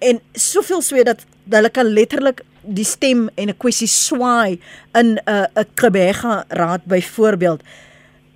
en 0.00 0.20
soveel 0.32 0.80
sweet 0.80 1.10
dat 1.10 1.26
hulle 1.50 1.68
kan 1.68 1.90
letterlik 1.92 2.40
die 2.66 2.84
stem 2.84 3.28
en 3.34 3.48
'n 3.48 3.56
kwessie 3.56 3.88
swaai 3.88 4.58
in 4.94 5.14
'n 5.14 5.20
uh, 5.26 5.46
'n 5.56 5.66
Kebega 5.74 6.44
raad 6.48 6.84
byvoorbeeld. 6.84 7.62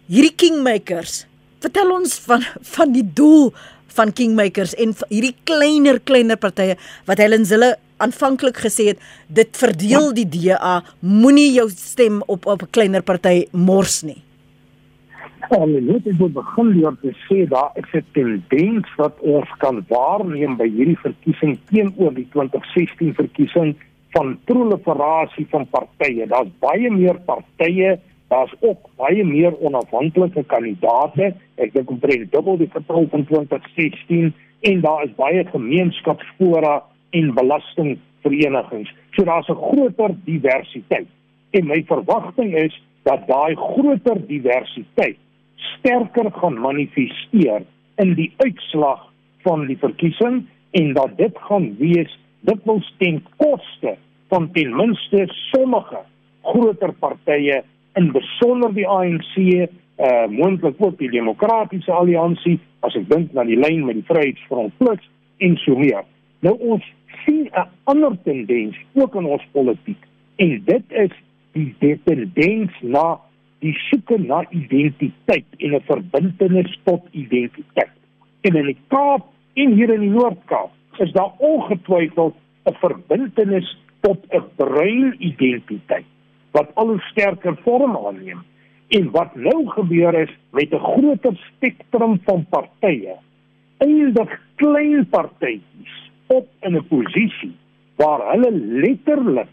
Hierdie 0.06 0.34
kingmakers, 0.36 1.26
vertel 1.60 1.90
ons 1.90 2.18
van 2.18 2.42
van 2.60 2.92
die 2.92 3.08
doel 3.14 3.52
van 3.98 4.12
kingmakers 4.12 4.74
en 4.74 4.94
hierdie 5.08 5.34
kleiner 5.44 6.00
kleiner 6.00 6.36
partye 6.36 6.76
wat 7.06 7.18
hulle 7.18 7.34
in 7.34 7.44
hulle 7.44 7.76
aanvanklik 7.98 8.56
gesê 8.62 8.92
het 8.92 9.02
dit 9.26 9.56
verdeel 9.56 10.12
die 10.14 10.28
DA, 10.28 10.82
moenie 11.00 11.52
jou 11.52 11.68
stem 11.70 12.22
op 12.26 12.46
op 12.46 12.62
'n 12.62 12.70
kleiner 12.70 13.02
party 13.02 13.46
mors 13.52 14.02
nie. 14.02 14.22
En 15.48 15.70
net 15.86 16.06
ek 16.06 16.18
wil 16.18 16.28
begin 16.28 16.72
deur 16.76 16.96
te 17.00 17.12
sê 17.26 17.48
daar 17.48 17.70
is 17.74 17.90
'n 17.92 18.04
tendens 18.12 18.88
wat 18.96 19.14
ons 19.20 19.48
kan 19.58 19.84
waarneem 19.88 20.56
by 20.56 20.68
hierdie 20.68 20.98
verkiesing 20.98 21.58
teenoor 21.70 22.14
die 22.14 22.28
2016 22.32 23.14
verkiesing 23.14 23.76
van 24.10 24.38
proliferasie 24.44 25.46
van 25.50 25.66
partye. 25.70 26.26
Daar's 26.26 26.50
baie 26.60 26.90
meer 26.90 27.18
partye, 27.26 27.98
daar's 28.28 28.54
ook 28.60 28.88
baie 28.96 29.24
meer 29.24 29.56
onafhanklike 29.60 30.44
kandidaate. 30.46 31.34
Ek 31.56 31.72
dink 31.72 31.90
omtrent 31.90 32.32
dubbel 32.32 32.60
die 32.60 32.70
getal 32.72 33.08
van 33.12 33.24
2016 33.30 34.32
en 34.68 34.80
daar 34.80 35.04
is 35.04 35.14
baie 35.16 35.44
gemeenskapsfora 35.52 36.82
en 37.10 37.34
belastingverenigings. 37.34 38.92
So 39.16 39.24
daar's 39.24 39.48
'n 39.48 39.62
groter 39.70 40.16
diversiteit. 40.24 41.08
En 41.50 41.66
my 41.66 41.82
verwagting 41.86 42.54
is 42.54 42.82
dat 43.02 43.26
daai 43.26 43.56
groter 43.56 44.26
diversiteit 44.26 45.16
sterker 45.56 46.30
gaan 46.32 46.60
manifesteer 46.60 47.62
in 47.96 48.14
die 48.14 48.32
uitslag 48.36 49.12
van 49.42 49.66
die 49.66 49.78
verkiesing 49.78 50.46
en 50.70 50.92
dat 50.92 51.16
dit 51.16 51.38
gaan 51.48 51.76
wees 51.78 52.18
dit 52.40 52.64
wil 52.64 52.82
ten 52.98 53.22
koste 53.36 53.96
van 54.28 54.50
ten 54.52 54.76
minste 54.76 55.24
sommige 55.26 56.00
groter 56.42 56.92
partye 56.92 57.62
in 57.94 58.12
besonder 58.12 58.74
die 58.74 58.86
ANC 58.88 59.36
uh 59.36 59.66
eh, 59.98 60.28
moontlik 60.30 60.74
ook 60.78 60.98
die 60.98 61.10
demokratiese 61.10 61.92
alliansie 61.92 62.60
as 62.86 62.94
ek 62.94 63.08
dink 63.10 63.32
na 63.34 63.42
die 63.44 63.58
lyn 63.58 63.82
met 63.84 63.98
die 63.98 64.06
Vryheidsfront 64.06 64.76
Plus 64.78 65.08
en 65.42 65.56
so 65.64 65.74
meer 65.74 66.04
nou 66.46 66.54
ons 66.58 66.84
sien 67.24 67.48
'n 67.50 67.66
ander 67.84 68.14
tendens 68.22 68.76
ook 68.94 69.14
in 69.14 69.26
ons 69.26 69.46
politiek 69.52 70.06
en 70.36 70.62
dit 70.64 70.84
is 71.06 71.14
die 71.52 71.98
tendens 72.04 72.72
na 72.82 73.18
die 73.64 73.74
soeke 73.88 74.18
na 74.22 74.44
identiteit 74.54 75.46
en 75.58 75.74
'n 75.74 75.80
verbintenis 75.90 76.78
tot 76.84 77.02
identiteit. 77.10 77.94
En 78.40 78.56
in 78.56 78.66
die 78.66 78.78
Kaap 78.88 79.26
en 79.54 79.72
hier 79.74 79.90
in 79.94 80.00
die 80.00 80.14
Noord-Kaap 80.14 80.70
is 81.00 81.12
daar 81.12 81.32
ongetwyfeld 81.38 82.34
'n 82.64 82.74
verbintenis 82.80 83.76
tot 84.00 84.18
'n 84.30 84.44
brein 84.56 85.14
identiteit 85.18 86.04
wat 86.50 86.74
al 86.74 86.86
hoe 86.86 87.00
sterker 87.00 87.56
vorm 87.62 87.96
aanneem. 87.96 88.42
En 88.88 89.10
wat 89.10 89.34
nou 89.34 89.66
gebeur 89.66 90.14
is 90.14 90.32
met 90.50 90.72
'n 90.72 90.78
groter 90.78 91.36
spektrum 91.36 92.20
van 92.24 92.46
partye, 92.48 93.14
eindig 93.78 94.40
klein 94.54 95.08
partytjies 95.08 96.10
op 96.26 96.46
in 96.60 96.76
'n 96.76 96.86
posisie 96.88 97.54
waar 97.96 98.30
hulle 98.32 98.50
letterlik 98.52 99.48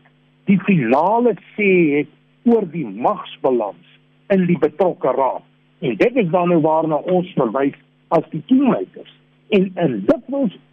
die 0.46 0.60
finale 0.60 1.34
sê 1.58 1.98
het 1.98 2.12
oor 2.44 2.72
die 2.72 2.86
magsbalans 2.86 4.00
in 4.28 4.46
die 4.46 4.58
betrokke 4.58 5.12
raad. 5.12 5.42
En 5.80 5.96
dit 5.96 6.16
is 6.16 6.30
dan 6.30 6.50
nou 6.50 6.62
waarna 6.62 6.96
ons 6.96 7.34
verwys 7.34 7.78
as 8.08 8.24
die 8.30 8.44
kingmakers. 8.46 9.14
En 9.50 9.72
en 9.76 10.06
dit 10.06 10.24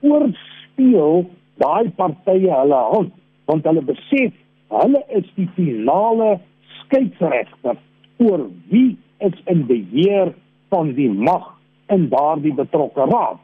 word 0.00 0.36
oorspeel 0.82 1.26
daai 1.58 1.90
partye 1.96 2.50
hulle 2.50 2.80
hand, 2.92 3.12
want 3.46 3.64
hulle 3.64 3.82
besef 3.86 4.32
hulle 4.72 5.02
is 5.18 5.26
die 5.36 5.48
finale 5.56 6.40
skeieregter 6.80 7.76
oor 8.18 8.46
wie 8.70 8.96
is 9.20 9.34
in 9.46 9.66
beheer 9.66 10.32
van 10.70 10.94
die 10.94 11.10
mag 11.10 11.52
in 11.88 12.08
daardie 12.08 12.54
betrokke 12.54 13.04
raad. 13.10 13.38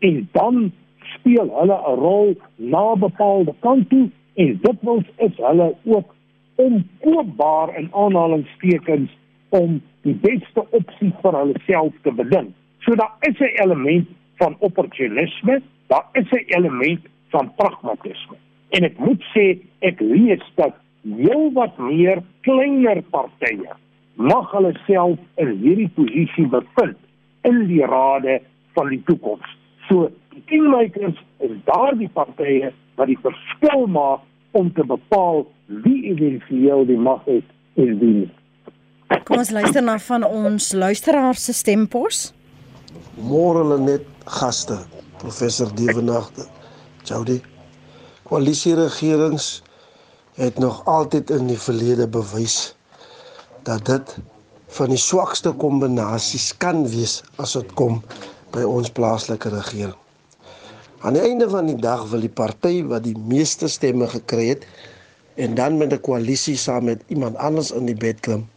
En 0.00 0.28
dan 0.32 0.72
speel 1.14 1.50
hulle 1.58 1.76
'n 1.76 1.98
rol 2.00 2.34
na 2.56 2.94
bepaalde 2.94 3.54
kant 3.60 3.88
toe 3.90 4.10
en 4.34 4.58
dit 4.62 4.78
word 4.82 5.06
is 5.18 5.36
hulle 5.36 5.74
ook 5.84 6.14
onkoopbaar 6.56 7.76
in 7.78 7.88
aanhalingstekens 7.92 9.10
om 9.48 9.82
die 10.02 10.14
beste 10.14 10.64
opsie 10.70 11.12
vir 11.22 11.36
hulself 11.36 11.92
te 12.02 12.12
beding. 12.12 12.52
So 12.80 12.94
daar 12.94 13.14
is 13.20 13.38
'n 13.38 13.62
element 13.62 14.08
van 14.36 14.56
opportunisme, 14.58 15.62
daar 15.90 16.06
is 16.12 16.30
'n 16.30 16.44
element 16.56 17.00
van 17.32 17.52
pragmatisme. 17.56 18.36
En 18.68 18.84
ek 18.84 18.98
moet 18.98 19.22
sê 19.34 19.58
ek 19.78 20.00
lees 20.00 20.44
dat 20.54 20.74
heel 21.02 21.50
wat 21.52 21.78
meer 21.78 22.22
kleiner 22.40 23.02
partye 23.10 23.72
mag 24.14 24.50
hulle 24.52 24.72
self 24.86 25.18
in 25.34 25.54
hierdie 25.62 25.90
posisie 25.96 26.46
bevind 26.46 26.98
in 27.48 27.66
die 27.66 27.84
rade 27.84 28.40
van 28.76 28.88
die 28.92 29.02
toekoms. 29.08 29.48
So 29.88 30.10
die 30.34 30.42
kingmakers 30.50 31.16
is 31.38 31.54
daardie 31.64 32.10
partye 32.12 32.72
wat 33.00 33.08
die 33.10 33.18
verskil 33.22 33.86
maak 33.86 34.20
om 34.50 34.72
te 34.74 34.84
bepaal 34.84 35.46
wie 35.66 36.10
eventueel 36.12 36.84
die 36.86 36.98
mag 36.98 37.24
het 37.24 37.46
en 37.74 37.98
wie 38.02 38.14
nie. 38.20 38.30
Kom 39.24 39.40
ons 39.42 39.50
luister 39.50 39.82
na 39.82 39.96
van 39.98 40.24
ons 40.26 40.72
luisteraar 40.72 41.34
se 41.34 41.54
stempos. 41.56 42.28
Môre 43.18 43.64
hulle 43.64 43.78
net 43.82 44.06
gaste, 44.38 44.78
professor 45.20 45.68
Devenagte. 45.74 46.46
Jody. 47.04 47.40
Koalisie 48.28 48.74
regerings 48.74 49.62
het 50.34 50.58
nog 50.58 50.84
altyd 50.88 51.30
in 51.30 51.48
die 51.50 51.58
verlede 51.58 52.06
bewys 52.08 52.74
dat 53.66 53.84
dit 53.88 54.14
van 54.76 54.92
die 54.92 55.00
swakste 55.00 55.52
kombinasies 55.60 56.52
kan 56.62 56.86
wees 56.88 57.20
as 57.42 57.56
dit 57.58 57.74
kom 57.76 58.00
by 58.54 58.62
ons 58.64 58.92
plaaslike 58.94 59.50
regering. 59.52 59.96
Aan 61.00 61.16
die 61.16 61.24
einde 61.24 61.48
van 61.50 61.68
die 61.68 61.78
dag 61.80 62.06
wil 62.12 62.24
die 62.24 62.32
party 62.32 62.80
wat 62.88 63.04
die 63.04 63.16
meeste 63.16 63.68
stemme 63.72 64.08
gekry 64.12 64.50
het 64.52 64.66
en 65.40 65.56
dan 65.58 65.78
met 65.80 65.92
'n 65.92 66.00
koalisie 66.00 66.56
saam 66.56 66.84
met 66.84 67.02
iemand 67.08 67.36
anders 67.36 67.70
in 67.70 67.86
die 67.86 67.96
bed 67.96 68.20
klim, 68.20 68.48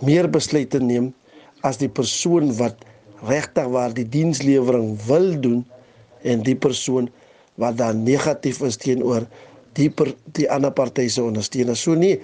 meer 0.00 0.28
besluite 0.30 0.78
neem 0.78 1.14
as 1.60 1.76
die 1.76 1.88
persoon 1.88 2.52
wat 2.56 2.76
regtig 3.24 3.68
waar 3.72 3.94
die 3.94 4.08
dienslewering 4.08 4.96
wil 5.06 5.40
doen 5.40 5.64
en 6.22 6.42
die 6.42 6.56
persoon 6.56 7.08
wat 7.56 7.78
dan 7.78 8.02
negatief 8.04 8.60
is 8.60 8.76
teenoor 8.76 9.24
die 9.76 9.88
per, 9.90 10.12
die 10.36 10.48
ander 10.50 10.72
party 10.72 11.08
se 11.08 11.22
ondersteuning. 11.24 11.76
So 11.76 11.96
nee, 11.96 12.20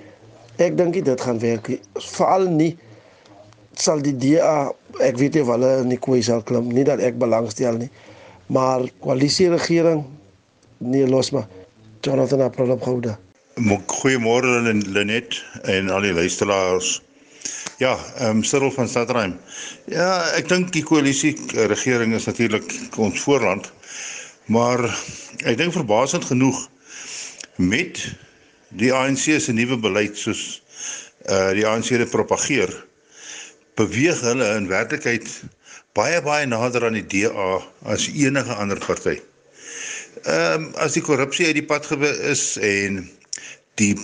ek 0.60 0.76
dink 0.76 0.96
dit 1.04 1.20
gaan 1.20 1.40
werk. 1.42 1.70
Veral 1.96 2.48
nie 2.52 2.72
sal 3.80 4.02
die 4.04 4.14
DA 4.16 4.72
ek 5.00 5.16
weet 5.16 5.38
nie 5.38 5.44
of 5.44 5.52
hulle 5.54 5.70
in 5.80 5.92
die 5.94 6.00
koei 6.00 6.20
sal 6.24 6.42
klim 6.44 6.68
nie 6.72 6.84
dat 6.84 7.00
ek 7.00 7.16
belangstel 7.20 7.78
nie. 7.80 7.90
Maar 8.52 8.84
koalisie 9.00 9.48
regering 9.52 10.04
nee 10.84 11.06
los 11.08 11.32
maar 11.32 11.48
Jonathan 12.02 12.42
Aprolopgouda. 12.48 13.16
Goeiemôre 13.56 14.60
Lenet 14.92 15.38
en 15.70 15.90
al 15.92 16.04
die 16.08 16.12
luisteraars. 16.16 16.98
Ja, 17.82 17.98
ehm 18.18 18.36
um, 18.36 18.44
Cyril 18.44 18.70
van 18.70 18.88
Stadrein. 18.88 19.32
Ja, 19.90 20.10
ek 20.38 20.46
dink 20.46 20.68
die 20.74 20.84
koalisie 20.86 21.32
regering 21.66 22.12
is 22.14 22.28
natuurlik 22.28 22.68
ons 22.94 23.18
voorland. 23.24 23.66
Maar 24.46 24.84
ek 25.42 25.58
dink 25.58 25.74
verbaasend 25.74 26.28
genoeg 26.28 26.60
met 27.58 28.04
die 28.78 28.92
ANC 28.94 29.26
se 29.42 29.56
nuwe 29.56 29.80
beleid 29.82 30.14
soos 30.20 30.44
uh 31.26 31.50
die 31.58 31.66
ANC 31.66 31.90
dit 32.04 32.14
propageer, 32.14 32.70
beweeg 33.74 34.22
hulle 34.28 34.54
in 34.60 34.70
werklikheid 34.70 35.26
baie 35.98 36.22
baie 36.22 36.46
nader 36.46 36.86
aan 36.86 37.00
die 37.00 37.06
DA 37.10 37.58
as 37.82 38.06
enige 38.14 38.62
ander 38.62 38.78
party. 38.86 39.18
Ehm 40.22 40.70
um, 40.70 40.72
as 40.86 40.94
die 40.94 41.02
korrupsie 41.02 41.50
uit 41.50 41.58
die 41.58 41.68
pad 41.74 41.90
gewe 41.90 42.14
is 42.30 42.46
en 42.62 43.08
die 43.82 43.96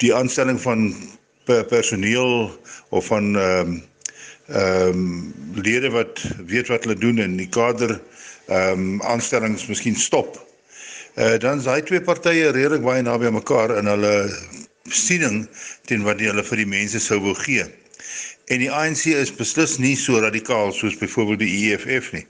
die 0.00 0.14
aanstelling 0.16 0.60
van 0.64 0.94
personeel 1.70 2.50
of 2.90 3.06
van 3.12 3.34
ehm 3.36 3.72
um, 3.72 3.82
ehm 4.50 4.88
um, 4.88 5.34
lede 5.54 5.90
wat 5.94 6.22
weet 6.46 6.70
wat 6.72 6.84
hulle 6.84 6.98
doen 6.98 7.18
en 7.18 7.36
die 7.38 7.48
kader 7.48 8.00
ehm 8.46 8.72
um, 8.72 9.02
aanstellings 9.02 9.66
miskien 9.70 9.96
stop. 9.96 10.38
Uh 11.14 11.36
dan 11.38 11.58
is 11.58 11.68
daai 11.68 11.82
twee 11.82 12.00
partye 12.00 12.50
redelik 12.50 12.82
baie 12.82 13.02
naby 13.02 13.30
aan 13.30 13.38
mekaar 13.38 13.76
in 13.78 13.90
hulle 13.90 14.14
siening 14.90 15.44
teen 15.86 16.02
wat 16.06 16.22
hulle 16.22 16.44
vir 16.50 16.62
die 16.62 16.70
mense 16.74 17.02
sou 17.02 17.20
wou 17.22 17.34
gee. 17.44 17.66
En 18.50 18.58
die 18.58 18.70
ANC 18.70 19.06
is 19.14 19.30
beslis 19.34 19.78
nie 19.78 19.96
so 19.96 20.18
radikaal 20.18 20.72
soos 20.74 20.98
byvoorbeeld 20.98 21.42
die 21.44 21.70
EFF 21.70 22.12
nie. 22.16 22.26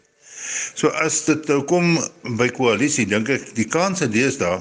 So 0.75 0.93
as 1.05 1.23
dit 1.25 1.49
nou 1.49 1.63
kom 1.69 1.97
by 2.37 2.51
koalisie, 2.53 3.07
dink 3.09 3.31
ek 3.33 3.53
die 3.57 3.69
kans 3.69 4.05
is 4.05 4.13
deesdae 4.13 4.61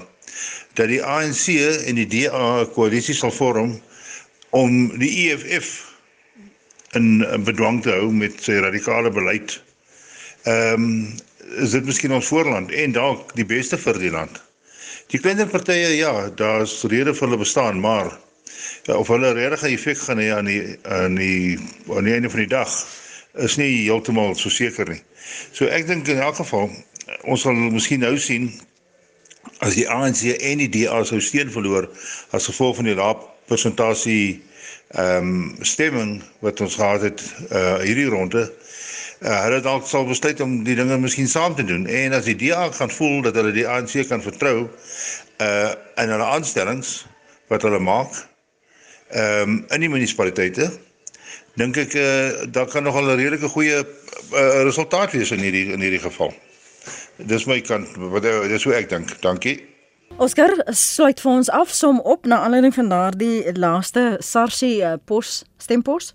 dat 0.80 0.88
die 0.91 1.01
ANC 1.03 1.49
en 1.89 1.99
die 1.99 2.07
DA 2.07 2.64
'n 2.64 2.72
koalisie 2.76 3.16
sal 3.16 3.34
vorm 3.36 3.80
om 4.50 4.97
die 5.00 5.12
EFF 5.30 5.89
in, 6.97 7.26
bedwang 7.45 7.82
te 7.86 7.93
hou 7.93 8.12
met 8.14 8.38
sy 8.43 8.60
radikale 8.64 9.12
beleid. 9.14 9.60
Ehm 10.43 10.86
um, 10.86 11.18
is 11.58 11.72
dit 11.74 11.86
miskien 11.86 12.12
ons 12.14 12.28
voorland 12.30 12.70
en 12.78 12.91
dalk 12.93 13.32
die 13.34 13.45
beste 13.45 13.78
vir 13.82 13.97
die 13.97 14.12
land. 14.14 14.36
Die 15.10 15.18
kleiner 15.18 15.47
partye 15.50 15.95
ja, 15.97 16.12
daar's 16.38 16.76
rede 16.86 17.16
vir 17.18 17.26
hulle 17.26 17.39
bestaan, 17.41 17.80
maar 17.82 18.12
ja, 18.86 18.93
of 18.93 19.10
hulle 19.10 19.32
regtig 19.34 19.64
'n 19.64 19.74
effek 19.74 19.97
gaan 19.97 20.22
hê 20.22 20.30
aan 20.36 20.45
die 20.45 20.78
aan 20.84 21.16
die 21.16 21.58
aan 21.89 22.06
die 22.06 22.14
einde 22.14 22.30
van 22.30 22.39
die 22.39 22.54
dag 22.54 22.70
is 23.34 23.58
nie 23.58 23.88
heeltemal 23.88 24.36
so 24.36 24.50
seker 24.50 24.89
nie. 24.89 25.02
So 25.52 25.66
ek 25.66 25.88
dink 25.88 26.08
in 26.08 26.22
elk 26.22 26.36
geval 26.36 26.70
ons 27.24 27.41
sal 27.41 27.54
miskien 27.54 28.06
nou 28.06 28.18
sien 28.18 28.52
as 29.66 29.74
die 29.74 29.89
ANC 29.89 30.22
en 30.38 30.58
die 30.58 30.70
DA 30.70 31.04
sou 31.04 31.20
steun 31.20 31.52
verloor 31.52 31.89
as 32.32 32.45
gevolg 32.45 32.76
van 32.76 32.86
die 32.86 32.95
lae 32.95 33.18
persentasie 33.50 34.41
ehm 34.97 35.28
um, 35.28 35.66
stemming 35.66 36.16
wat 36.45 36.62
ons 36.66 36.76
gehad 36.80 37.06
het 37.06 37.22
uh 37.52 37.78
hierdie 37.84 38.10
ronde 38.10 38.47
uh 39.22 39.41
hulle 39.43 39.62
dalk 39.62 39.86
sal 39.88 40.08
besluit 40.10 40.41
om 40.41 40.64
die 40.66 40.78
dinge 40.80 40.97
miskien 40.97 41.30
saam 41.30 41.56
te 41.56 41.66
doen 41.66 41.86
en 41.86 42.16
as 42.18 42.26
die 42.26 42.38
DA 42.39 42.72
gaan 42.74 42.93
voel 42.93 43.22
dat 43.28 43.38
hulle 43.38 43.54
die 43.54 43.68
ANC 43.68 44.08
kan 44.10 44.24
vertrou 44.26 44.66
uh 44.66 45.72
in 46.02 46.14
hulle 46.16 46.30
aanstellings 46.36 47.04
wat 47.54 47.66
hulle 47.68 47.80
maak 47.80 48.18
ehm 49.10 49.41
um, 49.41 49.66
in 49.70 49.86
die 49.86 49.91
munisipaliteite 49.93 50.72
dink 51.60 51.78
ek 51.78 51.93
uh 51.93 52.45
daar 52.50 52.70
kan 52.70 52.84
nog 52.84 52.97
'n 52.97 53.16
redelike 53.16 53.50
goeie 53.54 53.86
uh, 54.34 54.62
resultaat 54.64 55.12
wees 55.12 55.32
in 55.32 55.39
hierdie 55.43 55.72
in 55.74 55.82
hierdie 55.82 56.02
geval. 56.04 56.34
Dis 57.18 57.45
my 57.45 57.62
kant 57.62 57.95
wat 58.14 58.24
dis 58.24 58.64
hoe 58.64 58.74
ek 58.74 58.89
dink. 58.89 59.22
Dankie. 59.22 59.60
Oscar 60.20 60.51
sluit 60.76 61.22
vir 61.24 61.32
ons 61.32 61.49
af 61.55 61.70
som 61.72 62.01
op 62.03 62.26
na 62.28 62.41
aanleiding 62.43 62.74
van 62.76 62.89
daardie 62.91 63.53
laaste 63.55 64.17
Sarsie 64.20 64.82
uh, 64.84 64.97
pos 65.07 65.45
stempos. 65.63 66.09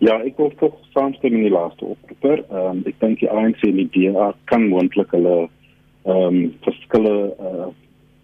Ja, 0.00 0.14
ek 0.24 0.40
wil 0.40 0.48
tog 0.62 0.78
saamstem 0.94 1.36
in 1.36 1.44
die 1.44 1.52
laaste 1.52 1.84
oproeper. 1.92 2.40
Ehm 2.48 2.70
um, 2.70 2.80
ek 2.88 2.96
dink 3.02 3.20
die 3.20 3.28
ANC 3.28 3.60
en 3.68 3.82
die 3.82 3.90
DA 3.92 4.30
kan 4.48 4.64
moontlik 4.70 5.12
hulle 5.12 5.34
ehm 5.42 6.22
um, 6.30 6.38
verskille 6.64 7.12
uh 7.36 7.68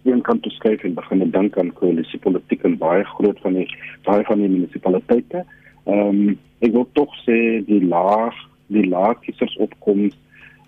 een 0.09 0.23
kant 0.25 0.41
toe 0.41 0.49
skuif 0.55 0.81
en 0.81 0.97
begin 0.97 1.21
dink 1.29 1.57
aan 1.61 1.69
koalisiepolitiek 1.77 2.63
en 2.65 2.79
baie 2.81 3.03
groot 3.11 3.37
van 3.45 3.59
die 3.59 3.67
baie 4.09 4.25
van 4.25 4.41
die 4.41 4.49
munisipaliteite. 4.49 5.45
Ehm 5.85 6.01
um, 6.07 6.33
ek 6.65 6.73
wil 6.79 6.89
tog 6.97 7.13
sê 7.27 7.61
die 7.69 7.83
laag 7.93 8.41
die 8.73 8.89
laag 8.89 9.21
kiesers 9.21 9.53
opkoms 9.61 10.17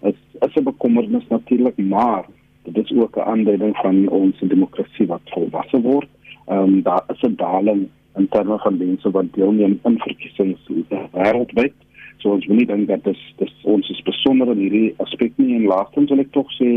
is 0.06 0.22
is 0.46 0.62
'n 0.62 0.70
bekommernis 0.70 1.26
natuurlik, 1.34 1.78
maar 1.78 2.30
dit 2.64 2.84
is 2.84 2.98
ook 2.98 3.18
'n 3.18 3.30
aanduiding 3.34 3.76
van 3.76 4.08
ons 4.08 4.40
demokrasie 4.40 5.08
wat 5.08 5.22
volwasse 5.26 5.82
word. 5.82 6.10
Ehm 6.46 6.60
um, 6.60 6.82
daar 6.82 7.04
is 7.08 7.22
'n 7.22 7.36
daling 7.36 7.88
in 8.16 8.28
terme 8.30 8.58
van 8.58 8.78
mense 8.78 9.12
wat 9.12 9.34
deelneem 9.34 9.80
in 9.84 9.98
verkiesings 9.98 10.70
wêreldwyd. 11.12 11.74
So 12.18 12.30
ons 12.30 12.46
moet 12.48 12.58
nie 12.58 12.66
dink 12.66 12.88
dat 12.88 13.04
dit 13.04 13.18
dis 13.38 13.54
ons 13.62 13.90
is 13.90 14.02
besonder 14.02 14.52
in 14.52 14.58
hierdie 14.58 14.94
aspek 14.98 15.32
nie 15.36 15.56
en 15.56 15.66
laastens 15.66 16.10
wil 16.10 16.20
ek 16.20 16.32
tog 16.32 16.52
sê 16.60 16.70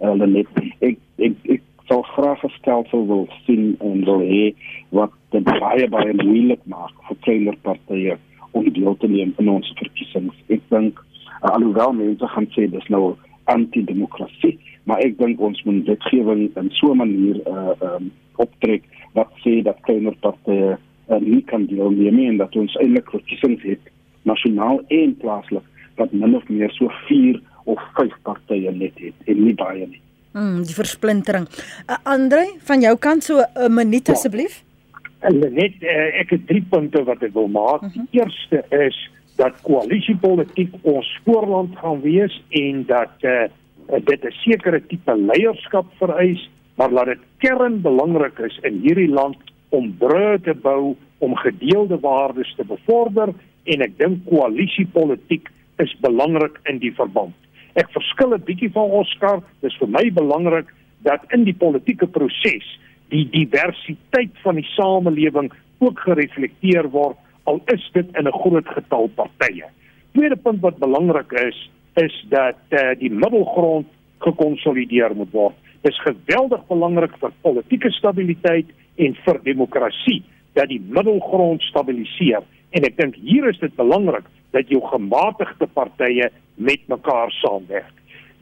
uh, 0.00 0.12
net 0.14 0.46
ek 0.80 0.98
ek 1.16 1.34
ek 1.56 1.62
sou 1.88 2.02
graag 2.14 2.40
gestel 2.40 2.86
wil 2.90 3.26
sien 3.44 3.74
en 3.80 4.04
wil 4.04 4.22
hê 4.24 4.54
wat 4.90 5.12
dit 5.34 5.44
baie 5.44 5.88
baie 5.88 6.14
moeilik 6.20 6.62
maak 6.64 6.94
vir 7.08 7.20
kleiner 7.26 7.58
partye 7.62 8.16
om 8.52 8.70
deel 8.72 8.96
te 8.96 9.10
neem 9.10 9.34
in 9.42 9.50
ons 9.50 9.72
verkiesings. 9.80 10.36
Ek 10.48 10.62
dink 10.70 11.00
uh, 11.42 11.50
alhoewel 11.56 11.92
mense 11.92 12.30
gaan 12.36 12.48
sê 12.54 12.68
dis 12.70 12.88
nou 12.94 13.16
antidemokrasie, 13.52 14.54
maar 14.84 15.00
ek 15.04 15.18
dink 15.18 15.40
ons 15.40 15.62
moet 15.64 15.86
wetgewing 15.86 16.50
in 16.56 16.70
so 16.70 16.92
'n 16.92 16.96
manier 16.96 17.40
uh 17.46 17.74
um 17.80 18.12
optrek 18.36 18.82
wat 19.14 19.30
sê 19.44 19.62
dat 19.62 19.80
kleiner 19.86 20.14
partye 20.20 20.76
uh, 21.08 21.20
nie 21.20 21.42
kan 21.42 21.66
deelneem 21.66 22.18
en 22.18 22.36
dat 22.36 22.56
ons 22.56 22.76
eintlik 22.82 23.10
verkiesings 23.10 23.62
het 23.62 23.92
nasionaal 24.22 24.80
en 24.88 25.16
plaaslik 25.16 25.62
wat 25.96 26.12
min 26.12 26.34
of 26.34 26.48
meer 26.48 26.72
so 26.74 26.90
4 27.08 27.40
of 27.70 27.80
5 27.94 28.16
partye 28.22 28.72
net 28.72 28.98
het 28.98 29.30
en 29.30 29.44
nie 29.44 29.54
baie 29.54 29.86
nie. 29.86 30.00
Mm, 30.34 30.64
die 30.66 30.74
versplintering. 30.74 31.46
Uh, 31.86 31.96
Andre, 32.02 32.46
van 32.66 32.82
jou 32.82 32.96
kant 32.98 33.24
so 33.24 33.38
'n 33.38 33.74
minuut 33.74 34.06
ja. 34.06 34.12
asseblief. 34.12 34.62
Ja. 35.22 35.30
Net 35.30 35.80
uh, 35.80 36.20
ek 36.20 36.30
het 36.30 36.46
drie 36.46 36.64
punte 36.68 37.04
wat 37.04 37.22
ek 37.22 37.32
wil 37.32 37.48
maak. 37.48 37.82
Uh 37.82 37.88
-huh. 37.94 38.02
Die 38.10 38.20
eerste 38.20 38.64
is 38.70 39.10
dat 39.36 39.54
koalisiepolitiek 39.62 40.74
ons 40.82 41.20
voorland 41.24 41.78
gaan 41.78 42.00
wees 42.00 42.42
en 42.48 42.84
dat 42.86 43.14
uh, 43.22 43.46
dit 43.86 44.24
'n 44.24 44.30
sekere 44.30 44.80
tipe 44.86 45.14
leierskap 45.16 45.86
vereis, 45.98 46.50
maar 46.76 46.90
dat 46.90 47.06
dit 47.06 47.18
kernbelangrik 47.38 48.38
is 48.38 48.58
in 48.62 48.80
hierdie 48.80 49.08
land 49.08 49.36
om 49.68 49.94
brûe 49.98 50.40
te 50.42 50.54
bou, 50.54 50.96
om 51.18 51.36
gedeelde 51.36 51.98
waardes 52.00 52.54
te 52.56 52.64
bevorder 52.64 53.32
en 53.64 53.80
ek 53.80 53.98
dink 53.98 54.26
koalisiepolitiek 54.28 55.48
is 55.76 55.96
belangrik 56.00 56.58
in 56.64 56.78
die 56.78 56.92
verband. 56.94 57.34
Ek 57.74 57.90
verskil 57.90 58.34
'n 58.34 58.44
bietjie 58.44 58.70
van 58.70 58.90
Oscar, 58.90 59.42
dis 59.60 59.76
vir 59.76 59.88
my 59.88 60.10
belangrik 60.10 60.68
dat 61.02 61.20
in 61.32 61.44
die 61.44 61.54
politieke 61.54 62.06
proses 62.06 62.66
die 63.08 63.28
diversiteit 63.30 64.32
van 64.42 64.54
die 64.54 64.68
samelewing 64.76 65.52
ook 65.78 65.98
gereflekteer 65.98 66.90
word 66.90 67.16
al 67.44 67.60
is 67.74 67.90
dit 67.92 68.06
in 68.16 68.26
'n 68.28 68.38
groot 68.40 68.68
getal 68.68 69.10
partye. 69.14 69.64
Tweede 70.12 70.36
punt 70.36 70.60
wat 70.60 70.78
belangrik 70.78 71.32
is, 71.32 71.70
is 71.94 72.14
dat 72.28 72.58
uh, 72.70 72.94
die 72.98 73.10
middelgrond 73.10 73.86
gekonsolideer 74.18 75.14
moet 75.14 75.32
word. 75.32 75.56
Dit 75.82 75.92
is 75.92 76.00
geweldig 76.00 76.62
belangrik 76.66 77.16
vir 77.20 77.32
politieke 77.44 77.90
stabiliteit 77.90 78.70
en 78.96 79.16
vir 79.24 79.40
demokrasie 79.44 80.22
dat 80.54 80.70
die 80.70 80.80
middelgrond 80.80 81.62
stabiliseer 81.62 82.42
en 82.74 82.86
ek 82.88 82.96
dink 82.98 83.18
hier 83.22 83.46
is 83.50 83.58
dit 83.62 83.74
belangrik 83.76 84.26
dat 84.54 84.70
jou 84.70 84.80
gematigde 84.86 85.66
partye 85.74 86.30
met 86.54 86.82
mekaar 86.90 87.30
saamwerk. 87.42 87.92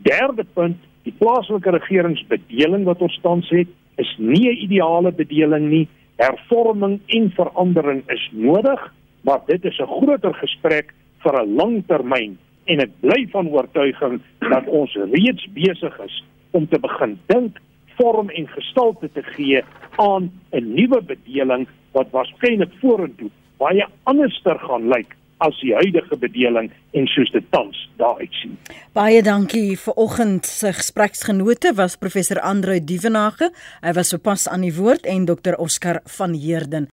Derde 0.05 0.44
punt, 0.55 0.78
die 1.05 1.14
plaaslike 1.18 1.72
regeringsbedeling 1.76 2.84
wat 2.88 3.03
ons 3.05 3.18
tans 3.24 3.48
het, 3.50 3.68
is 4.00 4.12
nie 4.18 4.48
'n 4.48 4.62
ideale 4.66 5.12
bedeling 5.12 5.68
nie 5.68 5.88
hervorming 6.16 7.00
en 7.07 7.30
verandering 7.30 8.03
is 8.11 8.24
nodig, 8.32 8.80
maar 9.22 9.40
dit 9.46 9.64
is 9.64 9.78
'n 9.78 9.86
groter 9.86 10.34
gesprek 10.34 10.94
vir 11.22 11.42
'n 11.42 11.55
langtermyn 11.55 12.38
en 12.65 12.81
ek 12.81 12.91
bly 13.01 13.27
van 13.33 13.49
oortuiging 13.49 14.21
dat 14.41 14.67
ons 14.67 14.95
reeds 14.95 15.47
besig 15.55 16.01
is 16.05 16.25
om 16.51 16.67
te 16.69 16.79
begin 16.79 17.19
dink, 17.27 17.59
vorm 17.97 18.31
en 18.31 18.49
gestalte 18.49 19.09
te 19.13 19.23
gee 19.35 19.63
aan 19.97 20.31
'n 20.53 20.75
nuwe 20.75 21.01
bedeling 21.03 21.67
wat 21.93 22.11
waarskynlik 22.11 22.73
vorentoe 22.81 23.31
baie 23.63 23.85
anderster 24.11 24.59
gaan 24.59 24.89
lyk 24.91 25.17
as 25.43 25.59
die 25.63 25.75
huidige 25.75 26.17
bedeling 26.23 26.71
en 26.99 27.09
soos 27.11 27.31
dit 27.35 27.45
tans 27.51 27.79
daar 27.99 28.21
uitsien. 28.23 28.55
Baie 28.95 29.23
dankie 29.27 29.75
vir 29.85 29.99
oggend 29.99 30.47
se 30.47 30.71
gespreksgenote 30.77 31.75
was 31.79 31.99
professor 31.99 32.41
Andreu 32.41 32.79
Dievenage. 32.79 33.51
Hy 33.83 33.95
was 33.99 34.15
sopas 34.15 34.47
aan 34.49 34.67
die 34.67 34.75
woord 34.75 35.07
en 35.07 35.27
dokter 35.27 35.59
Oscar 35.59 36.03
van 36.19 36.39
Heerden. 36.39 36.93